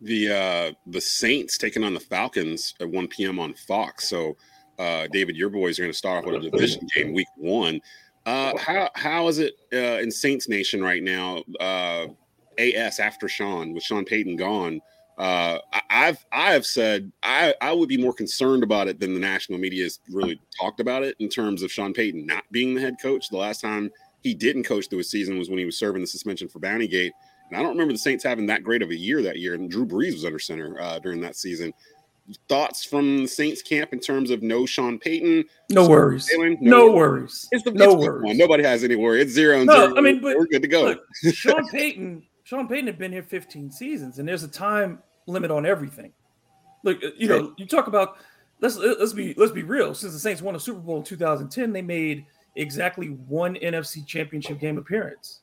[0.00, 3.38] The uh, the Saints taking on the Falcons at 1 p.m.
[3.38, 4.08] on Fox.
[4.08, 4.36] So
[4.78, 7.80] uh, David, your boys are going to start off with a division game week one.
[8.24, 11.42] Uh, how how is it uh, in Saints Nation right now?
[11.60, 12.06] Uh,
[12.58, 14.80] AS after Sean with Sean Payton gone.
[15.22, 19.20] Uh, I've I have said I, I would be more concerned about it than the
[19.20, 22.80] national media has really talked about it in terms of Sean Payton not being the
[22.80, 23.28] head coach.
[23.28, 23.92] The last time
[24.24, 27.12] he didn't coach through a season was when he was serving the suspension for Bountygate.
[27.48, 29.54] And I don't remember the Saints having that great of a year that year.
[29.54, 31.72] And Drew Brees was under center uh, during that season.
[32.48, 35.44] Thoughts from the Saints camp in terms of no Sean Payton?
[35.70, 36.28] No worries.
[36.36, 37.48] no, no worries.
[37.52, 38.24] It's the no it's worries.
[38.24, 38.38] One.
[38.38, 39.22] Nobody has any worry.
[39.22, 39.98] It's zero and no, zero.
[39.98, 40.82] I mean, but we're good to go.
[40.82, 41.00] Look,
[41.32, 45.66] Sean Payton Sean Payton had been here 15 seasons, and there's a time limit on
[45.66, 46.12] everything.
[46.84, 48.16] Look, uh, you know, you talk about
[48.60, 49.94] let's let's be let's be real.
[49.94, 54.58] Since the Saints won a Super Bowl in 2010, they made exactly one NFC Championship
[54.58, 55.40] game appearance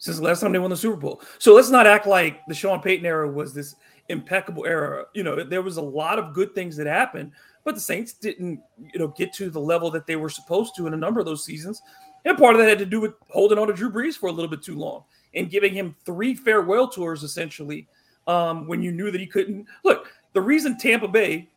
[0.00, 1.22] since the last time they won the Super Bowl.
[1.38, 3.76] So let's not act like the Sean Payton era was this
[4.08, 5.04] impeccable era.
[5.14, 7.32] You know, there was a lot of good things that happened,
[7.64, 10.86] but the Saints didn't, you know, get to the level that they were supposed to
[10.86, 11.82] in a number of those seasons.
[12.24, 14.32] And part of that had to do with holding on to Drew Brees for a
[14.32, 17.86] little bit too long and giving him three farewell tours essentially
[18.26, 19.66] um, when you knew that he couldn't.
[19.84, 21.48] Look, the reason Tampa Bay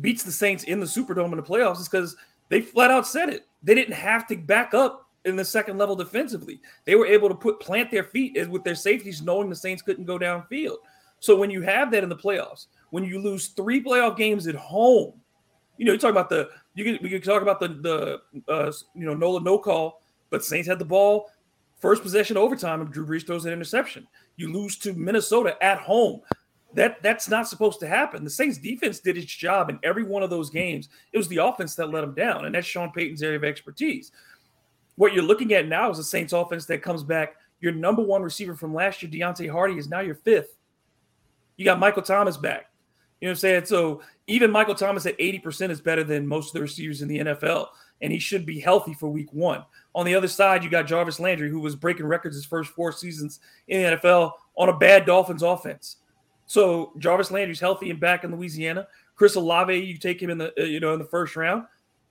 [0.00, 2.16] beats the Saints in the Superdome in the playoffs is because
[2.48, 3.46] they flat out said it.
[3.62, 6.60] They didn't have to back up in the second level defensively.
[6.84, 10.04] They were able to put plant their feet with their safeties, knowing the Saints couldn't
[10.04, 10.76] go downfield.
[11.20, 14.54] So when you have that in the playoffs, when you lose three playoff games at
[14.54, 15.14] home,
[15.76, 17.68] you know you talk about the you can we can talk about the
[18.46, 21.30] the uh, you know Nola no call, but Saints had the ball
[21.80, 24.06] first possession overtime and Drew Brees throws an interception.
[24.38, 26.20] You lose to Minnesota at home.
[26.74, 28.24] That that's not supposed to happen.
[28.24, 30.88] The Saints defense did its job in every one of those games.
[31.12, 34.12] It was the offense that let them down, and that's Sean Payton's area of expertise.
[34.96, 37.36] What you're looking at now is a Saints offense that comes back.
[37.60, 40.56] Your number one receiver from last year, Deonte Harty, is now your fifth.
[41.56, 42.70] You got Michael Thomas back.
[43.20, 43.64] You know what I'm saying?
[43.64, 47.18] So even Michael Thomas at 80% is better than most of the receivers in the
[47.18, 47.68] NFL,
[48.00, 49.64] and he should be healthy for week one.
[49.94, 52.92] On the other side, you got Jarvis Landry, who was breaking records his first four
[52.92, 55.96] seasons in the NFL on a bad Dolphins offense.
[56.46, 58.86] So Jarvis Landry's healthy and back in Louisiana.
[59.16, 61.64] Chris Olave, you take him in the uh, you know in the first round,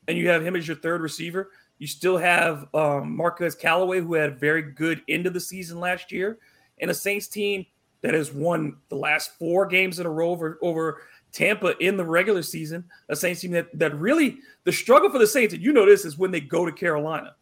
[0.08, 1.52] and you have him as your third receiver.
[1.80, 5.80] You still have um, Marquez Callaway, who had a very good end of the season
[5.80, 6.40] last year,
[6.80, 7.66] and a Saints team
[8.02, 11.02] that has won the last four games in a row over, over
[11.38, 12.84] Tampa in the regular season.
[13.10, 16.04] A Saints team that that really the struggle for the Saints, and you know this,
[16.04, 17.36] is when they go to Carolina.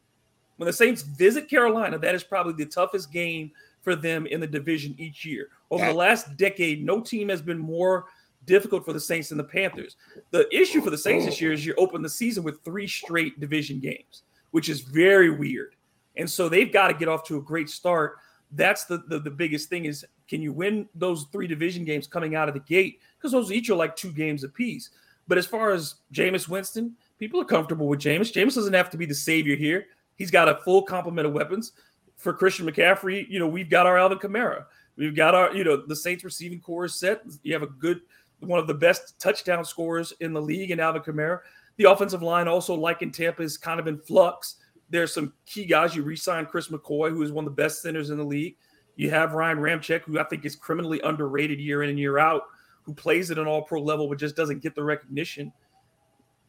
[0.58, 4.48] When the Saints visit Carolina, that is probably the toughest game for them in the
[4.48, 5.48] division each year.
[5.72, 8.06] Over the last decade, no team has been more
[8.46, 9.96] difficult for the Saints than the Panthers.
[10.32, 13.40] The issue for the Saints this year is you open the season with three straight
[13.40, 15.76] division games, which is very weird.
[16.18, 18.18] And so they've got to get off to a great start.
[18.52, 22.36] That's the, the, the biggest thing is can you win those three division games coming
[22.36, 23.00] out of the gate?
[23.26, 24.92] Because those each are like two games apiece.
[25.28, 28.32] But as far as Jameis Winston, people are comfortable with Jameis.
[28.32, 29.88] Jameis doesn't have to be the savior here.
[30.16, 31.72] He's got a full complement of weapons.
[32.18, 34.66] For Christian McCaffrey, you know, we've got our Alvin Kamara.
[34.96, 37.24] We've got our, you know, the Saints receiving corps is set.
[37.42, 38.02] You have a good
[38.42, 41.40] one of the best touchdown scorers in the league in Alvin Kamara.
[41.78, 44.58] The offensive line also, like in Tampa, is kind of in flux.
[44.92, 45.96] There's some key guys.
[45.96, 48.56] You re-signed Chris McCoy, who is one of the best centers in the league.
[48.98, 52.44] You have Ryan Ramczyk, who I think is criminally underrated year in and year out,
[52.86, 55.52] who plays at an all-pro level but just doesn't get the recognition.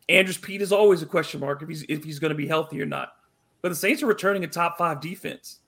[0.09, 2.81] Andrus Peat is always a question mark if he's if he's going to be healthy
[2.81, 3.15] or not.
[3.63, 5.61] But the Saints are returning a top five defense.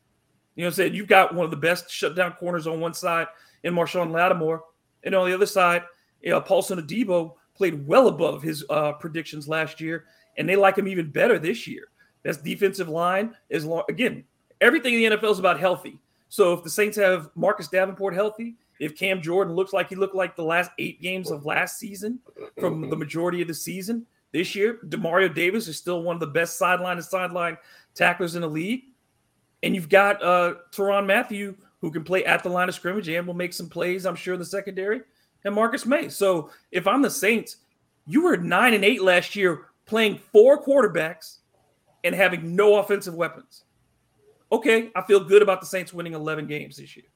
[0.55, 0.95] You know what I'm saying?
[0.95, 3.27] You've got one of the best shutdown corners on one side
[3.65, 4.63] in Marshon Lattimore.
[5.05, 5.83] And on the other side,
[6.21, 10.07] you know, Paulson Adebo played well above his uh, predictions last year,
[10.37, 11.89] and they like him even better this year.
[12.23, 13.85] That's defensive line is long.
[13.89, 14.25] Again,
[14.61, 16.01] everything in the NFL is about healthy.
[16.29, 20.15] So if the Saints have Marcus Davenport healthy, if Cam Jordan looks like he looked
[20.15, 22.21] like the last eight games of last season
[22.59, 26.27] from the majority of the season this year, Demario Davis is still one of the
[26.27, 27.57] best sideline to sideline
[27.95, 28.85] tacklers in the league.
[29.63, 33.27] And you've got uh Tyrann Mathieu, who can play at the line of scrimmage and
[33.27, 35.03] will make some plays, I'm sure, in the secondary,
[35.45, 36.09] and Marcus Maye.
[36.09, 37.57] So if I'm the Saints,
[38.07, 41.39] you were nine and eight last year playing four quarterbacks
[42.05, 43.65] and having no offensive weapons.
[44.51, 47.07] Okay, I feel good about the Saints winning 11 games this year.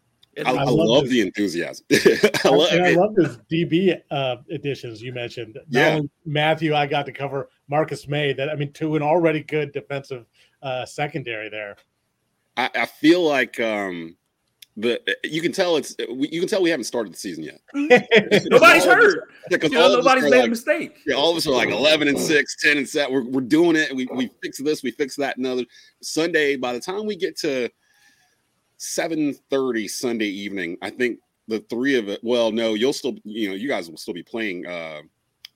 [0.46, 1.84] I, I, love, the enthusiasm.
[1.92, 5.54] I love, and I love those DB uh, additions you mentioned.
[5.54, 6.00] Not Yeah.
[6.24, 8.32] Mathieu, I got to cover Marcus Maye.
[8.32, 10.24] That I mean, to an already good defensive
[10.62, 11.76] uh, secondary there.
[12.56, 14.16] I, I feel like um
[14.78, 17.60] the you can tell it's you can tell we haven't started the season yet.
[17.74, 19.28] Nobody's All us- hurt.
[19.50, 20.96] Yeah, 'cause You know, all of us nobody's are made a mistake.
[21.06, 23.12] Yeah, all of us are like 11 and 6, 10 and 7.
[23.12, 23.94] We're, we're doing it.
[23.94, 25.36] We, we fix this, we fix that.
[25.36, 25.64] Another
[26.00, 27.68] Sunday, by the time we get to
[28.82, 32.20] 7:30 Sunday evening, I think the three of it.
[32.22, 35.02] Well, no, you'll still, you know, you guys will still be playing uh,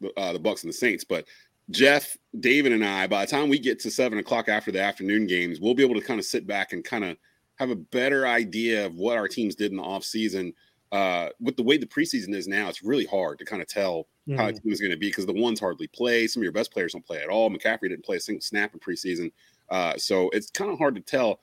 [0.00, 1.26] the, uh, the Bucks and the Saints, but
[1.70, 5.26] Jeff, David, and I, by the time we get to seven o'clock after the afternoon
[5.26, 7.16] games, we'll be able to kind of sit back and kind of
[7.58, 10.52] have a better idea of what our teams did in the offseason.
[10.92, 14.06] Uh, with the way the preseason is now, it's really hard to kind of tell
[14.36, 14.52] how a Mhm.
[14.52, 16.28] team is going to be because the ones hardly play.
[16.28, 17.50] Some of your best players don't play at all.
[17.50, 19.32] McCaffrey didn't play a single snap in preseason.
[19.68, 21.40] Uh, so it's kind of hard to tell.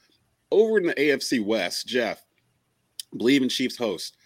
[0.54, 2.24] Over in the AFC West, Jeff,
[3.16, 4.18] Bleav in Chiefs host.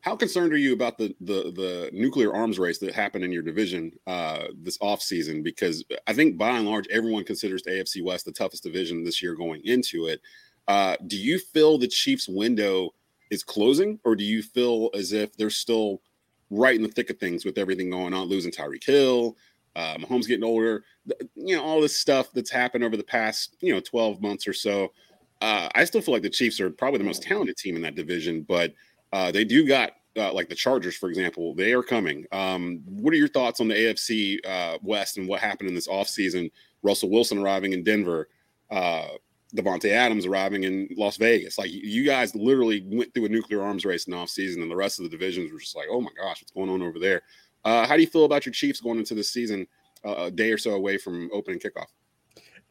[0.00, 3.42] How concerned are you about the the the nuclear arms race that happened in your
[3.42, 5.42] division uh, this offseason?
[5.42, 9.20] Because I think by and large, everyone considers the AFC West the toughest division this
[9.20, 10.20] year going into it.
[10.68, 12.90] Uh, do you feel the Chiefs' window
[13.30, 16.00] is closing, or do you feel as if they're still
[16.50, 19.36] right in the thick of things with everything going on, losing Tyreek Hill,
[19.74, 20.84] uh, Mahomes getting older,
[21.34, 24.52] you know, all this stuff that's happened over the past, you know, 12 months or
[24.52, 24.92] so.
[25.42, 27.96] Uh, I still feel like the Chiefs are probably the most talented team in that
[27.96, 28.72] division, but
[29.12, 32.24] uh, they do got uh, like the Chargers, for example, they are coming.
[32.30, 35.88] Um, what are your thoughts on the AFC uh, West and what happened in this
[35.88, 36.52] offseason?
[36.84, 38.28] Russell Wilson arriving in Denver,
[38.70, 39.08] uh,
[39.52, 41.58] Davante Adams arriving in Las Vegas.
[41.58, 44.76] Like you guys literally went through a nuclear arms race in the offseason, and the
[44.76, 47.22] rest of the divisions were just like, oh my gosh, what's going on over there?
[47.64, 49.66] Uh, how do you feel about your Chiefs going into this season,
[50.04, 51.88] uh, a day or so away from opening kickoff?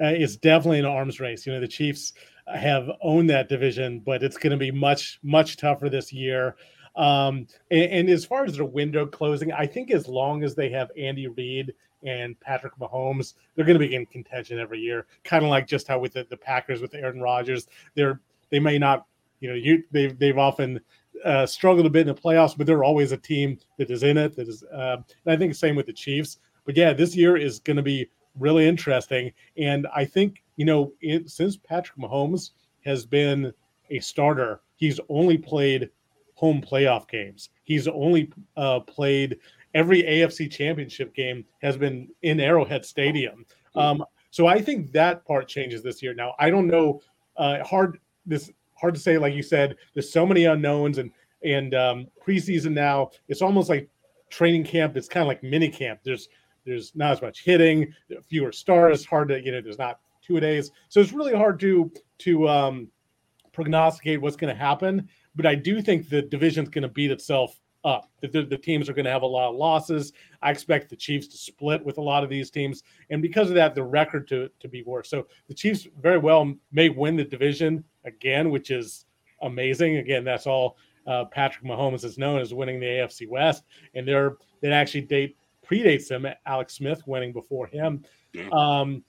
[0.01, 1.45] Uh, it's definitely an arms race.
[1.45, 2.13] You know, the Chiefs
[2.47, 6.55] have owned that division, but it's going to be much, much tougher this year.
[6.95, 10.69] Um, and, and as far as their window closing, I think as long as they
[10.69, 11.73] have Andy Reid
[12.03, 15.05] and Patrick Mahomes, they're going to be in contention every year.
[15.23, 18.19] Kind of like just how with the, the Packers with Aaron Rodgers, they're
[18.49, 19.05] they may not,
[19.39, 20.81] you know, you they've they've often
[21.23, 24.17] uh, struggled a bit in the playoffs, but they're always a team that is in
[24.17, 24.35] it.
[24.35, 26.39] That is, uh, and I think same with the Chiefs.
[26.65, 30.93] But yeah, this year is going to be really interesting, and I think you know
[31.01, 32.51] it, since Patrick Mahomes
[32.85, 33.53] has been
[33.89, 35.89] a starter, he's only played
[36.35, 37.49] home playoff games.
[37.63, 39.37] He's only uh, played
[39.73, 43.45] every AFC championship game has been in Arrowhead Stadium.
[43.75, 46.13] Um, so I think that part changes this year.
[46.13, 47.01] Now I don't know.
[47.37, 49.17] Uh, hard this hard to say.
[49.17, 51.11] Like you said, there's so many unknowns and
[51.43, 53.11] and um, preseason now.
[53.27, 53.89] It's almost like
[54.29, 54.97] training camp.
[54.97, 55.99] It's kind of like mini camp.
[56.03, 56.29] There's
[56.65, 57.93] there's not as much hitting,
[58.29, 59.05] fewer stars.
[59.05, 59.61] Hard to you know.
[59.61, 62.87] There's not two days, so it's really hard to to um,
[63.51, 65.07] prognosticate what's going to happen.
[65.35, 68.09] But I do think the division's going to beat itself up.
[68.21, 70.13] That the, the teams are going to have a lot of losses.
[70.41, 73.55] I expect the Chiefs to split with a lot of these teams, and because of
[73.55, 75.09] that, the record to to be worse.
[75.09, 79.05] So the Chiefs very well may win the division again, which is
[79.41, 79.97] amazing.
[79.97, 80.77] Again, that's all
[81.07, 85.37] uh, Patrick Mahomes is known as winning the AFC West, and they're that actually date
[85.69, 86.25] predates him.
[86.45, 88.03] Alex Smith winning before him.
[88.51, 89.03] Um,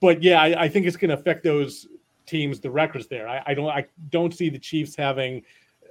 [0.00, 1.86] but yeah, I, I think it's going to affect those
[2.26, 3.28] teams, the records there.
[3.28, 5.42] I, I don't, I don't see the Chiefs having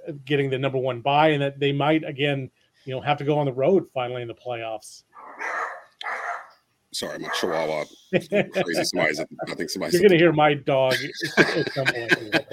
[0.06, 2.50] uh, getting the number one buy, and that they might again,
[2.84, 5.02] you know, have to go on the road finally in the playoffs.
[6.90, 7.84] Sorry, my chihuahua.
[8.10, 8.84] crazy.
[8.84, 10.00] Somebody's, I think somebody's.
[10.00, 10.94] You're to hear my dog.
[11.36, 12.44] at some point.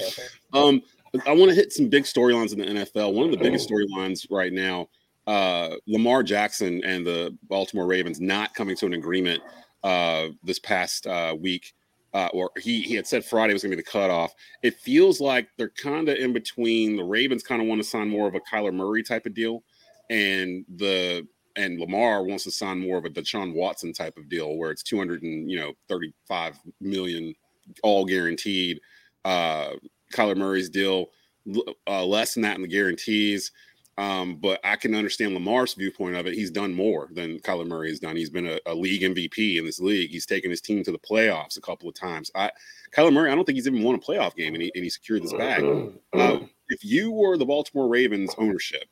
[0.52, 0.82] Um,
[1.26, 3.14] I want to hit some big storylines in the NFL.
[3.14, 4.90] One of the biggest storylines right now
[5.27, 9.41] uh, Lamar Jackson and the Baltimore Ravens not coming to an agreement
[9.86, 11.74] uh, this past uh, week,
[12.16, 14.34] uh, or he he had said Friday was going to be the cutoff.
[14.64, 16.98] It feels like they're kind of in between.
[16.98, 19.64] The Ravens kind of want to sign more of a Kyler Murray type of deal,
[20.10, 24.57] and the and Lamar wants to sign more of a Deshaun Watson type of deal
[24.57, 27.36] where it's 200 and you know 35 million
[27.84, 28.80] all guaranteed.
[29.24, 29.74] Uh,
[30.14, 31.12] Kyler Murray's deal
[31.88, 33.52] uh, less than that in the guarantees.
[33.97, 36.34] Um, but I can understand Lamar's viewpoint of it.
[36.34, 38.17] He's done more than Kyler Murray has done.
[38.17, 40.09] He's been a, a, league MVP in this league.
[40.09, 42.30] He's taken his team to the playoffs a couple of times.
[42.35, 42.51] I,
[42.91, 44.89] Kyler Murray, I don't think he's even won a playoff game, and he, and he
[44.89, 45.63] secured this bag.
[46.13, 46.39] Uh,
[46.69, 48.85] if you were the Baltimore Ravens ownership,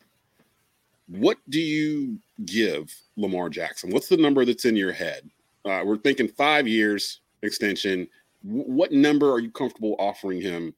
[1.07, 3.91] what do you give Lamar Jackson?
[3.91, 5.29] What's the number that's in your head?
[5.63, 8.07] Uh, we're thinking five years extension.
[8.45, 10.73] W- what number are you comfortable offering him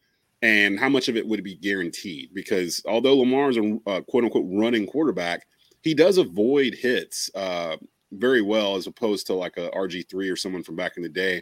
[0.45, 2.29] and how much of it would be guaranteed?
[2.31, 5.47] Because although Lamar is a uh, quote unquote running quarterback,
[5.81, 7.77] he does avoid hits uh,
[8.11, 11.41] very well as opposed to like a RG3 or someone from back in the day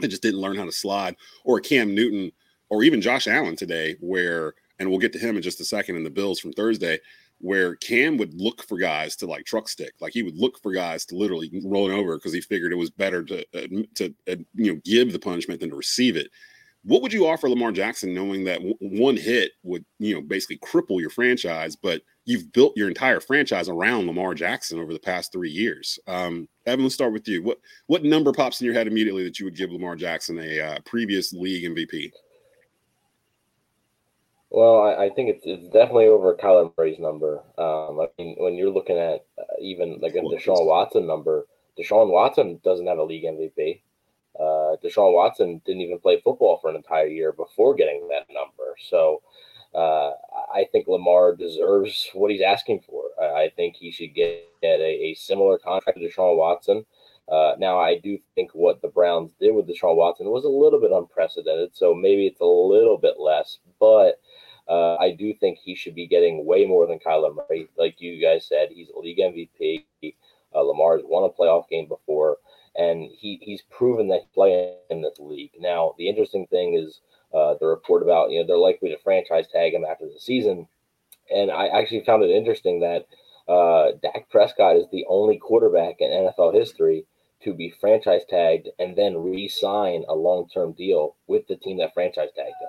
[0.00, 2.30] that just didn't learn how to slide, or Cam Newton,
[2.68, 5.96] or even Josh Allen today, where, and we'll get to him in just a second
[5.96, 7.00] in the Bills from Thursday,
[7.38, 10.72] where Cam would look for guys to like truck stick, like he would look for
[10.72, 14.36] guys to literally roll over because he figured it was better to uh, to uh,
[14.54, 16.28] you know give the punishment than to receive it.
[16.84, 20.58] What would you offer Lamar Jackson, knowing that w- one hit would, you know, basically
[20.58, 25.32] cripple your franchise, but you've built your entire franchise around Lamar Jackson over the past
[25.32, 25.98] three years?
[26.06, 27.42] Um, Evan, let's start with you.
[27.42, 30.60] What what number pops in your head immediately that you would give Lamar Jackson a
[30.60, 32.12] uh, previous league MVP?
[34.50, 37.42] Well, I, I, think it's it's definitely over Kyler Murray's number.
[37.58, 41.46] Um, I mean, when you're looking at uh, even like a Deshaun Watson number,
[41.78, 43.82] Deshaun Watson doesn't have a league MVP.
[44.38, 48.76] Uh, Deshaun Watson didn't even play football for an entire year before getting that number.
[48.88, 49.22] So
[49.74, 50.12] uh,
[50.54, 53.04] I think Lamar deserves what he's asking for.
[53.20, 56.84] I, think he should get, get a, a, similar contract to Deshaun Watson.
[57.28, 60.80] Uh, now, I do think what the Browns did with Deshaun Watson was a little
[60.80, 64.20] bit unprecedented, so maybe it's a little bit less, but
[64.68, 67.68] uh, I do think he should be getting way more than Kyler Murray.
[67.76, 69.84] Like you guys said, he's a league MVP.
[70.54, 72.38] Uh, Lamar has won a playoff game before
[72.78, 75.50] and he he's proven that he play in this league.
[75.58, 77.00] Now, the interesting thing is
[77.34, 80.68] uh, the report about you know they're likely to franchise tag him after the season,
[81.34, 83.06] and I actually found it interesting that
[83.52, 87.04] uh, Dak Prescott is the only quarterback in NFL history
[87.42, 92.30] to be franchise tagged and then re-sign a long-term deal with the team that franchise
[92.34, 92.68] tagged him.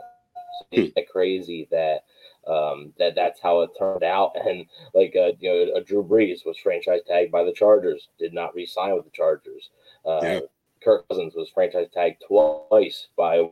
[0.60, 1.12] So it's hmm.
[1.12, 2.04] crazy that
[2.48, 4.36] um, that that's how it turned out.
[4.46, 8.34] And like uh, you know, a Drew Brees was franchise tagged by the Chargers, did
[8.34, 9.70] not re-sign with the Chargers.
[10.06, 10.40] Uh, yeah.
[10.84, 13.50] Kirk Cousins was franchise tagged twice by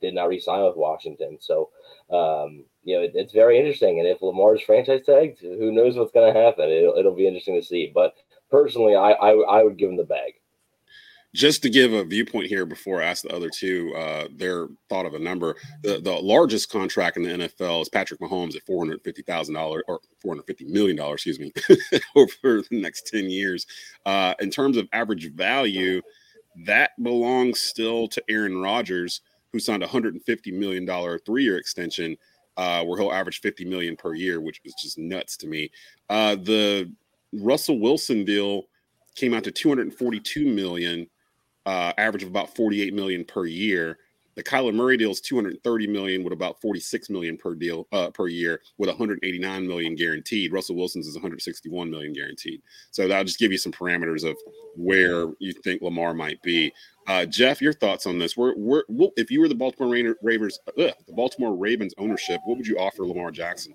[0.00, 1.38] did not re-sign with Washington.
[1.40, 1.70] So
[2.10, 3.98] um, you know it, it's very interesting.
[3.98, 6.68] And if Lamar's franchise tagged, who knows what's going to happen?
[6.68, 7.90] It'll, it'll be interesting to see.
[7.94, 8.14] But
[8.50, 10.34] personally, I, I I would give him the bag
[11.36, 15.04] just to give a viewpoint here before I ask the other two uh, their thought
[15.04, 18.78] of a number, the, the largest contract in the NFL is Patrick Mahomes at four
[18.82, 21.52] hundred fifty thousand dollars or four hundred fifty million dollars, excuse me,
[22.16, 23.66] over the next ten years.
[24.06, 26.00] Uh, in terms of average value,
[26.64, 29.20] that belongs still to Aaron Rodgers,
[29.52, 32.16] who signed a hundred and fifty million dollar three year extension,
[32.56, 35.70] uh, where he'll average fifty million per year, which was just nuts to me.
[36.08, 36.90] Uh, the
[37.34, 38.62] Russell Wilson deal
[39.16, 41.06] came out to 242 million
[41.66, 43.98] uh, average of about 48 million per year.
[44.36, 48.28] The Kyler Murray deal is 230 million with about 46 million per deal uh, per
[48.28, 50.52] year with 189 million guaranteed.
[50.52, 52.60] Russell Wilson's is 161 million guaranteed.
[52.90, 54.36] So that'll just give you some parameters of
[54.76, 56.70] where you think Lamar might be.
[57.06, 58.36] Uh, Jeff, your thoughts on this?
[58.36, 58.82] We're, we're,
[59.16, 63.06] if you were the Baltimore Ravens, ugh, the Baltimore Ravens ownership, what would you offer
[63.06, 63.74] Lamar Jackson?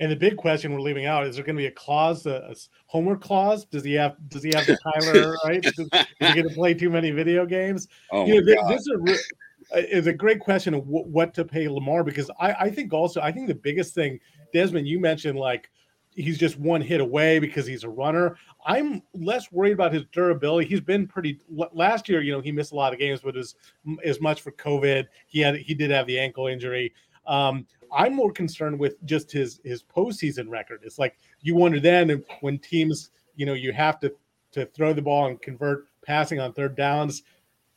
[0.00, 2.50] And the big question we're leaving out is there going to be a clause, a,
[2.50, 2.54] a
[2.86, 3.66] homework clause?
[3.66, 4.16] Does he have?
[4.28, 5.64] Does he have the Kyler right?
[5.64, 7.86] Is, is he going to play too many video games?
[8.10, 11.44] Oh you know, this, is a, uh, is a great question of w- what to
[11.44, 14.18] pay Lamar because I, I think also I think the biggest thing,
[14.54, 15.70] Desmond, you mentioned like
[16.12, 18.36] he's just one hit away because he's a runner.
[18.66, 20.68] I'm less worried about his durability.
[20.68, 21.38] He's been pretty
[21.72, 23.54] last year, you know, he missed a lot of games, but as
[24.04, 25.06] as much for COVID.
[25.26, 26.92] He had he did have the ankle injury.
[27.26, 30.80] Um, I'm more concerned with just his his postseason record.
[30.84, 34.12] It's like you wonder then when teams, you know, you have to
[34.52, 37.22] to throw the ball and convert passing on third downs.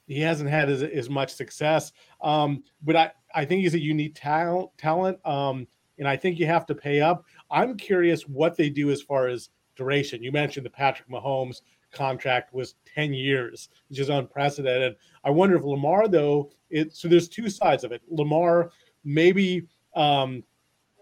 [0.08, 1.94] He hasn't had as, as much success.
[2.22, 5.26] Um, but I, I think he's a unique talent talent.
[5.26, 5.68] Um,
[6.00, 7.26] and I think you have to pay up.
[7.52, 10.24] I'm curious what they do as far as duration.
[10.24, 11.62] You mentioned the Patrick Mahomes
[11.92, 14.96] contract was 10 years, which is unprecedented.
[15.24, 18.02] I wonder if Lamar, though, it so there's two sides of it.
[18.10, 18.72] Lamar
[19.04, 20.44] maybe um,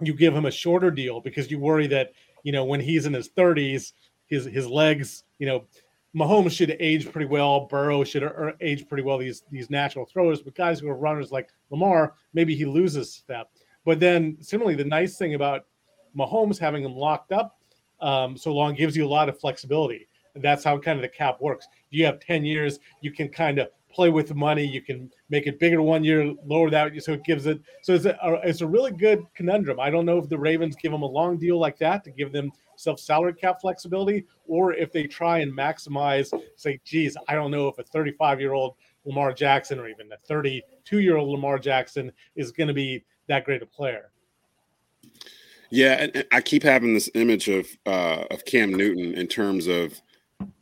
[0.01, 2.11] you give him a shorter deal because you worry that
[2.43, 3.93] you know, when he's in his 30s,
[4.27, 5.65] his his legs, you know,
[6.15, 7.67] Mahomes should age pretty well.
[7.67, 8.29] Burrow should
[8.61, 9.17] age pretty well.
[9.17, 13.49] These these natural throwers, but guys who are runners like Lamar, maybe he loses step.
[13.85, 15.65] But then similarly, the nice thing about
[16.17, 17.59] Mahomes having him locked up
[18.01, 20.07] um, so long gives you a lot of flexibility.
[20.35, 21.67] That's how kind of the cap works.
[21.89, 24.65] You have 10 years, you can kind of play with the money.
[24.65, 26.91] You can make it bigger one year, lower that.
[27.03, 27.61] So it gives it.
[27.83, 29.79] So it's a, it's a really good conundrum.
[29.79, 32.31] I don't know if the Ravens give them a long deal like that to give
[32.31, 37.51] them self salary cap flexibility, or if they try and maximize, say, geez, I don't
[37.51, 41.59] know if a 35 year old Lamar Jackson or even a 32 year old Lamar
[41.59, 44.11] Jackson is going to be that great a player.
[45.69, 50.01] Yeah, I keep having this image of uh, of Cam Newton in terms of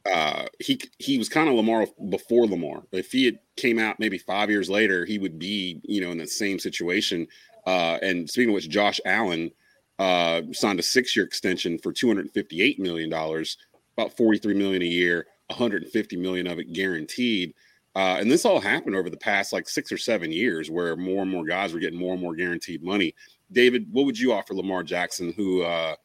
[0.06, 2.84] uh, he he was kind of Lamar before Lamar.
[2.91, 6.18] If he had came out maybe five years later, he would be you know in
[6.19, 7.27] that same situation.
[7.65, 9.51] Uh, and speaking of which, Josh Allen
[9.99, 13.57] uh, signed a six year extension for two hundred fifty eight million dollars,
[13.97, 17.53] about forty three million a year, one hundred fifty million of it guaranteed.
[17.95, 21.23] Uh, and this all happened over the past like six or seven years, where more
[21.23, 23.14] and more guys were getting more and more guaranteed money.
[23.51, 25.95] David, what would you offer Lamar Jackson, who uh,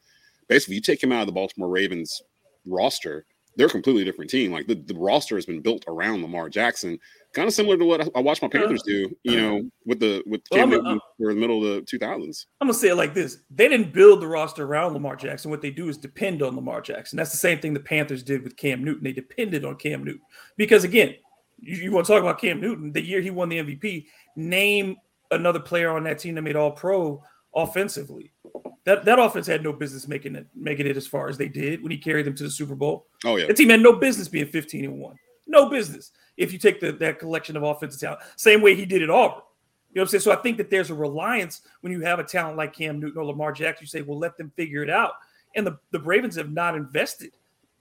[0.47, 2.21] basically you take him out of the Baltimore Ravens
[2.65, 3.25] roster,
[3.55, 4.51] they're a completely different team.
[4.51, 6.99] Like the, the roster has been built around Lamar Jackson,
[7.33, 9.09] kind of similar to what I, I watched my Panthers uh-huh.
[9.09, 9.67] do, you know, uh-huh.
[9.85, 12.47] with the with Cam Newton uh, for the middle of the two thousands.
[12.61, 15.51] I'm gonna say it like this: They didn't build the roster around Lamar Jackson.
[15.51, 17.17] What they do is depend on Lamar Jackson.
[17.17, 19.03] That's the same thing the Panthers did with Cam Newton.
[19.03, 20.21] They depended on Cam Newton
[20.57, 21.15] because, again,
[21.59, 22.91] you, you want to talk about Cam Newton?
[22.91, 24.05] The year he won the MVP,
[24.35, 24.97] name
[25.31, 27.23] another player on that team that made All Pro
[27.55, 28.31] offensively.
[28.83, 31.81] That that offense had no business making it making it as far as they did
[31.81, 33.07] when he carried them to the Super Bowl.
[33.23, 35.15] Oh yeah, the team had no business being 15 and one.
[35.47, 36.11] No business.
[36.37, 39.41] If you take the, that collection of offensive talent, same way he did at Auburn.
[39.95, 40.21] You know what I'm saying?
[40.21, 43.17] So I think that there's a reliance when you have a talent like Cam Newton
[43.17, 43.83] or Lamar Jackson.
[43.83, 45.13] You say, well, let them figure it out.
[45.55, 47.31] And the, the Ravens have not invested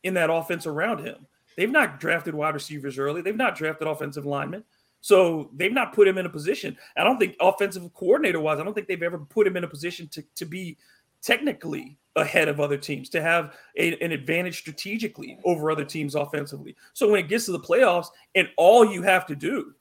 [0.05, 1.27] in that offense around him.
[1.57, 3.21] They've not drafted wide receivers early.
[3.21, 4.63] They've not drafted offensive linemen.
[5.05, 6.79] So they've not put him in a position.
[6.97, 9.69] I don't think offensive coordinator wise, I don't think they've ever put him in a
[9.69, 10.79] position to, to be
[11.21, 16.75] technically ahead of other teams, to have a- an advantage strategically over other teams offensively.
[16.95, 19.75] So when it gets to the playoffs and all you have to do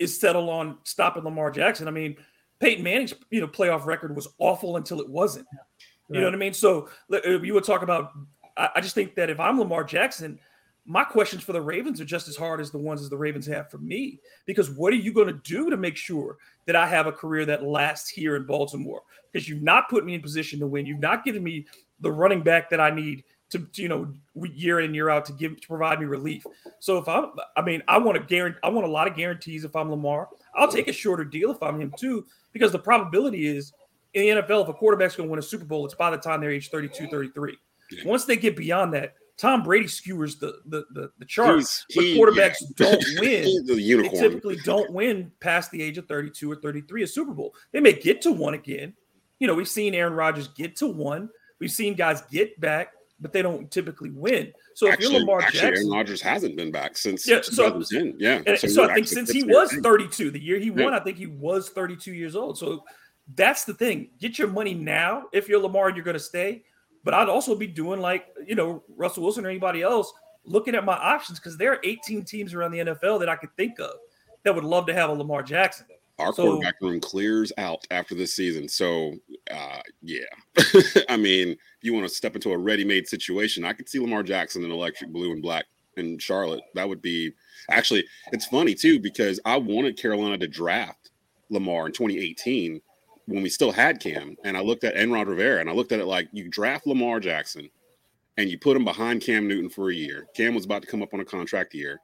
[0.00, 2.16] is settle on stopping Lamar Jackson, I mean,
[2.58, 5.46] Peyton Manning's you know playoff record was awful until it wasn't.
[6.08, 6.54] You know what I mean?
[6.54, 8.12] So you would talk about.
[8.56, 10.38] I just think that if I'm Lamar Jackson,
[10.86, 13.46] my questions for the Ravens are just as hard as the ones as the Ravens
[13.46, 14.20] have for me.
[14.46, 17.44] Because what are you going to do to make sure that I have a career
[17.46, 19.02] that lasts here in Baltimore?
[19.32, 20.86] Because you've not put me in position to win.
[20.86, 21.66] You've not given me
[22.00, 24.12] the running back that I need to, to, you know,
[24.54, 26.44] year in year out to give to provide me relief.
[26.78, 29.64] So if I'm, I mean, I want to guarantee, I want a lot of guarantees
[29.64, 30.28] if I'm Lamar.
[30.54, 33.72] I'll take a shorter deal if I'm him too, because the probability is
[34.14, 36.16] in the NFL, if a quarterback's going to win a Super Bowl, it's by the
[36.16, 37.56] time they're age 32, 33.
[38.04, 41.84] Once they get beyond that, Tom Brady skewers the the the, the charts.
[41.88, 42.68] He's- but quarterbacks yeah.
[42.76, 43.66] don't win.
[43.66, 44.14] The unicorn.
[44.14, 47.54] They typically don't win past the age of 32 or 33 a Super Bowl.
[47.72, 48.94] They may get to one again.
[49.38, 51.28] You know, we've seen Aaron Rodgers get to one.
[51.58, 54.52] We've seen guys get back, but they don't typically win.
[54.74, 57.70] So if actually, you're Lamar actually, Jackson, Aaron Rodgers hasn't been back since Yeah, so-
[57.70, 58.14] 2010.
[58.18, 60.96] Yeah, and so, you're I think since he was 32, the year he won, Yeah.
[60.96, 62.56] I think he was 32 years old.
[62.58, 62.84] So
[63.34, 64.08] that's the thing.
[64.20, 66.62] Get your money now if you're Lamar and you're going to stay.
[67.06, 70.12] But I'd also be doing like, you know, Russell Wilson or anybody else,
[70.44, 73.54] looking at my options because there are 18 teams around the NFL that I could
[73.56, 73.92] think of
[74.42, 75.86] that would love to have a Lamar Jackson.
[76.18, 78.68] Our So- quarterback room clears out after this season.
[78.68, 79.12] So,
[79.52, 80.24] uh, yeah.
[81.08, 84.24] I mean, if you want to step into a ready-made situation, I could see Lamar
[84.24, 85.66] Jackson in electric blue and black
[85.96, 86.64] in Charlotte.
[86.74, 87.32] That would be
[87.70, 88.04] actually.
[88.32, 91.10] It's funny too because I wanted Carolina to draft
[91.50, 92.80] Lamar in 2018
[93.26, 96.00] when we still had Cam, and I looked at Enrod Rivera and I looked at
[96.00, 97.68] it like you draft Lamar Jackson
[98.36, 100.26] and you put him behind Cam Newton for a year.
[100.34, 102.00] Cam was about to come up on a contract year.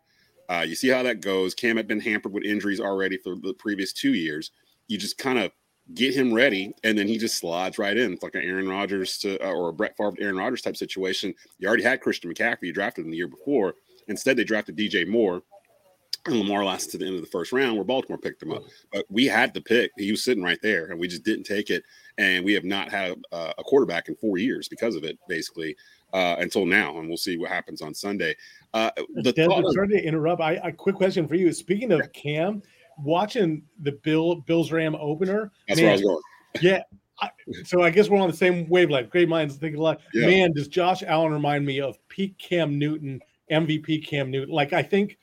[0.48, 1.54] Uh, you see how that goes.
[1.54, 4.50] Cam had been hampered with injuries already for the previous two years.
[4.88, 5.52] You just kind of
[5.94, 8.12] get him ready, and then he just slides right in.
[8.12, 11.34] It's like an Aaron Rodgers to uh, or a Brett Favre Aaron Rodgers type situation.
[11.58, 12.62] You already had Christian McCaffrey.
[12.62, 13.74] You drafted him the year before.
[14.08, 15.42] Instead, they drafted DJ Moore.
[16.26, 18.62] And Lamar lasted to the end of the first round where Baltimore picked him up.
[18.92, 19.90] But we had the pick.
[19.96, 21.82] He was sitting right there, and we just didn't take it.
[22.18, 25.76] And we have not had uh, a quarterback in four years because of it, basically,
[26.12, 26.98] uh, until now.
[26.98, 28.36] And we'll see what happens on Sunday.
[28.72, 30.40] Uh, the Des, thought of- sorry to interrupt.
[30.40, 31.52] I a quick question for you.
[31.52, 32.62] Speaking of Cam,
[32.98, 35.50] watching the Bill Bills Ram opener.
[35.68, 36.22] That's where I was going.
[36.60, 36.82] Yeah.
[37.20, 37.30] I,
[37.64, 39.10] so I guess we're on the same wavelength.
[39.10, 40.00] Great minds think alike.
[40.12, 40.26] Yeah.
[40.26, 43.20] Man, does Josh Allen remind me of peak Cam Newton,
[43.50, 44.52] MVP Cam Newton?
[44.52, 45.18] Like I think,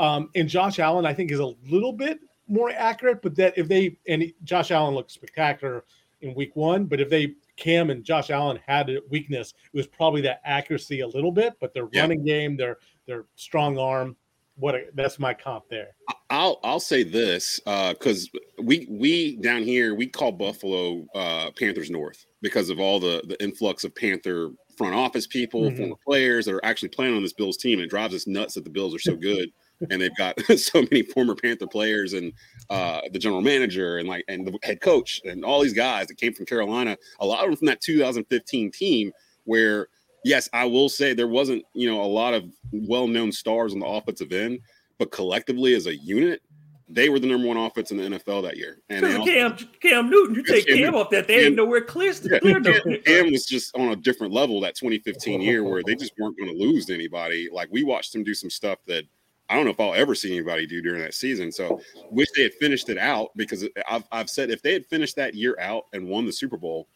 [0.00, 2.18] um, and Josh Allen I think is a little bit
[2.48, 3.22] more accurate.
[3.22, 5.84] But that if they and Josh Allen looked spectacular
[6.22, 9.86] in Week One, but if they Cam and Josh Allen had a weakness, it was
[9.86, 12.00] probably that accuracy a little bit, but their Yeah.
[12.02, 14.16] running game, their their strong arm,
[14.56, 15.94] what a, that's my comp there.
[16.30, 18.30] I'll I'll say this because
[18.62, 23.40] we we down here we call Buffalo uh, Panthers North because of all the the
[23.42, 25.76] influx of Panther front office people, Mhm.
[25.76, 27.78] former players that are actually playing on this Bills team.
[27.80, 29.50] And it drives us nuts that the Bills are so good
[29.90, 32.32] and they've got so many former Panther players and
[32.68, 36.16] uh, the general manager and like and the head coach and all these guys that
[36.18, 36.96] came from Carolina.
[37.20, 39.12] A lot of them from that 2015 team
[39.44, 39.88] where.
[40.22, 43.86] Yes, I will say there wasn't, you know, a lot of well-known stars on the
[43.86, 44.58] offensive end,
[44.98, 46.42] but collectively as a unit,
[46.90, 48.82] they were the number one offense in the NFL that year.
[48.90, 51.56] And they also- Cam, Cam Newton, you take Cam Cam off that, they Cam- ain't
[51.56, 52.12] nowhere clear.
[52.30, 55.94] yeah, clear Cam, Cam was just on a different level that 2015 year where they
[55.94, 57.48] just weren't going to lose to anybody.
[57.50, 59.04] Like we watched them do some stuff that
[59.50, 61.50] I don't know if I'll ever see anybody do during that season.
[61.50, 65.16] So wish they had finished it out because I've, I've said if they had finished
[65.16, 66.86] that year out and won the Super Bowl,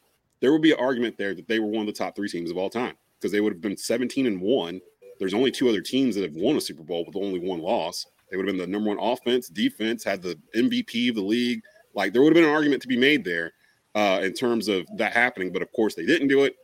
[0.40, 2.52] there would be an argument there that they were one of the top three teams
[2.52, 4.80] of all time because they would have been 17 and one.
[5.18, 8.06] There's only two other teams that have won a Super Bowl with only one loss.
[8.30, 11.60] They would have been the number one offense, defense, had the MVP of the league.
[11.94, 13.52] Like there would have been an argument to be made there
[13.96, 15.52] uh, in terms of that happening.
[15.52, 16.54] But of course, they didn't do it,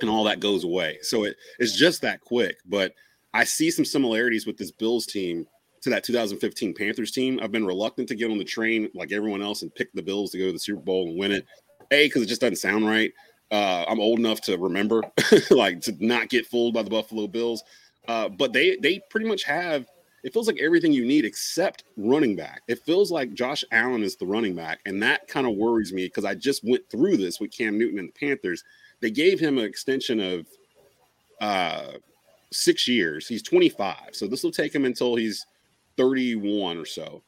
[0.00, 0.98] and all that goes away.
[1.02, 2.56] So it, it's just that quick.
[2.66, 2.92] But
[3.38, 5.46] I see some similarities with this Bills team
[5.82, 7.38] to that 2015 Panthers team.
[7.40, 10.32] I've been reluctant to get on the train like everyone else and pick the Bills
[10.32, 11.46] to go to the Super Bowl and win it.
[11.92, 13.12] A, because it just doesn't sound right.
[13.52, 15.04] Uh, I'm old enough to remember,
[15.50, 17.62] like to not get fooled by the Buffalo Bills.
[18.08, 19.86] Uh, but they they pretty much have.
[20.24, 22.62] It feels like everything you need except running back.
[22.66, 26.06] It feels like Josh Allen is the running back, and that kind of worries me
[26.06, 28.64] because I just went through this with Cam Newton and the Panthers.
[29.00, 30.46] They gave him an extension of
[31.40, 31.92] uh,
[32.52, 33.28] six years.
[33.28, 35.46] He's 25, so this will take him until he's
[35.96, 37.22] 31 or so,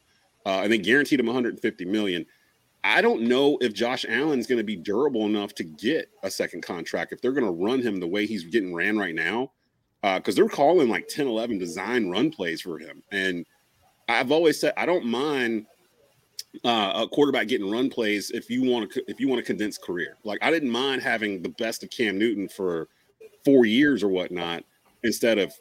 [0.46, 2.26] uh, and they guaranteed him 150 million.
[2.82, 6.62] I don't know if Josh Allen's going to be durable enough to get a second
[6.62, 9.50] contract if they're going to run him the way he's getting ran right now,
[10.02, 13.02] because they're calling like 10, 11 design run plays for him.
[13.12, 13.44] And
[14.08, 15.66] I've always said I don't mind
[16.64, 19.78] uh, a quarterback getting run plays if you want to if you want to condense
[19.78, 20.16] career.
[20.24, 22.88] Like I didn't mind having the best of Cam Newton for
[23.44, 24.64] four years or whatnot
[25.02, 25.52] instead of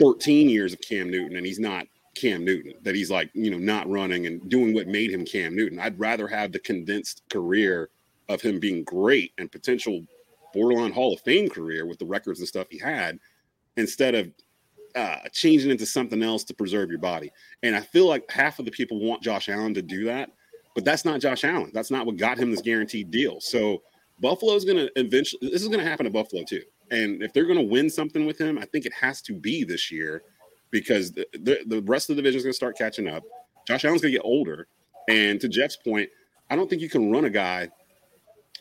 [0.00, 2.74] 13 years of Cam Newton, and he's not Cam Newton.
[2.82, 5.78] That he's like you know not running and doing what made him Cam Newton.
[5.78, 7.90] I'd rather have the condensed career
[8.28, 10.04] of him being great and potential
[10.52, 13.18] borderline Hall of Fame career with the records and stuff he had
[13.76, 14.30] instead of
[14.94, 17.30] uh, changing into something else to preserve your body.
[17.62, 20.30] And I feel like half of the people want Josh Allen to do that,
[20.74, 21.70] but that's not Josh Allen.
[21.72, 23.40] That's not what got him this guaranteed deal.
[23.40, 23.82] So
[24.20, 26.62] Buffalo's going to eventually, this is going to happen to Buffalo too.
[26.90, 29.64] And if they're going to win something with him, I think it has to be
[29.64, 30.22] this year
[30.70, 33.22] because the, the, the rest of the division is going to start catching up.
[33.66, 34.66] Josh Allen's going to get older.
[35.08, 36.08] And to Jeff's point,
[36.50, 37.68] I don't think you can run a guy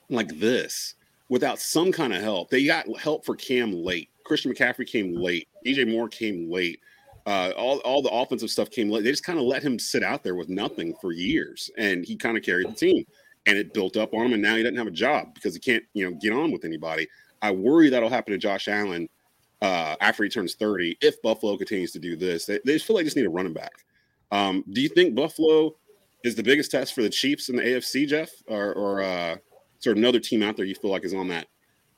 [0.09, 0.95] like this
[1.29, 2.49] without some kind of help.
[2.49, 4.09] They got help for Cam late.
[4.23, 5.47] Christian McCaffrey came late.
[5.65, 6.79] DJ Moore came late.
[7.25, 9.03] Uh, all, all the offensive stuff came late.
[9.03, 12.15] They just kind of let him sit out there with nothing for years, and he
[12.15, 13.05] kind of carried the team.
[13.45, 15.59] And it built up on him, and now he doesn't have a job because he
[15.59, 17.07] can't, you know, get on with anybody.
[17.41, 19.09] I worry that'll happen to Josh Allen
[19.61, 22.45] uh, after he turns 30 if Buffalo continues to do this.
[22.45, 23.85] They, they just feel like they just need a running back.
[24.31, 25.75] Um, do you think Buffalo
[26.23, 29.83] is the biggest test for the Chiefs in the AFC, Jeff, or, or uh, is
[29.83, 31.47] there another team out there you feel like is on that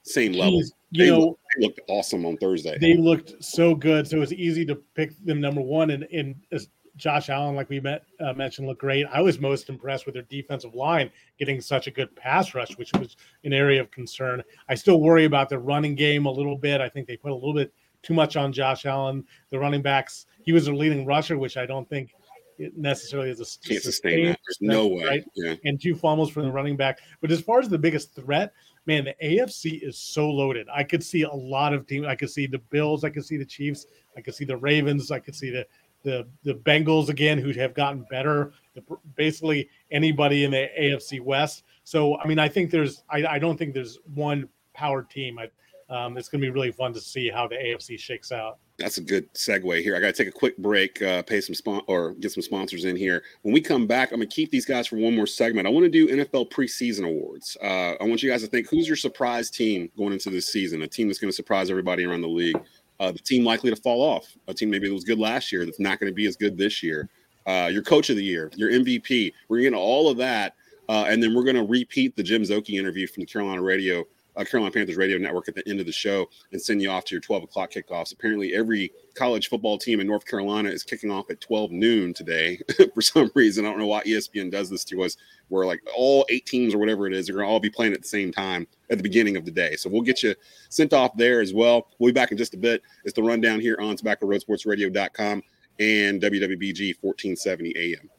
[0.03, 0.61] same level?
[0.91, 2.77] You they, know- looked, they looked awesome on Thursday.
[2.79, 5.89] They looked so good, so it's easy to pick them number one.
[5.91, 6.69] And, and as
[6.99, 9.05] Josh Allen, like we met, uh, mentioned, looked great.
[9.11, 11.09] I was most impressed with their defensive line
[11.39, 13.15] getting such a good pass rush, which was
[13.45, 14.43] an area of concern.
[14.67, 16.81] I still worry about the running game a little bit.
[16.81, 17.73] I think they put a little bit
[18.03, 19.25] too much on Josh Allen.
[19.49, 22.13] The running backs, he was their leading rusher, which I don't think
[22.57, 24.39] it necessarily is a Can't sustain that.
[24.45, 25.23] There's no way.
[25.35, 25.55] Yeah.
[25.63, 26.99] And two fumbles from the running back.
[27.21, 28.51] But as far as the biggest threat,
[28.85, 30.67] man, the AFC is so loaded.
[30.73, 32.05] I could see a lot of teams.
[32.05, 33.05] I could see the Bills.
[33.05, 33.87] I could see the Chiefs.
[34.17, 35.09] I could see the Ravens.
[35.09, 35.65] I could see the
[36.03, 38.53] the the Bengals again, who have gotten better.
[38.75, 38.83] The,
[39.15, 41.63] basically anybody in the AFC West.
[41.83, 43.03] So I mean, I think there's.
[43.09, 45.39] I, I don't think there's one power team.
[45.39, 45.49] I,
[45.89, 48.59] um, it's going to be really fun to see how the AFC shakes out.
[48.77, 49.95] That's a good segue here.
[49.95, 52.85] I got to take a quick break, uh, pay some spon- or get some sponsors
[52.85, 53.23] in here.
[53.41, 55.67] When we come back, I'm going to keep these guys for one more segment.
[55.67, 57.57] I want to do NFL preseason awards.
[57.61, 60.83] Uh, I want you guys to think who's your surprise team going into this season,
[60.83, 62.59] a team that's going to surprise everybody around the league,
[62.99, 65.65] uh, the team likely to fall off, a team maybe that was good last year
[65.65, 67.09] that's not going to be as good this year,
[67.47, 69.33] uh, your coach of the year, your MVP.
[69.47, 70.55] We're going to all of that,
[70.89, 74.05] uh, and then we're going to repeat the Jim Szoke interview from the Carolina radio
[74.39, 77.03] uh, Carolina Panthers radio network at the end of the show and send you off
[77.05, 78.13] to your 12 o'clock kickoffs.
[78.13, 82.59] Apparently, every college football team in North Carolina is kicking off at 12 noon today
[82.93, 83.65] for some reason.
[83.65, 85.17] I don't know why ESPN does this to us,
[85.49, 87.93] where like all eight teams or whatever it is are going to all be playing
[87.93, 89.75] at the same time at the beginning of the day.
[89.75, 90.33] So we'll get you
[90.69, 91.87] sent off there as well.
[91.99, 92.81] We'll be back in just a bit.
[93.03, 95.43] It's the rundown here on TobaccoRoadSportsRadio.com
[95.79, 98.09] and WWBG 1470 AM.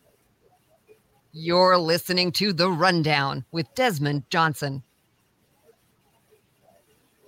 [1.32, 4.82] You're listening to The Rundown with Desmond Johnson.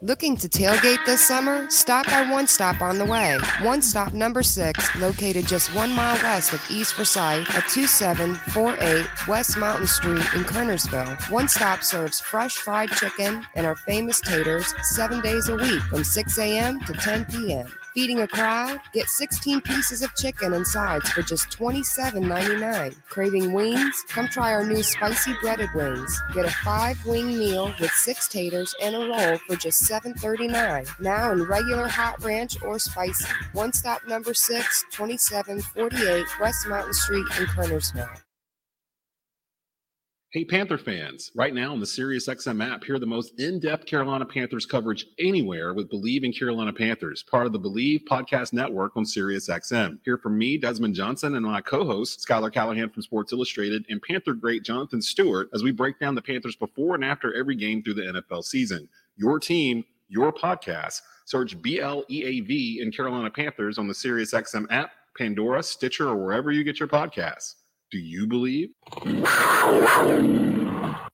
[0.04, 1.70] Looking to tailgate this summer?
[1.70, 3.38] Stop by One Stop on the way.
[3.60, 9.56] One Stop number six, located just one mile west of East Forsyth at 2748 West
[9.56, 11.30] Mountain Street in Kernersville.
[11.30, 16.02] One Stop serves fresh fried chicken and our famous taters seven days a week from
[16.02, 16.80] 6 a.m.
[16.80, 17.72] to 10 p.m.
[17.94, 18.80] Feeding a crowd?
[18.94, 22.96] Get 16 pieces of chicken and sides for just $27.99.
[23.10, 24.04] Craving wings?
[24.08, 26.18] Come try our new spicy breaded wings.
[26.32, 31.00] Get a five wing meal with six taters and a roll for just $7.39.
[31.00, 33.26] Now in regular hot ranch or spicy.
[33.52, 38.22] One stop number six, 2748 West Mountain Street in Kernersville.
[40.32, 44.24] Hey, Panther fans, right now on the SiriusXM app, hear the most in depth Carolina
[44.24, 49.04] Panthers coverage anywhere with Bleav in Carolina Panthers, part of the Bleav Podcast Network on
[49.04, 49.98] SiriusXM.
[50.06, 54.00] Hear from me, Desmond Johnson, and my co host, Schuyler Callihan from Sports Illustrated, and
[54.00, 57.82] Panther great Jonathan Stewart as we break down the Panthers before and after every game
[57.82, 58.88] through the NFL season.
[59.16, 61.02] Your team, your podcast.
[61.26, 66.08] Search B L E A V in Carolina Panthers on the SiriusXM app, Pandora, Stitcher,
[66.08, 67.56] or wherever you get your podcasts.
[67.92, 68.70] Do you believe?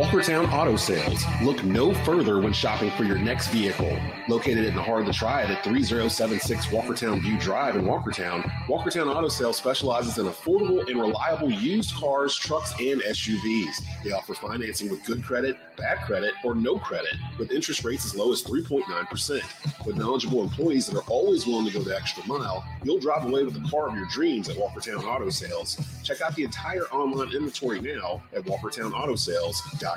[0.00, 1.26] Walkertown Auto Sales.
[1.42, 3.98] Look no further when shopping for your next vehicle.
[4.28, 9.14] Located in the heart of the Triad at 3076 Walkertown View Drive in Walkertown, Walkertown
[9.14, 13.82] Auto Sales specializes in affordable and reliable used cars, trucks, and SUVs.
[14.02, 18.16] They offer financing with good credit, bad credit, or no credit, with interest rates as
[18.16, 19.84] low as 3.9%.
[19.84, 23.44] With knowledgeable employees that are always willing to go the extra mile, you'll drive away
[23.44, 25.78] with the car of your dreams at Walkertown Auto Sales.
[26.04, 29.89] Check out the entire online inventory now at walkertownautosales.com.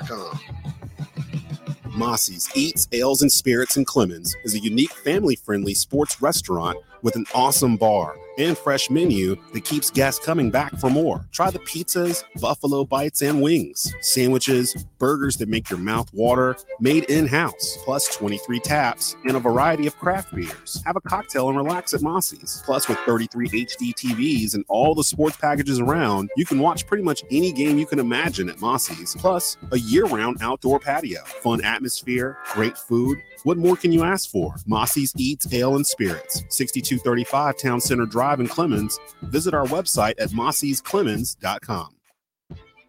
[1.94, 7.14] Mossy's Eats, Ales, and Spirits in Clemmons is a unique family friendly sports restaurant with
[7.14, 11.24] an awesome bar and fresh menu that keeps guests coming back for more.
[11.30, 17.04] Try the pizzas, buffalo bites, and wings, sandwiches, burgers that make your mouth water, made
[17.04, 20.82] in house, plus 23 taps and a variety of craft beers.
[20.84, 22.62] Have a cocktail and relax at Mossy's.
[22.64, 27.02] Plus, with 33 HD TVs and all the sports packages around, you can watch pretty
[27.02, 29.14] much any game you can imagine at Mossy's.
[29.16, 33.18] Plus, a year round outdoor patio, fun atmosphere, great food.
[33.44, 34.56] What more can you ask for?
[34.66, 38.98] Mossy's Eats, Ale, and Spirits, 6235 Town Center Drive in Clemmons.
[39.24, 41.94] Visit our website at mossy'sclemens.com.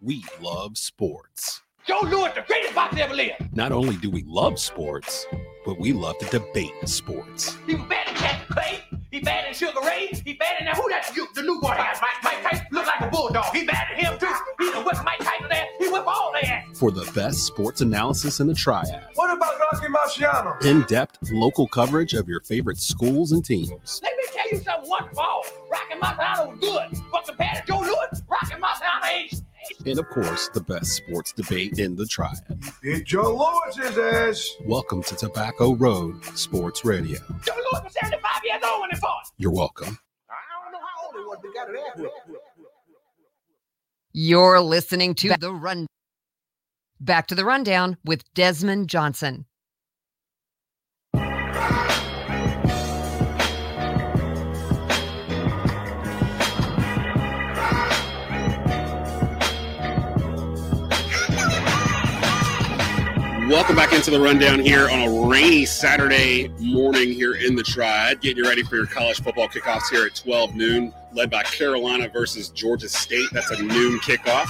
[0.00, 1.62] We love sports.
[1.86, 3.54] Joe Louis, the greatest boxer ever lived.
[3.56, 5.26] Not only do we love sports,
[5.64, 7.56] but we love to debate sports.
[7.66, 8.80] He was bad in Captain Clay.
[9.12, 10.08] He bad in Sugar Ray.
[10.24, 10.76] He bad in that.
[10.76, 11.10] Who that?
[11.14, 12.66] You, the new boy has Mike, Mike Tyson.
[12.72, 13.54] Look like a bulldog.
[13.54, 14.26] He bad at him too.
[14.58, 15.66] He done whip Mike Tyson there.
[15.78, 16.78] He whip all their ass.
[16.78, 20.62] For the best sports analysis in the triad, What about Rocky Marciano?
[20.64, 24.00] in depth local coverage of your favorite schools and teams.
[24.02, 24.90] Let me tell you something.
[24.90, 29.42] One fall, Rocky Marciano was good, but compared to Joe Louis, Rocky Marciano ain't.
[29.84, 32.40] And of course, the best sports debate in the triad.
[32.82, 33.36] It's Joe
[33.76, 34.56] Louis's ass.
[34.64, 37.18] Welcome to Tobacco Road Sports Radio.
[37.44, 39.24] Joe Louis was 75 years old when he fought.
[39.38, 39.98] You're welcome.
[40.30, 42.36] I don't know how old he was, but got it ass.
[44.12, 45.86] You're listening to The Run.
[47.00, 49.44] Back to the rundown with Desmond Johnson.
[63.48, 68.20] Welcome back into the rundown here on a rainy Saturday morning here in the Triad.
[68.20, 72.08] Getting you ready for your college football kickoffs here at 12 noon, led by Carolina
[72.08, 73.28] versus Georgia State.
[73.30, 74.48] That's a noon kickoff.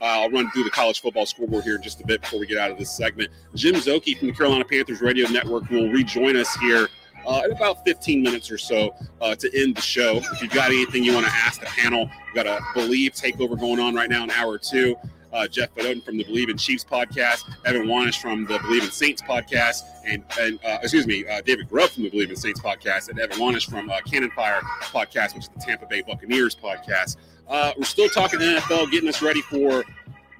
[0.00, 2.46] Uh, I'll run through the college football scoreboard here in just a bit before we
[2.46, 3.28] get out of this segment.
[3.54, 6.88] Jim Szoke from the Carolina Panthers Radio Network will rejoin us here
[7.26, 10.16] uh, in about 15 minutes or so uh, to end the show.
[10.16, 13.60] If you've got anything you want to ask the panel, we've got a Bleav takeover
[13.60, 14.96] going on right now in hour two.
[15.34, 18.90] Uh, Jeff Fadoden from the Bleav in Chiefs podcast, Evan Wanish from the Bleav in
[18.92, 22.60] Saints podcast, and, and uh, excuse me, uh, David Grubb from the Bleav in Saints
[22.60, 26.54] podcast, and Evan Wanish from uh, Cannon Fire podcast, which is the Tampa Bay Buccaneers
[26.54, 27.16] podcast.
[27.48, 29.84] Uh, we're still talking NFL, getting us ready for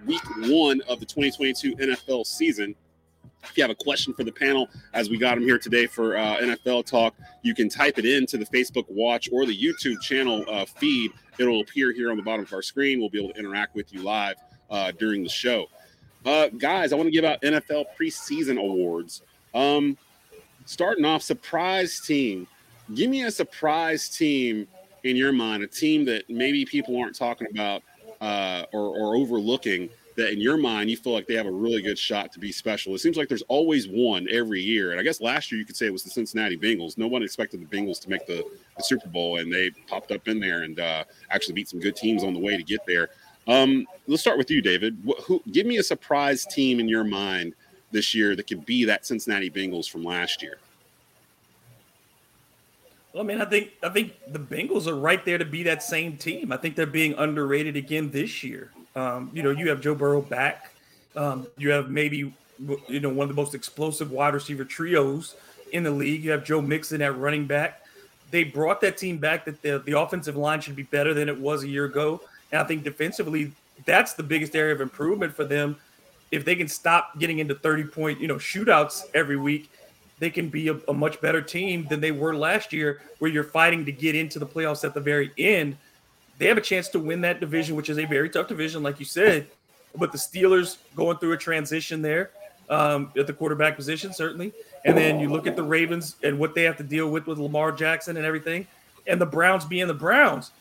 [0.06, 2.76] week one of the 2022 NFL season.
[3.42, 6.16] If you have a question for the panel, as we got them here today for
[6.16, 10.44] uh, NFL talk, you can type it into the Facebook Watch or the YouTube channel
[10.48, 11.10] uh, feed.
[11.38, 13.00] It'll appear here on the bottom of our screen.
[13.00, 14.36] We'll be able to interact with you live
[14.74, 15.66] uh, during the show.
[16.26, 19.22] Uh, guys, I want to give out NFL preseason awards.
[19.54, 19.96] Um,
[20.66, 22.48] starting off, surprise team.
[22.94, 24.66] Give me a surprise team
[25.04, 27.82] in your mind, a team that maybe people aren't talking about
[28.20, 31.82] uh, or, or overlooking that in your mind you feel like they have a really
[31.82, 32.94] good shot to be special.
[32.94, 34.92] It seems like there's always one every year.
[34.92, 36.96] And I guess last year you could say it was the Cincinnati Bengals.
[36.98, 38.44] No one expected the Bengals to make the,
[38.76, 41.96] the Super Bowl, and they popped up in there and uh, actually beat some good
[41.96, 43.10] teams on the way to get there.
[43.46, 44.96] Um, let's start with you, David.
[45.06, 47.54] Wh- who, give me a surprise team in your mind
[47.92, 50.58] this year that could be that Cincinnati Bengals from last year.
[53.12, 55.82] Well, I mean, I think I think the Bengals are right there to be that
[55.82, 56.50] same team.
[56.50, 58.70] I think they're being underrated again this year.
[58.96, 60.72] Um, you know, you have Joe Burrow back.
[61.14, 62.34] Um, you have maybe
[62.88, 65.36] you know one of the most explosive wide receiver trios
[65.72, 66.24] in the league.
[66.24, 67.82] You have Joe Mixon at running back.
[68.32, 69.44] They brought that team back.
[69.44, 72.20] That the, the offensive line should be better than it was a year ago.
[72.54, 73.50] And I think defensively,
[73.84, 75.74] that's the biggest area of improvement for them.
[76.30, 79.68] If they can stop getting into 30 point, you know, shootouts every week,
[80.20, 83.42] they can be a, a, much better team than they were last year, where you're
[83.42, 85.76] fighting to get into the playoffs at the very end.
[86.38, 89.00] They have a chance to win that division, which is a very tough division, like
[89.00, 89.48] you said.
[89.96, 92.30] But the Steelers going through a transition there
[92.70, 94.52] um, at the quarterback position, certainly.
[94.84, 97.38] And then you look at the Ravens and what they have to deal with with
[97.38, 98.68] Lamar Jackson and everything,
[99.08, 100.52] and the Browns being the Browns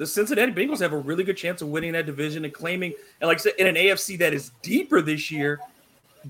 [0.00, 3.28] the Cincinnati Bengals have a really good chance of winning that division and claiming, and
[3.28, 5.60] like I said, in an AFC that is deeper this year,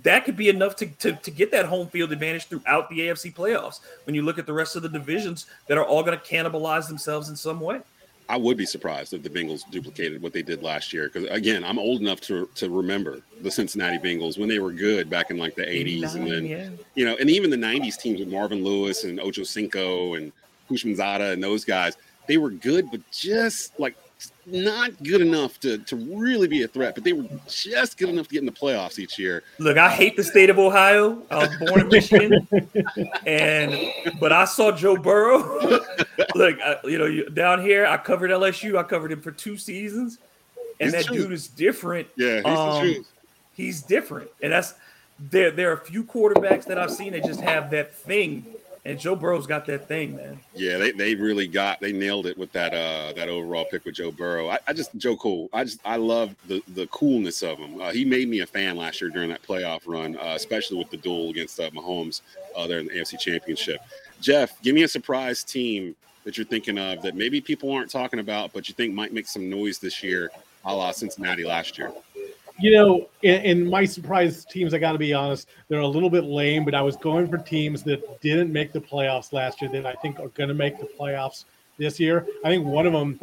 [0.03, 3.33] that could be enough to, to, to get that home field advantage throughout the AFC
[3.33, 3.79] playoffs.
[4.07, 6.89] When you look at the rest of the divisions that are all going to cannibalize
[6.89, 7.81] themselves in some way.
[8.29, 11.09] I would be surprised if the Bengals duplicated what they did last year.
[11.09, 15.09] Because again, I'm old enough to to remember the Cincinnati Bengals when they were good
[15.09, 16.71] back in like the 80s, and then yeah.
[16.97, 20.33] you know, and even the 90s teams with Marvin Lewis and Ocho Cinco and
[20.69, 21.97] Houshmandzadeh and those guys
[22.31, 23.97] they were good, but just like
[24.47, 28.29] not good enough to, to really be a threat, but they were just good enough
[28.29, 29.43] to get in the playoffs each year.
[29.59, 31.25] Look, I hate the state of Ohio.
[31.29, 32.47] I was born in Michigan,
[33.27, 33.77] and
[34.21, 35.39] but I saw Joe Burrow.
[36.37, 38.79] Look, I, you know, down here, I covered LSU.
[38.79, 40.19] I covered him for two seasons,
[40.79, 42.07] and he's that dude is different.
[42.17, 43.07] Yeah, he's um,
[43.57, 44.75] He's different, and that's
[45.19, 45.51] there.
[45.51, 48.47] There are a few quarterbacks that I've seen that just have that thing
[48.85, 50.41] and Joe Burrow's got that thing, man.
[50.55, 53.95] Yeah, they, they really got they nailed it with that uh that overall pick with
[53.95, 54.49] Joe Burrow.
[54.49, 55.49] I, I just Joe Cool.
[55.53, 57.81] I just I love the the coolness of him.
[57.81, 60.91] Uh, he made me a fan last year during that playoff run, uh, especially with
[60.91, 62.23] the duel against uh, Mahomes
[62.57, 63.81] uh, there in the AFC Championship.
[64.21, 65.95] Jeff, give me a surprise team
[66.25, 69.27] that you're thinking of that maybe people aren't talking about, but you think might make
[69.27, 70.31] some noise this year,
[70.65, 71.93] a la Cincinnati last year.
[72.61, 76.11] You know, in, in my surprise teams, I got to be honest, they're a little
[76.11, 79.71] bit lame, but I was going for teams that didn't make the playoffs last year
[79.73, 81.45] that I think are going to make the playoffs
[81.79, 82.27] this year.
[82.45, 83.19] I think one of them,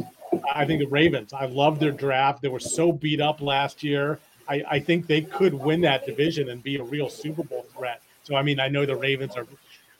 [0.53, 1.33] I think the Ravens.
[1.33, 2.41] I love their draft.
[2.41, 4.19] They were so beat up last year.
[4.49, 8.01] I, I think they could win that division and be a real Super Bowl threat.
[8.23, 9.45] So, I mean, I know the Ravens are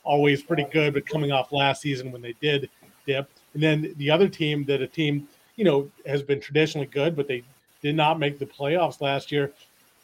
[0.04, 2.68] always pretty good, but coming off last season when they did
[3.06, 3.30] dip.
[3.54, 7.28] And then the other team that a team, you know, has been traditionally good, but
[7.28, 7.42] they
[7.82, 9.52] did not make the playoffs last year.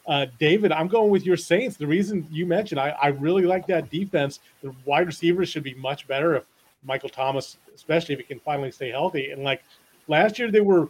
[0.07, 1.77] Uh, David, I'm going with your Saints.
[1.77, 4.41] The reason you mentioned, I, I really like that defense.
[4.63, 6.45] The wide receivers should be much better if
[6.85, 9.31] Michael Thomas, especially if he can finally stay healthy.
[9.31, 9.63] And like
[10.07, 10.89] last year, they were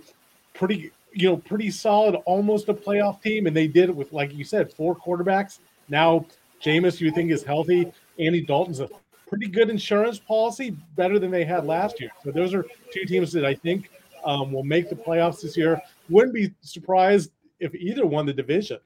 [0.52, 4.34] pretty, you know, pretty solid, almost a playoff team, and they did it with, like
[4.34, 5.58] you said, four quarterbacks.
[5.88, 6.26] Now,
[6.60, 7.92] Jameis, you think is healthy.
[8.18, 8.88] Andy Dalton's a
[9.28, 12.10] pretty good insurance policy, better than they had last year.
[12.24, 13.90] So those are two teams that I think
[14.24, 18.78] um, will make the playoffs this year wouldn't be surprised if either won the division.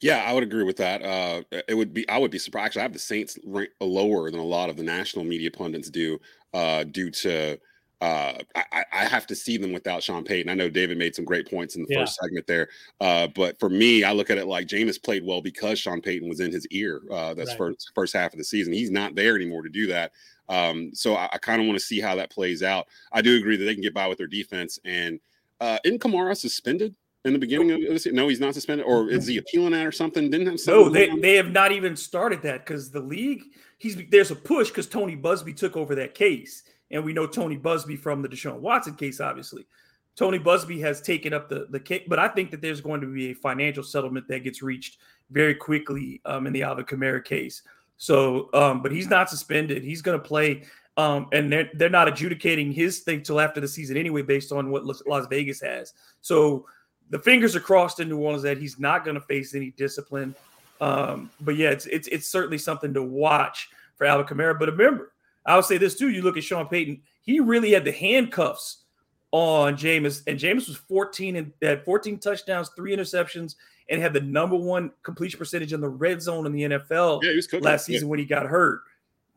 [0.00, 1.02] Yeah, I would agree with that.
[1.02, 2.68] Uh, it would be I would be surprised.
[2.68, 5.90] Actually, I have the Saints ranked lower than a lot of the national media pundits
[5.90, 6.18] do,
[6.54, 7.58] uh, due to
[8.00, 10.50] uh, I, I, have to see them without Sean Payton.
[10.50, 12.00] I know David made some great points in the yeah.
[12.00, 12.68] first segment there,
[12.98, 16.26] uh, but for me, I look at it like Jameis played well because Sean Payton
[16.26, 17.02] was in his ear.
[17.10, 17.58] Uh, that's right.
[17.58, 18.72] first first half of the season.
[18.72, 20.12] He's not there anymore to do that.
[20.50, 22.88] Um, so I, I kind of want to see how that plays out.
[23.12, 24.78] I do agree that they can get by with their defense.
[24.84, 25.20] And
[25.60, 26.94] uh, isn't Kamara suspended
[27.24, 28.06] in the beginning of this?
[28.06, 30.28] No, he's not suspended, or is he appealing that or something?
[30.28, 30.88] Didn't have no.
[30.88, 33.44] They, they have not even started that because the league.
[33.78, 37.56] He's there's a push because Tony Buzbee took over that case, and we know Tony
[37.56, 39.66] Buzbee from the Deshaun Watson case, obviously.
[40.16, 43.06] Tony Buzbee has taken up the the case, but I think that there's going to
[43.06, 44.98] be a financial settlement that gets reached
[45.30, 47.62] very quickly um, in the Alvin Kamara case.
[48.00, 49.84] So, um, but he's not suspended.
[49.84, 50.62] He's going to play.
[50.96, 54.70] Um, and they're they're not adjudicating his thing till after the season anyway, based on
[54.70, 55.92] what Las Vegas has.
[56.22, 56.66] So
[57.10, 60.34] the fingers are crossed in New Orleans that he's not going to face any discipline.
[60.80, 64.58] Um, but yeah, it's it's it's certainly something to watch for Alvin Kamara.
[64.58, 65.12] But remember,
[65.44, 68.78] I would say this too: you look at Sean Payton; he really had the handcuffs
[69.30, 73.56] on Jameis, and Jameis was 14 and had 14 touchdowns, three interceptions,
[73.90, 77.58] and had the number one completion percentage in the red zone in the NFL Yeah,
[77.58, 78.82] last season when he got hurt.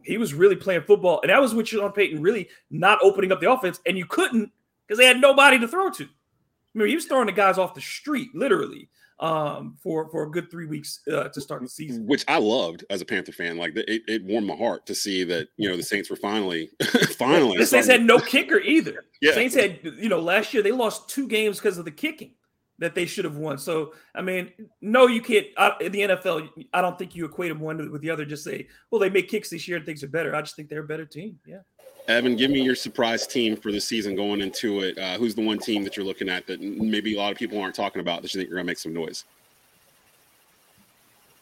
[0.03, 3.41] He was really playing football, and that was with Sean Payton really not opening up
[3.41, 4.51] the offense, and you couldn't
[4.85, 6.03] because they had nobody to throw to.
[6.03, 8.89] I mean, he was throwing the guys off the street, literally,
[9.19, 12.05] um, for for a good three weeks uh, to start the season.
[12.05, 13.57] which I loved as a Panther fan.
[13.57, 16.69] Like it, it warmed my heart to see that you know the Saints were finally,
[17.17, 17.57] finally.
[17.57, 19.05] The Saints had no kicker either.
[19.21, 19.33] Yeah.
[19.33, 22.33] Saints had, you know, last year they lost two games because of the kicking
[22.83, 23.57] that they should have won.
[23.57, 24.51] So, I mean,
[24.81, 25.47] no, you can't.
[25.57, 28.25] I, in the NFL, I don't think you equate them one with the other.
[28.25, 30.35] Just say, well, they make kicks this year and things are better.
[30.35, 31.39] I just think they're a better team.
[31.45, 31.59] Yeah.
[32.07, 34.97] Evan, give me your surprise team for the season going into it.
[34.97, 37.59] Uh, who's the one team that you're looking at that maybe a lot of people
[37.61, 39.23] aren't talking about that you think you're gonna make some noise?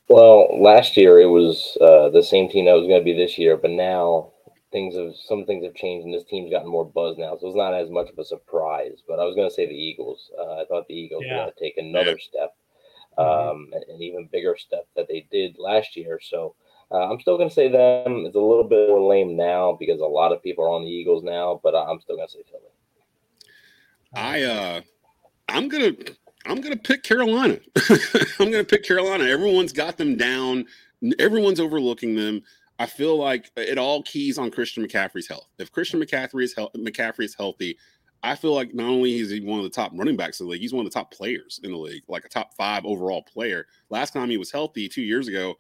[0.08, 3.38] Well, last year it was uh, the same team that was going to be this
[3.38, 4.28] year, but now
[4.72, 7.56] things have some things have changed, and this team's gotten more buzz now, so it's
[7.56, 9.04] not as much of a surprise.
[9.08, 10.32] But I was going to say the Eagles.
[10.38, 11.38] Uh, I thought the Eagles Yeah.
[11.38, 12.56] were going to take another step,
[13.18, 16.20] um, an an even bigger step that they did last year.
[16.22, 16.56] So
[16.92, 18.26] uh, I'm still going to say them.
[18.26, 20.90] It's a little bit more lame now because a lot of people are on the
[20.90, 22.64] Eagles now, but I'm still going to say Philly.
[24.14, 24.82] I uh
[25.48, 25.92] I'm gonna
[26.46, 27.60] I'm gonna pick Carolina.
[28.40, 29.24] I'm gonna pick Carolina.
[29.26, 30.66] Everyone's got them down.
[31.20, 32.42] Everyone's overlooking them.
[32.82, 35.48] I feel like it all keys on Christian McCaffrey's health.
[35.60, 37.78] If Christian McCaffrey is McCaffrey is healthy,
[38.24, 40.52] I feel like not only is he one of the top running backs in the
[40.52, 43.22] league, he's one of the top players in the league, like a top five overall
[43.22, 43.68] player.
[43.92, 45.60] Last time he was healthy, two years ago,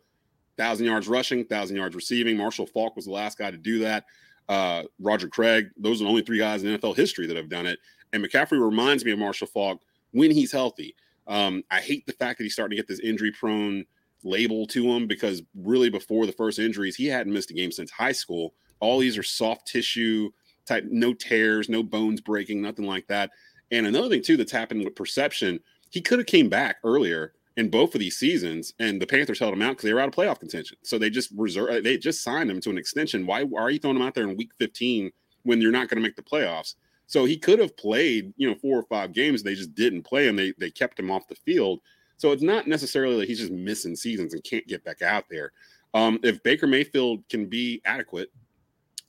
[0.57, 2.35] thousand yards rushing, thousand yards receiving.
[2.35, 4.05] Marshall Faulk was the last guy to do that.
[4.49, 7.67] Uh, Roger Craig, those are the only three guys in NFL history that have done
[7.67, 7.77] it.
[8.13, 9.79] And McCaffrey reminds me of Marshall Faulk
[10.09, 10.95] when he's healthy.
[11.27, 13.85] Um, I hate the fact that he's starting to get this injury prone
[14.23, 17.91] label to him because really before the first injuries, he hadn't missed a game since
[17.91, 18.53] high school.
[18.79, 20.31] All these are soft tissue
[20.65, 23.31] type, no tears, no bones breaking, nothing like that.
[23.71, 27.69] And another thing too that's happened with perception, he could have came back earlier in
[27.69, 30.15] both of these seasons, and the Panthers held him out because they were out of
[30.15, 30.77] playoff contention.
[30.83, 33.25] So they just reserve, uh, they just signed him to an extension.
[33.25, 35.11] Why, why are you throwing him out there in week 15
[35.43, 36.75] when you're not going to make the playoffs?
[37.07, 39.43] So he could have played, you know, four or five games.
[39.43, 40.37] They just didn't play him.
[40.37, 41.81] They they kept him off the field.
[42.21, 45.53] So it's not necessarily that he's just missing seasons and can't get back out there.
[45.95, 48.31] Um, if Baker Mayfield can be adequate,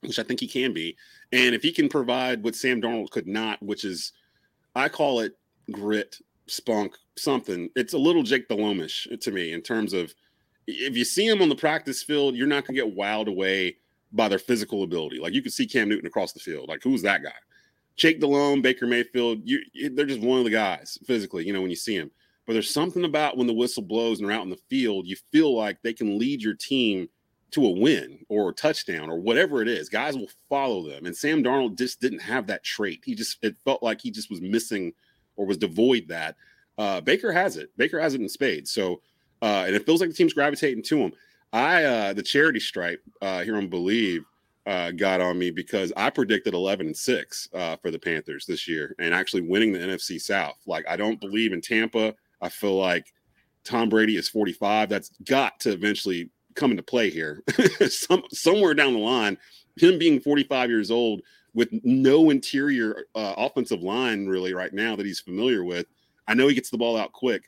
[0.00, 0.96] which I think he can be,
[1.30, 4.12] and if he can provide what Sam Darnold could not, which is,
[4.74, 5.36] I call it
[5.70, 7.68] grit, spunk, something.
[7.76, 10.14] It's a little Jake Delhomme-ish to me in terms of
[10.66, 13.76] if you see him on the practice field, you're not going to get wowed away
[14.12, 15.18] by their physical ability.
[15.18, 16.70] Like you could see Cam Newton across the field.
[16.70, 17.28] Like who's that guy?
[17.94, 19.60] Jake Delhomme, Baker Mayfield, you,
[19.90, 22.10] they're just one of the guys physically, you know, when you see them.
[22.46, 25.16] But there's something about when the whistle blows and they're out in the field, you
[25.30, 27.08] feel like they can lead your team
[27.52, 29.88] to a win or a touchdown or whatever it is.
[29.88, 31.06] Guys will follow them.
[31.06, 33.02] And Sam Darnold just didn't have that trait.
[33.04, 34.92] He just, it felt like he just was missing
[35.36, 36.36] or was devoid that.
[36.78, 37.70] Uh, Baker has it.
[37.76, 38.72] Baker has it in spades.
[38.72, 39.02] So,
[39.42, 41.12] uh, and it feels like the team's gravitating to him.
[41.52, 44.24] I, uh, the charity stripe uh, here on Bleav,
[44.64, 48.68] uh, got on me because I predicted 11 and 6 uh, for the Panthers this
[48.68, 50.58] year and actually winning the NFC South.
[50.66, 52.14] Like, I don't believe in Tampa.
[52.42, 53.06] I feel like
[53.64, 54.88] Tom Brady is 45.
[54.88, 57.42] That's got to eventually come into play here.
[57.88, 59.38] Some, somewhere down the line,
[59.76, 61.22] him being 45 years old
[61.54, 65.86] with no interior uh, offensive line really right now that he's familiar with.
[66.28, 67.44] I know he gets the ball out quick,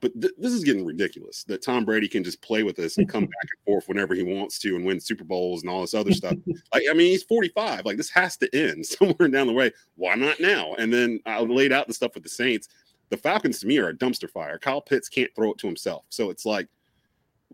[0.00, 3.08] but th- this is getting ridiculous that Tom Brady can just play with us and
[3.08, 5.94] come back and forth whenever he wants to and win Super Bowls and all this
[5.94, 6.34] other stuff.
[6.72, 7.84] Like, I mean, he's 45.
[7.84, 9.72] Like, this has to end somewhere down the way.
[9.96, 10.74] Why not now?
[10.74, 12.68] And then I laid out the stuff with the Saints.
[13.10, 14.58] The Falcons to me are a dumpster fire.
[14.58, 16.04] Kyle Pitts can't throw it to himself.
[16.08, 16.68] So it's like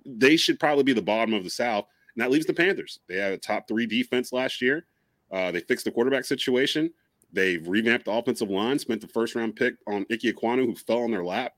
[0.04, 1.86] they should probably be the bottom of the South.
[2.14, 3.00] And that leaves the Panthers.
[3.08, 4.86] They had a top three defense last year.
[5.30, 6.90] Uh, they fixed the quarterback situation.
[7.32, 11.02] They've revamped the offensive line, spent the first round pick on Ike Ekwonu, who fell
[11.02, 11.54] on their lap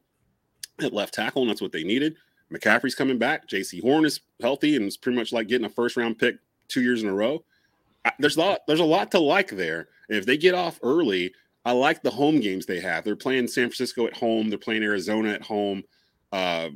[0.80, 2.16] at left tackle, and that's what they needed.
[2.52, 3.46] McCaffrey's coming back.
[3.46, 6.36] Jaycee Horn is healthy and it's pretty much like getting a first round pick
[6.68, 7.44] two years in a row.
[8.18, 9.88] There's a lot, there's a lot to like there.
[10.08, 11.32] And if they get off early,
[11.68, 13.04] I like the home games they have.
[13.04, 15.82] They're playing San Francisco at home, they're playing Arizona at home.
[16.32, 16.70] Uh,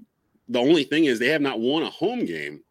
[0.50, 2.62] the only thing is they have not won a home game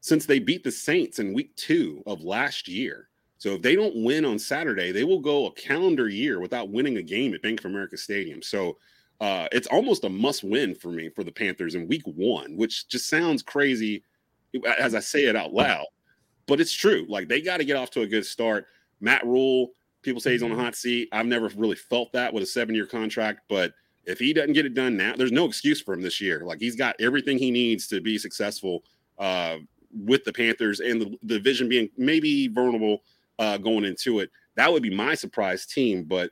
[0.00, 3.08] since they beat the Saints in week two of last year.
[3.38, 6.98] So if they don't win on Saturday, they will go a calendar year without winning
[6.98, 8.42] a game at Bank of America Stadium.
[8.42, 8.78] So
[9.20, 12.86] uh, it's almost a must win for me for the Panthers in week one, which
[12.86, 14.04] just sounds crazy
[14.78, 15.86] as I say it out loud,
[16.46, 17.06] but it's true.
[17.08, 18.68] Like they got to get off to a good start.
[19.00, 19.72] Matt Rhule,
[20.06, 21.08] people say he's on the hot seat.
[21.12, 23.72] I've never really felt that with a seven year contract, but
[24.06, 26.44] if he doesn't get it done now, there's no excuse for him this year.
[26.44, 28.84] Like he's got everything he needs to be successful
[29.18, 29.56] uh,
[29.92, 33.02] with the Panthers and the, the division being maybe vulnerable
[33.38, 34.30] uh, going into it.
[34.54, 36.30] That would be my surprise team, but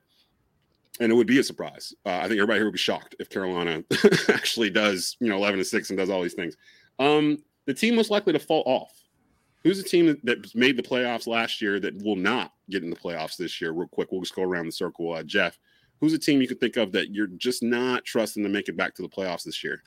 [1.00, 1.92] and it would be a surprise.
[2.06, 3.82] Uh, I think everybody here would be shocked if Carolina
[4.28, 6.56] actually does, you know, 11 and 6 and does all these things.
[7.00, 8.92] Um, the team most likely to fall off.
[9.64, 12.90] Who's the team that, that made the playoffs last year that will not get in
[12.90, 13.72] the playoffs this year?
[13.72, 15.12] Real quick, we'll just go around the circle.
[15.12, 15.58] Uh, Jeff,
[16.00, 18.76] who's a team you can think of that you're just not trusting to make it
[18.76, 19.82] back to the playoffs this year?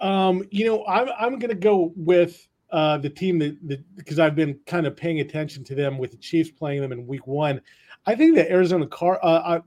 [0.00, 4.58] Um, you know, I'm I'm gonna go with uh, the team that because I've been
[4.66, 7.60] kind of paying attention to them with the Chiefs playing them in Week One.
[8.06, 9.60] I think the Arizona Car uh,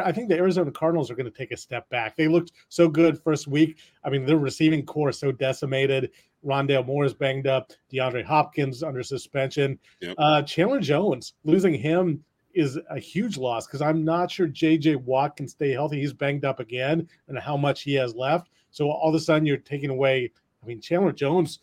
[0.00, 2.16] I think the Arizona Cardinals are going to take a step back.
[2.16, 3.78] They looked so good first week.
[4.04, 6.10] I mean, their receiving corps is so decimated.
[6.44, 7.72] Rondale Moore is banged up.
[7.92, 9.78] DeAndre Hopkins under suspension.
[10.00, 10.14] Yep.
[10.18, 12.24] Uh, Chandler Jones losing him
[12.54, 16.00] is a huge loss because I'm not sure JJ Watt can stay healthy.
[16.00, 18.50] He's banged up again, and how much he has left.
[18.70, 20.30] So all of a sudden, you're taking away.
[20.62, 21.60] I mean, Chandler Jones,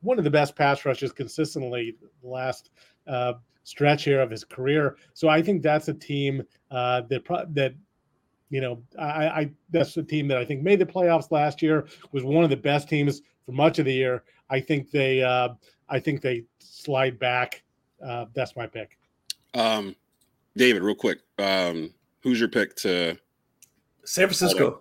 [0.00, 2.70] one of the best pass rushes consistently the last
[3.06, 3.34] uh,
[3.68, 4.96] stretch here of his career.
[5.12, 7.24] So I think that's a team uh, that
[7.54, 7.74] that
[8.50, 11.86] you know I, I that's a team that I think made the playoffs last year.
[12.12, 14.24] Was one of the best teams for much of the year.
[14.48, 15.50] I think they uh,
[15.88, 17.62] I think they slide back.
[18.04, 18.96] Uh, that's my pick.
[19.54, 19.94] Um,
[20.56, 21.92] David, real quick, um,
[22.22, 23.18] who's your pick to
[24.04, 24.80] San Francisco?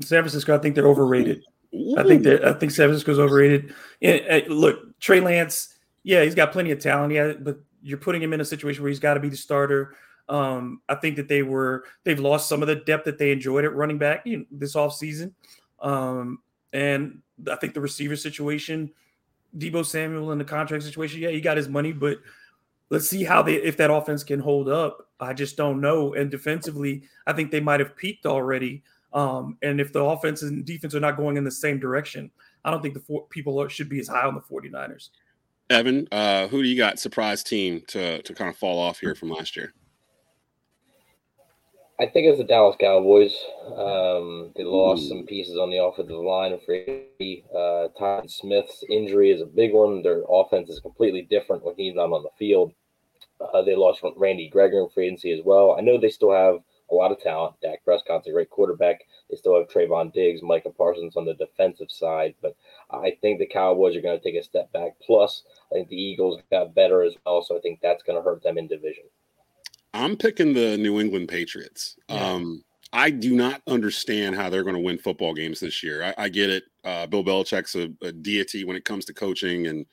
[0.00, 1.42] San Francisco, I think they're overrated.
[1.74, 1.96] Ooh.
[1.98, 3.74] I think that I think San Francisco's overrated.
[4.00, 7.12] And, look, Trey Lance, yeah, he's got plenty of talent.
[7.12, 9.94] Yeah, but you're putting him in a situation where he's got to be the starter.
[10.28, 13.64] Um, I think that they were they've lost some of the depth that they enjoyed
[13.66, 15.32] at running back you know, this offseason.
[15.80, 16.40] Um,
[16.72, 17.20] and
[17.50, 18.90] I think the receiver situation,
[19.56, 22.18] Deebo Samuel in the contract situation, yeah, he got his money, but
[22.88, 25.08] let's see how they if that offense can hold up.
[25.20, 26.14] I just don't know.
[26.14, 28.82] And defensively, I think they might have peaked already.
[29.12, 32.30] Um, and if the offense and defense are not going in the same direction,
[32.64, 35.10] I don't think the four, people should be as high on the 49ers.
[35.70, 39.14] Evan, uh, who do you got surprise team to to kind of fall off here
[39.14, 39.72] from last year?
[42.00, 43.34] I think it's the Dallas Cowboys.
[43.76, 45.08] Um, they lost Ooh.
[45.08, 46.58] some pieces on the offensive line.
[46.66, 50.02] Free uh, Tyron Smith's injury is a big one.
[50.02, 52.72] Their offense is completely different when he's not on the field.
[53.40, 55.76] Uh, they lost Randy Gregory in free agency as well.
[55.78, 56.58] I know they still have
[56.94, 57.56] a lot of talent.
[57.62, 59.00] Dak Prescott's a great quarterback.
[59.30, 62.56] They still have Trevon Diggs, Micah Parsons on the defensive side, but
[62.90, 64.92] I think the Cowboys are going to take a step back.
[65.04, 68.22] Plus, I think the Eagles got better as well, so I think that's going to
[68.22, 69.04] hurt them in division.
[69.92, 71.96] I'm picking the New England Patriots.
[72.08, 72.32] Yeah.
[72.32, 76.04] Um, I do not understand how they're going to win football games this year.
[76.04, 76.64] I, I get it.
[76.84, 79.84] Uh, Bill Belichick's a, a, deity when it comes to coaching and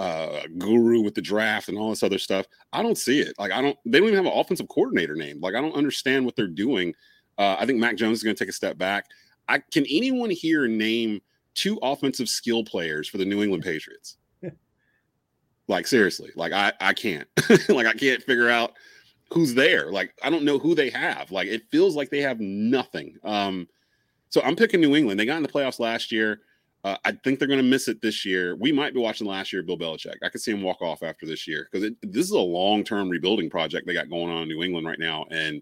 [0.00, 2.46] uh, guru with the draft and all this other stuff.
[2.72, 3.34] I don't see it.
[3.38, 3.76] Like I don't.
[3.84, 5.40] They don't even have an offensive coordinator name.
[5.40, 6.94] Like I don't understand what they're doing.
[7.36, 9.04] Uh, I think Mac Jones is going to take a step back.
[9.46, 11.20] I can anyone here name
[11.54, 14.16] two offensive skill players for the New England Patriots?
[15.68, 17.28] like seriously, like I I can't.
[17.68, 18.72] like I can't figure out
[19.30, 19.92] who's there.
[19.92, 21.30] Like I don't know who they have.
[21.30, 23.18] Like it feels like they have nothing.
[23.22, 23.68] Um,
[24.30, 25.20] so I'm picking New England.
[25.20, 26.40] They got in the playoffs last year.
[26.82, 28.56] Uh, I think they're going to miss it this year.
[28.56, 30.16] We might be watching last year Bill Belichick.
[30.22, 33.10] I could see him walk off after this year because this is a long term
[33.10, 35.26] rebuilding project they got going on in New England right now.
[35.30, 35.60] And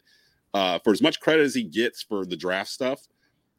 [0.55, 3.01] uh, for as much credit as he gets for the draft stuff,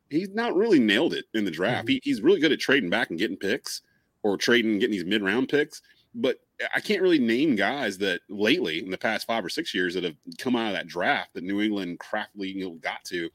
[0.10, 1.88] he's not really nailed it in the draft.
[1.88, 1.94] Mm-hmm.
[1.94, 3.82] He, he's really good at trading back and getting picks
[4.24, 5.82] or trading, and getting these mid round picks.
[6.16, 6.38] But
[6.74, 10.04] I can't really name guys that lately in the past five or six years that
[10.04, 13.30] have come out of that draft that New England craftily you know, got to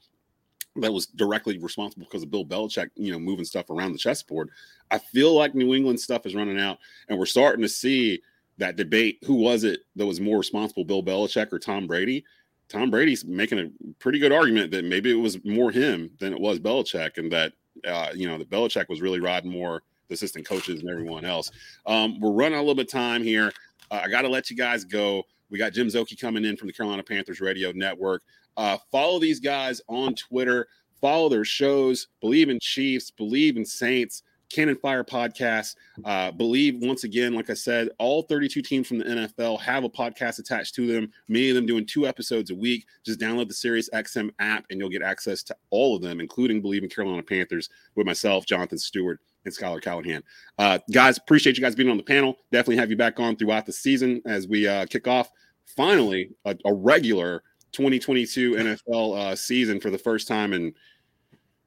[0.77, 4.49] that was directly responsible because of Bill Belichick, you know, moving stuff around the chessboard.
[4.91, 6.79] I feel like New England stuff is running out,
[7.09, 8.21] and we're starting to see
[8.57, 9.19] that debate.
[9.25, 12.25] Who was it that was more responsible, Bill Belichick or Tom Brady?
[12.67, 13.69] Tom Brady's making a
[13.99, 17.53] pretty good argument that maybe it was more him than it was Belichick, and that
[17.85, 21.51] uh, you know, the Belichick was really riding more the assistant coaches and everyone else.
[21.85, 23.51] Um, we're running a little bit of time here.
[23.91, 25.23] Uh, I got to let you guys go.
[25.49, 28.23] We got Jim Szoke coming in from the Carolina Panthers Radio Network.
[28.57, 30.67] Uh, follow these guys on Twitter.
[31.01, 32.07] Follow their shows.
[32.23, 33.11] Bleav in Chiefs.
[33.11, 34.23] Bleav in Saints.
[34.49, 35.75] Cannon Fire podcast.
[36.03, 39.89] Uh, Bleav once again, like I said, all 32 teams from the NFL have a
[39.89, 41.11] podcast attached to them.
[41.27, 42.85] Many of them doing two episodes a week.
[43.05, 46.61] Just download the Sirius XM app and you'll get access to all of them, including
[46.61, 50.21] Bleav in Carolina Panthers with myself, Jonathan Stewart, and Schuyler Callihan.
[50.57, 52.37] Uh, guys, appreciate you guys being on the panel.
[52.51, 55.31] Definitely have you back on throughout the season as we uh, kick off
[55.65, 60.73] finally a, a regular 2022 NFL uh, season for the first time in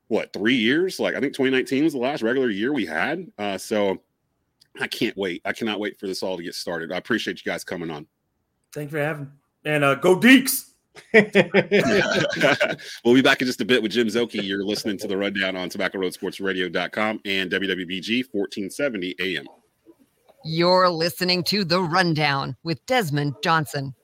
[0.09, 0.99] what three years?
[0.99, 3.31] Like I think 2019 was the last regular year we had.
[3.39, 3.99] Uh, so
[4.81, 5.43] I can't wait.
[5.45, 6.93] I cannot wait for this all to get started.
[6.93, 8.07] I appreciate you guys coming on.
[8.73, 9.25] Thanks for having.
[9.25, 9.31] Me.
[9.65, 10.68] And uh, go Deeks.
[13.05, 14.35] we'll be back in just a bit with Jim Szoke.
[14.35, 19.47] You're listening to the rundown on tobaccoroadsportsradio.com and WWBG 1470 AM.
[20.45, 23.95] You're listening to The Rundown with Desmond Johnson.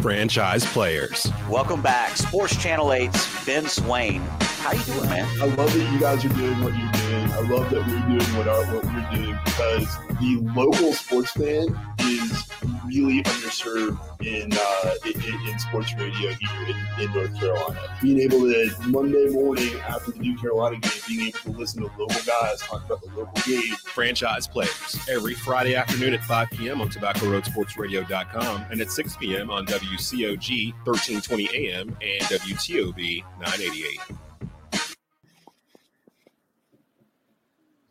[0.00, 1.30] franchise players.
[1.50, 2.16] Welcome back.
[2.16, 4.22] Sports Channel 8's Ben Swain.
[4.68, 5.26] How you doing, man?
[5.40, 7.32] I love that you guys are doing what you're doing.
[7.32, 11.74] I love that we're doing what, our, what we're doing because the local sports fan
[12.00, 12.46] is
[12.84, 17.80] really underserved in, uh, in, in sports radio here in, in, North Carolina.
[18.02, 21.88] Being able to Monday morning after the New Carolina game, being able to listen to
[21.98, 23.74] local guys talk about the local game.
[23.86, 26.82] Franchise players every Friday afternoon at 5 p.m.
[26.82, 29.50] on TobaccoRoadSportsRadio.com and at 6 p.m.
[29.50, 34.18] on WCOG 1320 AM and WTOB 988.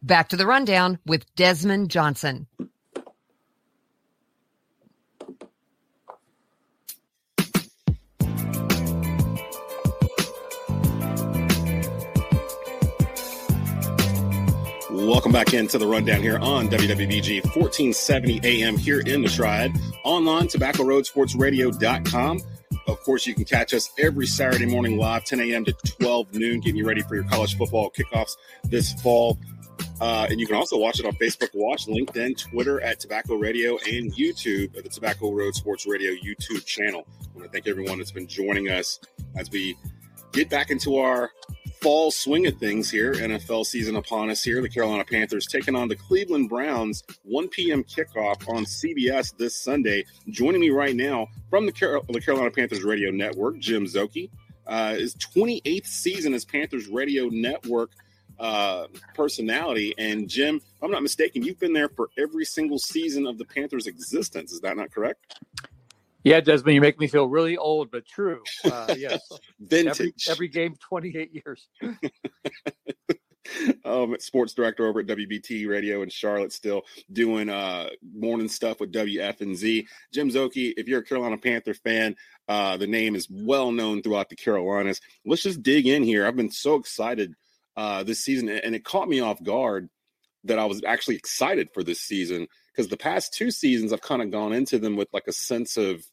[0.02, 2.48] Back to the rundown with Desmond Johnson.
[14.90, 19.72] Welcome back into the rundown here on WWBG 1470 AM here in the Triad.
[20.04, 22.42] Online, tobaccoroadsportsradio.com.
[22.88, 25.66] Of course, you can catch us every Saturday morning live, 10 a.m.
[25.66, 29.38] to 12 noon, getting you ready for your college football kickoffs this fall.
[30.00, 33.78] Uh, and you can also watch it on Facebook Watch, LinkedIn, Twitter at Tobacco Radio,
[33.92, 37.08] and YouTube at the Tobacco Road Sports Radio YouTube channel.
[37.08, 39.00] I want to thank everyone that's been joining us
[39.36, 39.76] as we
[40.34, 41.32] get back into our
[41.82, 43.14] fall swing of things here.
[43.14, 44.62] NFL season upon us here.
[44.62, 47.04] The Carolina Panthers taking on the Cleveland Browns.
[47.24, 47.84] 1 p.m.
[47.84, 50.06] kickoff on CBS this Sunday.
[50.30, 54.30] Joining me right now from the, Car- the Carolina Panthers Radio Network, Jim Szoke.
[54.66, 57.92] Uh, his 28th season as Panthers Radio Network
[58.40, 59.94] uh, personality.
[59.98, 63.46] And Jim, if I'm not mistaken, you've been there for every single season of the
[63.46, 64.52] Panthers' existence.
[64.52, 65.40] Is that not correct?
[66.24, 68.42] Yeah, Desmond, you make me feel really old, but true.
[68.66, 69.22] Uh, yes,
[69.60, 70.28] vintage.
[70.28, 71.68] Every, every game, 28 years.
[73.86, 78.92] um, sports director over at WBT Radio in Charlotte, still doing uh, morning stuff with
[78.92, 79.86] WFNZ.
[80.14, 82.16] Jim Szoke, if you're a Carolina Panther fan,
[82.48, 85.02] uh, the name is well known throughout the Carolinas.
[85.26, 86.26] Let's just dig in here.
[86.26, 87.34] I've been so excited
[87.78, 89.90] uh, this season, and it caught me off guard
[90.44, 94.22] that I was actually excited for this season because the past two seasons I've kind
[94.22, 96.04] of gone into them with like a sense of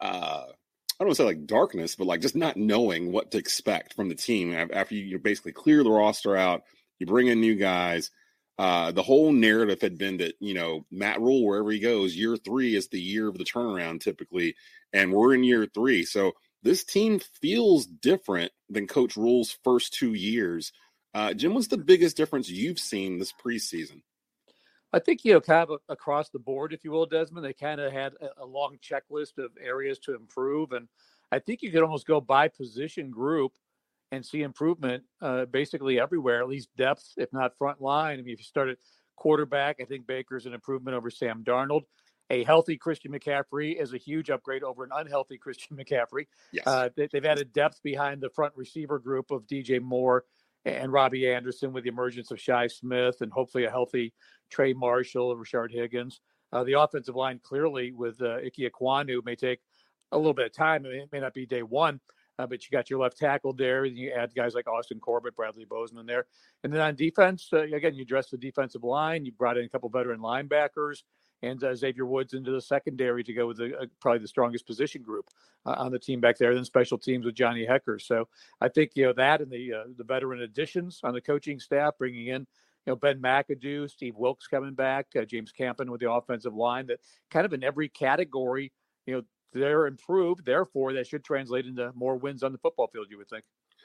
[0.00, 3.38] uh, I don't want to say like darkness, but like just not knowing what to
[3.38, 6.62] expect from the team after you, you basically clear the roster out,
[6.98, 8.10] you bring in new guys.
[8.58, 12.36] Uh, the whole narrative had been that you know Matt Rhule wherever he goes, year
[12.36, 14.56] three is the year of the turnaround typically,
[14.92, 16.32] and we're in year three, so
[16.62, 20.72] this team feels different than Coach Rhule's first two years.
[21.14, 24.02] Uh, Jim, what's the biggest difference you've seen this preseason?
[24.92, 27.44] I think you know, kind of across the board, if you will, Desmond.
[27.44, 30.86] They kind of had a, long checklist of areas to improve, and
[31.30, 33.52] I think you could almost go by position group
[34.10, 38.18] and see improvement uh, basically everywhere, at least depth, if not front line.
[38.18, 38.76] I mean, if you start at
[39.16, 41.82] quarterback, I think Baker's an improvement over Sam Darnold.
[42.30, 46.26] A healthy Christian McCaffrey is a huge upgrade over an unhealthy Christian McCaffrey.
[46.52, 46.66] Yes.
[46.66, 50.24] Uh, they, have added depth behind the front receiver group of DJ Moore
[50.64, 54.14] and Robbie Anderson with the emergence of Shi Smith and hopefully a healthy
[54.50, 56.20] Trey Marshall, Rashard Higgins.
[56.52, 59.60] Uh, the offensive line clearly with uh, Ike Ekwonu may take
[60.12, 60.84] a little bit of time.
[60.86, 61.98] It may not be day one,
[62.38, 63.84] uh, but you got your left tackle there.
[63.84, 66.26] And you add guys like Austin Corbett, Bradley Bozeman there.
[66.62, 69.24] And then on defense, uh, again, you address the defensive line.
[69.24, 71.02] You brought in a couple veteran linebackers
[71.42, 74.66] and uh, Xavier Woods into the secondary to go with the, uh, probably the strongest
[74.66, 75.28] position group
[75.66, 76.54] uh, on the team back there.
[76.54, 78.00] Then special teams with Johnny Hekker.
[78.00, 78.28] So
[78.60, 81.94] I think you know that and the uh, the veteran additions on the coaching staff,
[81.98, 82.46] bringing in
[82.86, 86.86] you know Ben McAdoo, Steve Wilks coming back, uh, James Campen with the offensive line.
[86.86, 87.00] That
[87.30, 88.72] kind of in every category,
[89.06, 90.44] you know, they're improved.
[90.44, 93.08] Therefore, that should translate into more wins on the football field.
[93.10, 93.44] You would think.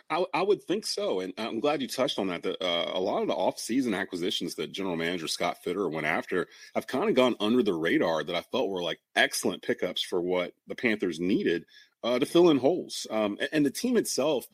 [0.09, 2.45] I, I, would think so, and I'm glad you touched on that.
[2.45, 6.87] Uh, a lot of the off-season acquisitions that General Manager Scott Fitterer went after have
[6.87, 8.23] kind of gone under the radar.
[8.23, 11.65] That I felt were like excellent pickups for what the Panthers needed
[12.03, 13.05] uh, to fill in holes.
[13.09, 14.45] Um, and, and, the team itself,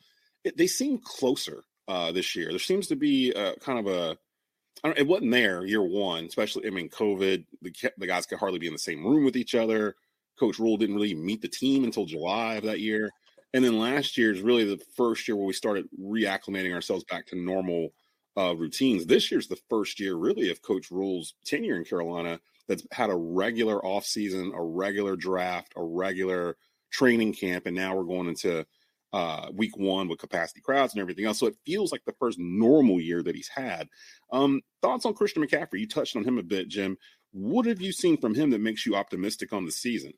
[0.43, 2.49] it, they seem closer uh, this year.
[2.49, 4.17] There seems to be a, kind of a
[4.97, 7.45] it wasn't there year one, especially I mean COVID.
[7.61, 9.95] The the guys could hardly be in the same room with each other.
[10.37, 13.11] Coach Rhule didn't really meet the team until July of that year.
[13.53, 17.27] And then last year is really the first year where we started reacclimating ourselves back
[17.27, 17.89] to normal
[18.37, 19.05] uh, routines.
[19.05, 23.15] This year's the first year, really, of Coach Rhule's tenure in Carolina that's had a
[23.15, 26.57] regular offseason, a regular draft, a regular
[26.91, 28.65] training camp, and now we're going into
[29.11, 31.39] uh, week one with capacity crowds and everything else.
[31.39, 33.87] So it feels like the first normal year that he's had.
[34.31, 35.79] Um, thoughts on Christian McCaffrey?
[35.79, 36.97] You touched on him a bit, Jim.
[37.31, 40.13] What have you seen from him that makes you optimistic on the season?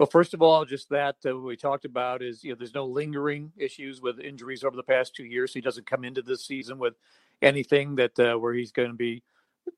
[0.00, 2.86] Well, first of all, just that uh, we talked about is you know there's no
[2.86, 5.52] lingering issues with injuries over the past two years.
[5.52, 6.94] He doesn't come into this season with
[7.42, 9.22] anything that uh, where he's going to be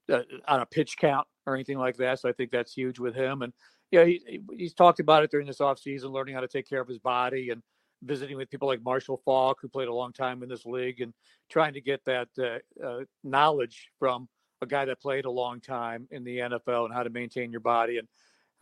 [0.09, 2.21] uh, on a pitch count or anything like that.
[2.21, 3.43] So I think that's huge with him.
[3.43, 3.53] And
[3.91, 6.87] know, he, he's talked about it during this offseason, learning how to take care of
[6.87, 7.61] his body and
[8.05, 11.13] visiting with people like Marshall Faulk, who played a long time in this league, and
[11.51, 14.29] trying to get that uh, uh, knowledge from
[14.61, 17.61] a guy that played a long time in the NFL and how to maintain your
[17.61, 18.07] body and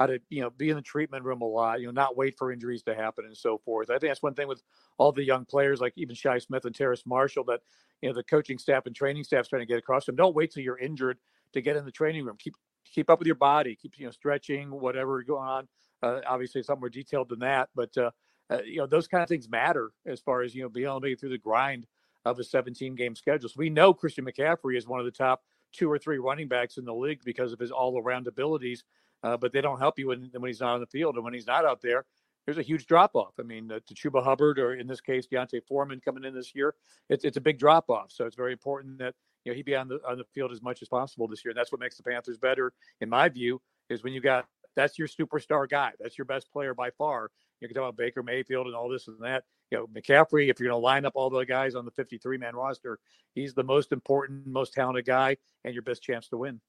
[0.01, 2.37] how to you know be in the treatment room a lot, you know, not wait
[2.39, 3.91] for injuries to happen and so forth.
[3.91, 4.63] I think that's one thing with
[4.97, 7.61] all the young players like even Shi Smith and Terrace Marshall that
[8.01, 10.17] you know the coaching staff and training staff's trying to get across them.
[10.17, 11.19] Don't wait till you're injured
[11.53, 12.37] to get in the training room.
[12.39, 12.55] Keep
[12.87, 13.77] keep up with your body.
[13.77, 15.69] Keep you know stretching, whatever going on.
[16.03, 18.11] Uh, obviously, something more detailed than that, but uh,
[18.49, 21.03] uh, you know those kind of things matter as far as you know being able
[21.03, 21.87] to it through the grind
[22.25, 23.51] of a 17 game schedule.
[23.51, 26.79] So we know Christian McCaffrey is one of the top two or three running backs
[26.79, 28.83] in the league because of his all around abilities
[29.23, 31.17] uh, but they don't help you when, when he's not on the field.
[31.17, 32.05] And when he's not out there,
[32.47, 33.35] there's a huge drop off.
[33.39, 36.55] I mean, uh, to Chuba Hubbard, or in this case, D'Onta Foreman coming in this
[36.55, 36.75] year,
[37.09, 38.11] it's, it's a big drop off.
[38.11, 39.15] So it's very important that
[39.45, 41.51] you know he be on the on the field as much as possible this year.
[41.51, 44.99] And that's what makes the Panthers better, in my view, is when you got that's
[44.99, 47.31] your superstar guy, that's your best player by far.
[47.61, 49.45] You can talk about Baker Mayfield and all this and that.
[49.71, 52.39] You know, McCaffrey, if you're going to line up all the guys on the 53
[52.39, 52.99] man roster,
[53.35, 56.61] he's the most important, most talented guy, and your best chance to win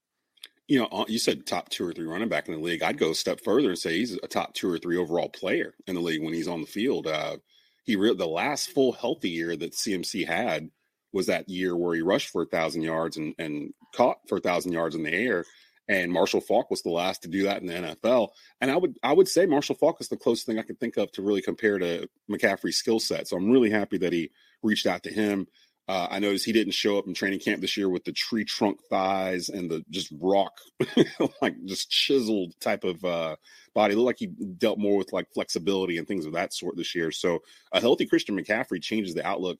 [0.68, 2.82] you know, uh, you said top two or three running back in the league.
[2.82, 5.74] I'd go a step further and say he's a top two or three overall player
[5.86, 7.06] in the league when he's on the field.
[7.06, 7.38] Uh,
[7.84, 10.70] he re- the last full healthy year that CMC had
[11.12, 14.40] was that year where he rushed for a thousand yards and, and caught for a
[14.40, 15.44] thousand yards in the air.
[15.88, 18.28] And Marshall Faulk was the last to do that in the NFL.
[18.60, 20.96] And I would I would say Marshall Faulk is the closest thing I could think
[20.96, 23.28] of to really compare to McCaffrey's skill set.
[23.28, 24.30] So I'm really happy that he
[24.62, 25.48] reached out to him.
[25.92, 28.46] Uh, I noticed he didn't show up in training camp this year with the tree
[28.46, 30.52] trunk thighs and the just rock,
[31.42, 33.36] like just chiseled type of uh,
[33.74, 33.92] body.
[33.92, 36.94] It looked like he dealt more with like flexibility and things of that sort this
[36.94, 37.10] year.
[37.10, 37.40] So
[37.72, 39.58] a healthy Christian McCaffrey changes the outlook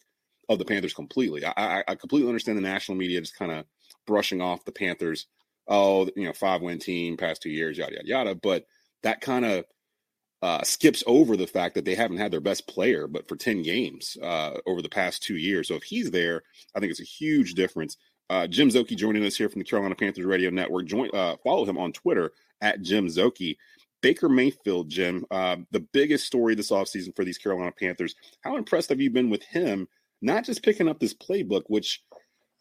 [0.49, 1.45] of the Panthers completely.
[1.45, 3.67] I, I, I completely understand the national media just kind of
[4.07, 5.27] brushing off the Panthers.
[5.69, 8.35] Oh, you know, five win team past two years, yada yada yada.
[8.35, 8.65] But
[9.03, 9.67] that kind of
[10.43, 13.63] uh, skips over the fact that they haven't had their best player, but for 10
[13.63, 15.69] games uh, over the past two years.
[15.69, 16.43] So if he's there,
[16.75, 17.97] I think it's a huge difference.
[18.29, 20.87] Uh, Jim Szoke joining us here from the Carolina Panthers Radio Network.
[20.87, 23.57] Join, uh, follow him on Twitter at Jim Szoke.
[24.01, 28.17] Baker Mayfield, Jim, uh, the biggest story this offseason for these Carolina Panthers.
[28.41, 29.87] How impressed have you been with him?
[30.23, 32.03] Not just picking up this playbook, which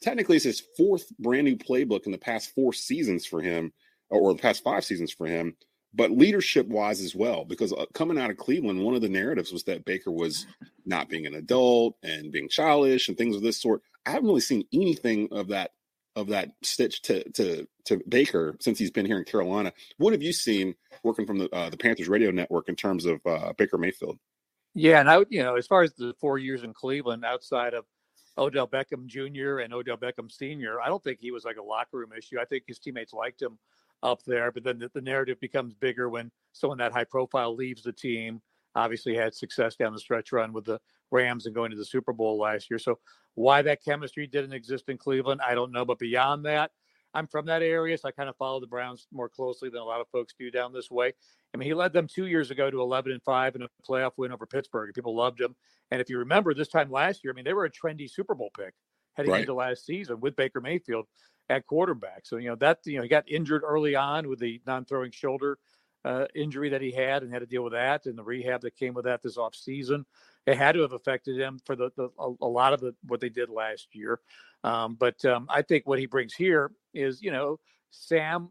[0.03, 3.73] technically is his fourth brand new playbook in the past four seasons for him,
[4.11, 5.55] or the past five seasons for him
[5.93, 9.51] but leadership wise as well, because uh, coming out of Cleveland, one of the narratives
[9.51, 10.45] was that Baker was
[10.85, 13.81] not being an adult and being childish and things of this sort.
[14.05, 15.71] I haven't really seen anything of that
[16.15, 19.73] of that stitch to to to Baker since he's been here in Carolina.
[19.97, 23.19] What have you seen working from the uh, the Panthers radio network in terms of
[23.25, 24.17] uh, Baker Mayfield?
[24.73, 27.85] Yeah, and I you know as far as the four years in Cleveland, outside of
[28.37, 29.59] Odell Beckham Jr.
[29.59, 32.39] and Odell Beckham Sr., I don't think he was like a locker room issue.
[32.39, 33.57] I think his teammates liked him
[34.03, 34.51] up there.
[34.51, 38.41] But then the, the narrative becomes bigger when someone that high profile leaves the team.
[38.75, 40.79] Obviously, had success down the stretch run with the
[41.11, 42.79] Rams and going to the Super Bowl last year.
[42.79, 42.99] So,
[43.35, 45.85] why that chemistry didn't exist in Cleveland, I don't know.
[45.85, 46.71] But beyond that,
[47.13, 49.85] I'm from that area, so I kind of follow the Browns more closely than a
[49.85, 51.13] lot of folks do down this way.
[51.53, 54.11] I mean, he led them two years ago to 11 and five in a playoff
[54.17, 54.93] win over Pittsburgh.
[54.93, 55.55] People loved him,
[55.91, 58.35] and if you remember, this time last year, I mean, they were a trendy Super
[58.35, 58.73] Bowl pick
[59.15, 59.41] heading right.
[59.41, 61.05] into last season with Baker Mayfield
[61.51, 62.25] at quarterback.
[62.25, 65.11] So, you know, that, you know, he got injured early on with the non throwing
[65.11, 65.59] shoulder
[66.05, 68.75] uh, injury that he had and had to deal with that and the rehab that
[68.75, 70.05] came with that this off season.
[70.47, 73.19] It had to have affected him for the, the a, a, lot of the, what
[73.19, 74.19] they did last year.
[74.63, 77.59] Um, but um, I think what he brings here is, you know,
[77.91, 78.49] Sam,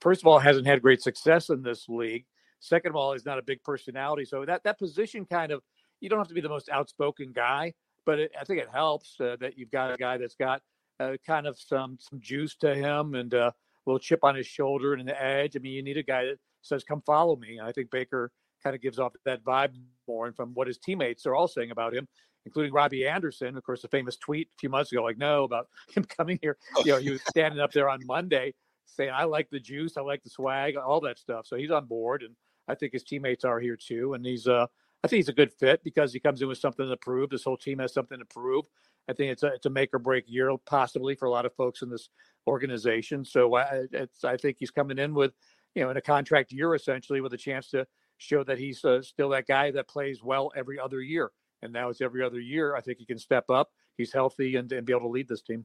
[0.00, 2.26] first of all, hasn't had great success in this league.
[2.60, 4.24] Second of all, he's not a big personality.
[4.24, 5.62] So that, that position kind of,
[6.00, 7.72] you don't have to be the most outspoken guy,
[8.04, 10.62] but it, I think it helps uh, that you've got a guy that's got
[11.02, 14.46] uh, kind of some some juice to him and uh, a little chip on his
[14.46, 15.56] shoulder and an edge.
[15.56, 18.30] I mean, you need a guy that says, "Come follow me." And I think Baker
[18.62, 19.74] kind of gives off that vibe
[20.06, 22.06] more, and from what his teammates are all saying about him,
[22.46, 25.68] including Robbie Anderson, of course, the famous tweet a few months ago, like, "No," about
[25.94, 26.56] him coming here.
[26.84, 28.54] You know, he was standing up there on Monday
[28.86, 31.86] saying, "I like the juice, I like the swag, all that stuff." So he's on
[31.86, 32.34] board, and
[32.68, 34.66] I think his teammates are here too, and he's uh.
[35.04, 37.30] I think he's a good fit because he comes in with something to prove.
[37.30, 38.66] This whole team has something to prove.
[39.08, 41.54] I think it's a it's a make or break year possibly for a lot of
[41.54, 42.08] folks in this
[42.46, 43.24] organization.
[43.24, 45.32] So I it's I think he's coming in with
[45.74, 47.86] you know in a contract year essentially with a chance to
[48.18, 51.32] show that he's uh, still that guy that plays well every other year.
[51.62, 52.74] And now it's every other year.
[52.74, 53.70] I think he can step up.
[53.96, 55.64] He's healthy and, and be able to lead this team.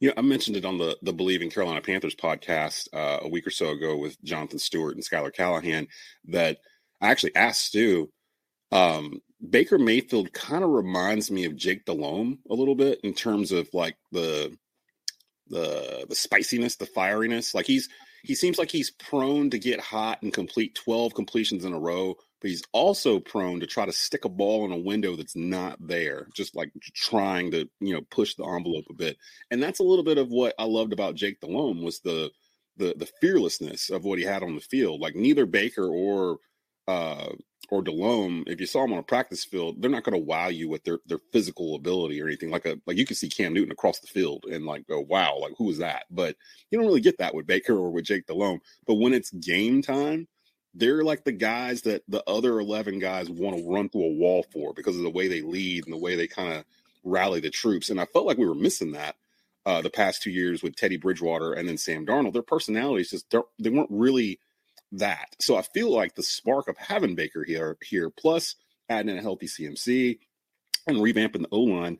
[0.00, 3.46] Yeah, I mentioned it on the the Bleav in Carolina Panthers podcast uh, a week
[3.46, 5.86] or so ago with Jonathan Stewart and Schuyler Callihan
[6.26, 6.58] that
[7.00, 8.10] I actually asked Stu
[8.72, 9.20] um,
[9.50, 13.68] Baker Mayfield kind of reminds me of Jake Delhomme a little bit in terms of
[13.72, 14.56] like the
[15.48, 17.54] the the spiciness, the fieriness.
[17.54, 17.88] Like he's
[18.22, 22.14] he seems like he's prone to get hot and complete 12 completions in a row,
[22.40, 25.76] but he's also prone to try to stick a ball in a window that's not
[25.78, 29.18] there, just like trying to, you know, push the envelope a bit.
[29.50, 32.30] And that's a little bit of what I loved about Jake Delhomme was the
[32.76, 35.00] the the fearlessness of what he had on the field.
[35.00, 36.38] Like neither Baker or
[36.88, 37.28] uh
[37.74, 40.48] or Delhomme, if you saw them on a practice field, they're not going to wow
[40.48, 42.50] you with their their physical ability or anything.
[42.50, 45.38] Like a like you can see Cam Newton across the field and like go, wow,
[45.40, 46.04] like who is that?
[46.10, 46.36] But
[46.70, 48.60] you don't really get that with Baker or with Jake Delhomme.
[48.86, 50.28] But when it's game time,
[50.74, 54.44] they're like the guys that the other eleven guys want to run through a wall
[54.52, 56.64] for because of the way they lead and the way they kind of
[57.02, 57.90] rally the troops.
[57.90, 59.16] And I felt like we were missing that
[59.66, 62.32] uh, the past two years with Teddy Bridgewater and then Sam Darnold.
[62.32, 64.38] Their personalities just they weren't really
[64.98, 65.36] that.
[65.40, 68.56] So I feel like the spark of having Baker here, here plus
[68.88, 70.18] adding in a healthy CMC
[70.86, 71.98] and revamping the O line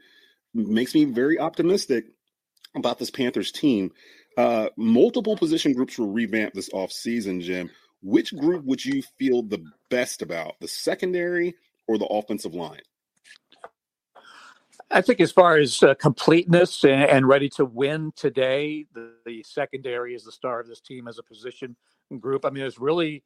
[0.55, 2.07] makes me very optimistic
[2.75, 3.91] about this Panthers team.
[4.37, 7.71] Uh, multiple position groups were revamped this offseason, Jim.
[8.03, 11.55] Which group would you feel the best about, the secondary
[11.87, 12.83] or the offensive line?
[14.91, 19.43] I think as far as uh, completeness and, and, ready to win today, the, the,
[19.43, 21.75] secondary is the star of this team as a position
[22.19, 22.45] group.
[22.45, 23.25] I mean, it's really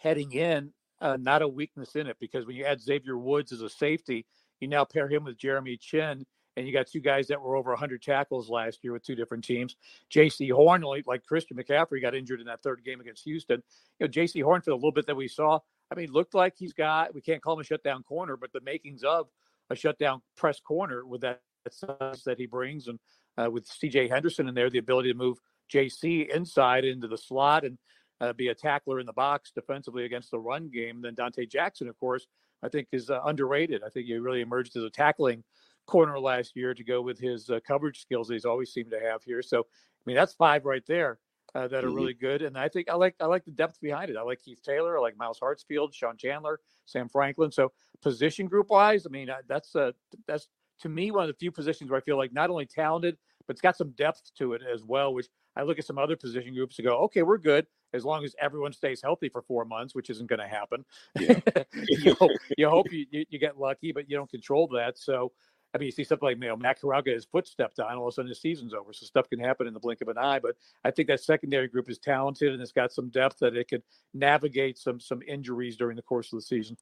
[0.00, 3.62] heading in, uh, not a weakness in it, because when you add Xavier Woods as
[3.62, 4.26] a safety,
[4.60, 6.24] you now pair him with Jeremy Chinn,
[6.56, 9.44] and you got two guys that were over 100 tackles last year with two different
[9.44, 9.76] teams.
[10.10, 13.62] Jaycee Horn, like Christian McCaffrey, got injured in that third game against Houston.
[13.98, 15.58] You know, Jaycee Horn, for the little bit that we saw,
[15.90, 18.60] I mean, looked like he's got, we can't call him a shutdown corner, but the
[18.60, 19.28] makings of
[19.70, 21.40] a shutdown press corner with that
[21.70, 22.98] size that he brings, and
[23.36, 24.08] uh, with C.J.
[24.08, 25.38] Henderson in there, the ability to move
[25.72, 27.78] Jaycee inside into the slot and
[28.20, 31.02] uh, be a tackler in the box defensively against the run game.
[31.02, 32.26] Then Donte Jackson, of course,
[32.62, 33.82] I think is uh, underrated.
[33.84, 35.44] I think he really emerged as a tackling
[35.86, 39.00] corner last year to go with his uh, coverage skills that he's always seemed to
[39.00, 39.42] have here.
[39.42, 41.18] So, I mean, that's five right there.
[41.54, 41.96] Uh, that are mm-hmm.
[41.96, 42.42] really good.
[42.42, 44.16] And I think I like I like the depth behind it.
[44.16, 47.52] I like Keith Taylor, I like Myles Hartsfield, Sean Chandler, Sam Franklin.
[47.52, 47.70] So
[48.02, 49.92] position group wise, I mean that's uh,
[50.26, 50.48] that's
[50.80, 53.16] to me one of the few positions where I feel like not only talented
[53.46, 55.14] but it's got some depth to it as well.
[55.14, 58.24] Which I look at some other position groups and go, okay, we're good as long
[58.24, 60.84] as everyone stays healthy for four months, which isn't going to happen.
[61.18, 61.40] Yeah.
[61.74, 64.98] you, hope, you hope you, you, get lucky, but you don't control that.
[64.98, 65.32] So
[65.74, 67.96] I mean, you see something like you know Matt Corral get his foot stepped on,
[67.96, 68.92] all of a sudden the season's over.
[68.92, 70.38] So stuff can happen in the blink of an eye.
[70.38, 73.68] But I think that secondary group is talented and it's got some depth that it
[73.68, 73.82] could
[74.12, 76.76] navigate some some injuries during the course of the season.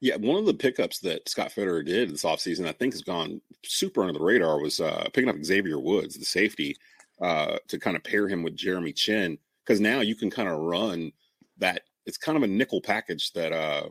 [0.00, 3.40] Yeah, one of the pickups that Scott Fitterer did this offseason, I think has gone
[3.64, 6.76] super under the radar, was uh, picking up Xavier Woods, the safety,
[7.20, 10.58] uh, to kind of pair him with Jeremy Chinn Because now you can kind of
[10.58, 11.12] run
[11.58, 11.82] that.
[12.06, 13.88] It's kind of a nickel package that uh,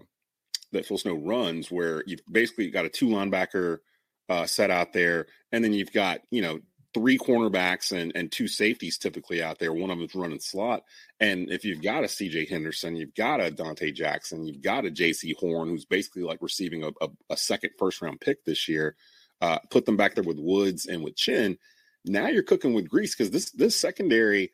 [0.71, 3.79] that Phil Snow runs, where you've basically got a two linebacker
[4.29, 6.59] uh, set out there, and then you've got you know
[6.93, 9.73] three cornerbacks and and two safeties typically out there.
[9.73, 10.83] One of them's running slot,
[11.19, 12.47] and if you've got a C.J.
[12.47, 16.83] Henderson, you've got a Donte Jackson, you've got a Jaycee Horn, who's basically like receiving
[16.83, 18.95] a, a, a second first round pick this year.
[19.41, 21.57] Uh, put them back there with Woods and with Chinn.
[22.05, 24.51] Now you're cooking with grease because this this secondary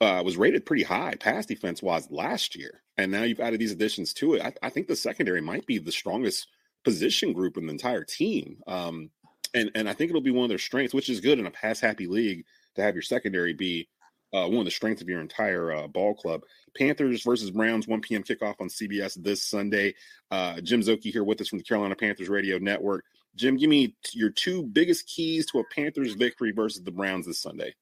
[0.00, 3.72] uh, was rated pretty high pass defense wise last year, and now you've added these
[3.72, 4.42] additions to it.
[4.42, 6.48] I, I think the secondary might be the strongest
[6.84, 8.58] position group in the entire team.
[8.66, 9.10] Um,
[9.54, 11.50] and and I think it'll be one of their strengths, which is good in a
[11.50, 12.44] pass happy league
[12.76, 13.88] to have your secondary be
[14.32, 16.42] uh, one of the strengths of your entire uh, ball club.
[16.76, 18.22] Panthers versus Browns, 1 p.m.
[18.22, 19.94] kickoff on CBS this Sunday.
[20.30, 23.04] Uh, Jim Szoke here with us from the Carolina Panthers Radio Network.
[23.36, 27.40] Jim, give me your two biggest keys to a Panthers victory versus the Browns this
[27.40, 27.74] Sunday.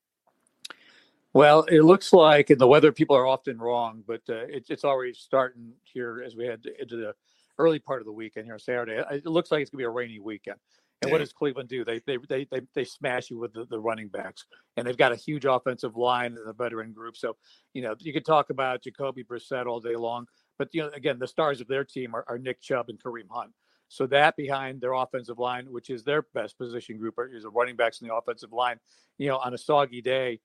[1.32, 4.84] Well, it looks like, and the weather people are often wrong, but uh, it, it's
[4.84, 7.14] already starting here as we head into the
[7.58, 9.02] early part of the weekend here on Saturday.
[9.10, 10.58] It looks like it's going to be a rainy weekend.
[11.02, 11.84] And what does Cleveland do?
[11.84, 15.12] They they they they, they smash you with the, the running backs, and they've got
[15.12, 17.16] a huge offensive line and a veteran group.
[17.16, 17.36] So
[17.74, 20.26] you know you could talk about Jacoby Brissett all day long,
[20.58, 23.28] but you know again the stars of their team are, are Nick Chubb and Kareem
[23.30, 23.50] Hunt.
[23.94, 27.76] So that behind their offensive line, which is their best position group, is the running
[27.76, 28.80] backs in the offensive line.
[29.18, 30.40] You know, on a soggy day,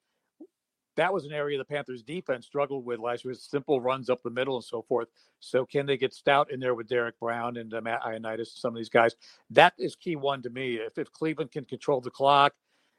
[0.97, 4.29] that was an area the Panthers defense struggled with last year, simple runs up the
[4.29, 5.07] middle and so forth.
[5.39, 8.75] So can they get stout in there with Derrick Brown and uh, Matt Ioannidis, some
[8.75, 9.15] of these guys?
[9.49, 10.75] That is key one to me.
[10.75, 12.53] If, if Cleveland can control the clock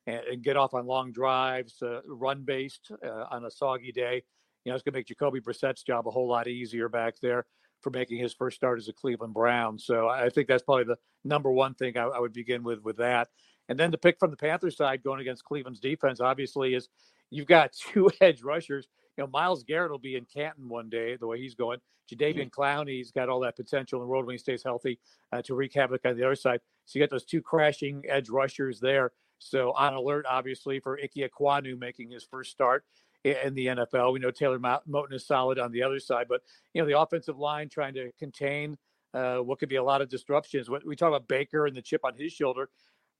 [0.09, 4.24] and, and get off on long drives, uh, run based uh, on a soggy day,
[4.64, 7.47] you know, it's going to make Jacoby Brissett's job a whole lot easier back there
[7.81, 9.78] for making his first start as a Cleveland Brown.
[9.78, 12.97] So I think that's probably the number one thing I, I would begin with with
[12.98, 13.28] that.
[13.69, 16.89] And then the pick from the Panthers side going against Cleveland's defense, obviously, is
[17.31, 18.89] You've got two edge rushers.
[19.16, 21.78] You know, Myles Garrett will be in Canton one day, the way he's going.
[22.12, 22.61] Jadeveon mm-hmm.
[22.61, 24.98] Clowney's got all that potential in the world when he stays healthy
[25.32, 26.61] uh, to wreak havoc on the other side.
[26.86, 29.12] So you got those two crashing edge rushers there.
[29.39, 32.85] So on alert, obviously, for Ike Ekwonu making his first start.
[33.24, 34.12] In the NFL.
[34.12, 36.42] We know Taylor Moton is solid on the other side, but
[36.74, 38.76] you know the offensive line trying to contain
[39.14, 40.70] uh, what could be a lot of disruptions.
[40.70, 42.70] What we talk about Baker and the chip on his shoulder.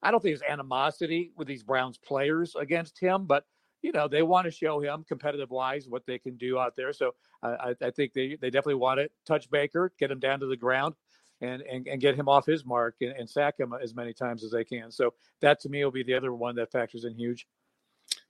[0.03, 3.45] I don't think there's animosity with these Browns players against him, but
[3.83, 6.93] you know they want to show him competitive wise what they can do out there.
[6.93, 10.47] So I, I think they, they definitely want to touch Baker, get him down to
[10.47, 10.95] the ground,
[11.43, 14.43] and and, and get him off his mark and, and sack him as many times
[14.45, 14.91] as they can.
[14.91, 15.13] So
[15.43, 17.47] that to me will be the other one that factors in huge.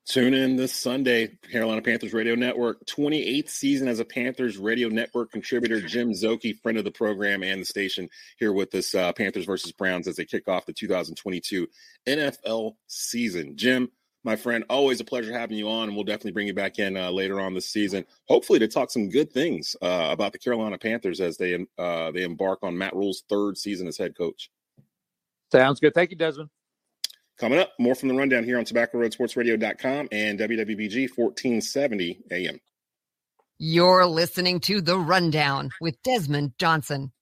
[0.06, 5.31] Tune in this Sunday, Carolina Panthers Radio Network, 28th season as a Panthers Radio Network
[5.31, 5.81] contributor.
[5.81, 8.09] Jim Szoke, friend of the program and the station,
[8.39, 11.68] here with us, uh, Panthers versus Browns as they kick off the 2022
[12.09, 13.56] NFL season.
[13.56, 13.90] Jim,
[14.24, 16.97] my friend, always a pleasure having you on, and we'll definitely bring you back in
[16.97, 20.78] uh, later on this season, hopefully to talk some good things uh, about the Carolina
[20.78, 24.51] Panthers as they uh, they embark on Matt Rhule's third season as head coach.
[25.52, 25.94] Sounds good.
[25.94, 26.51] Thank you, Desmond.
[27.40, 32.60] Coming up, more from the rundown here on tobaccoroadsportsradio.com and WWBG 1470 AM.
[33.58, 37.12] You're listening to The Rundown with Desmond Johnson.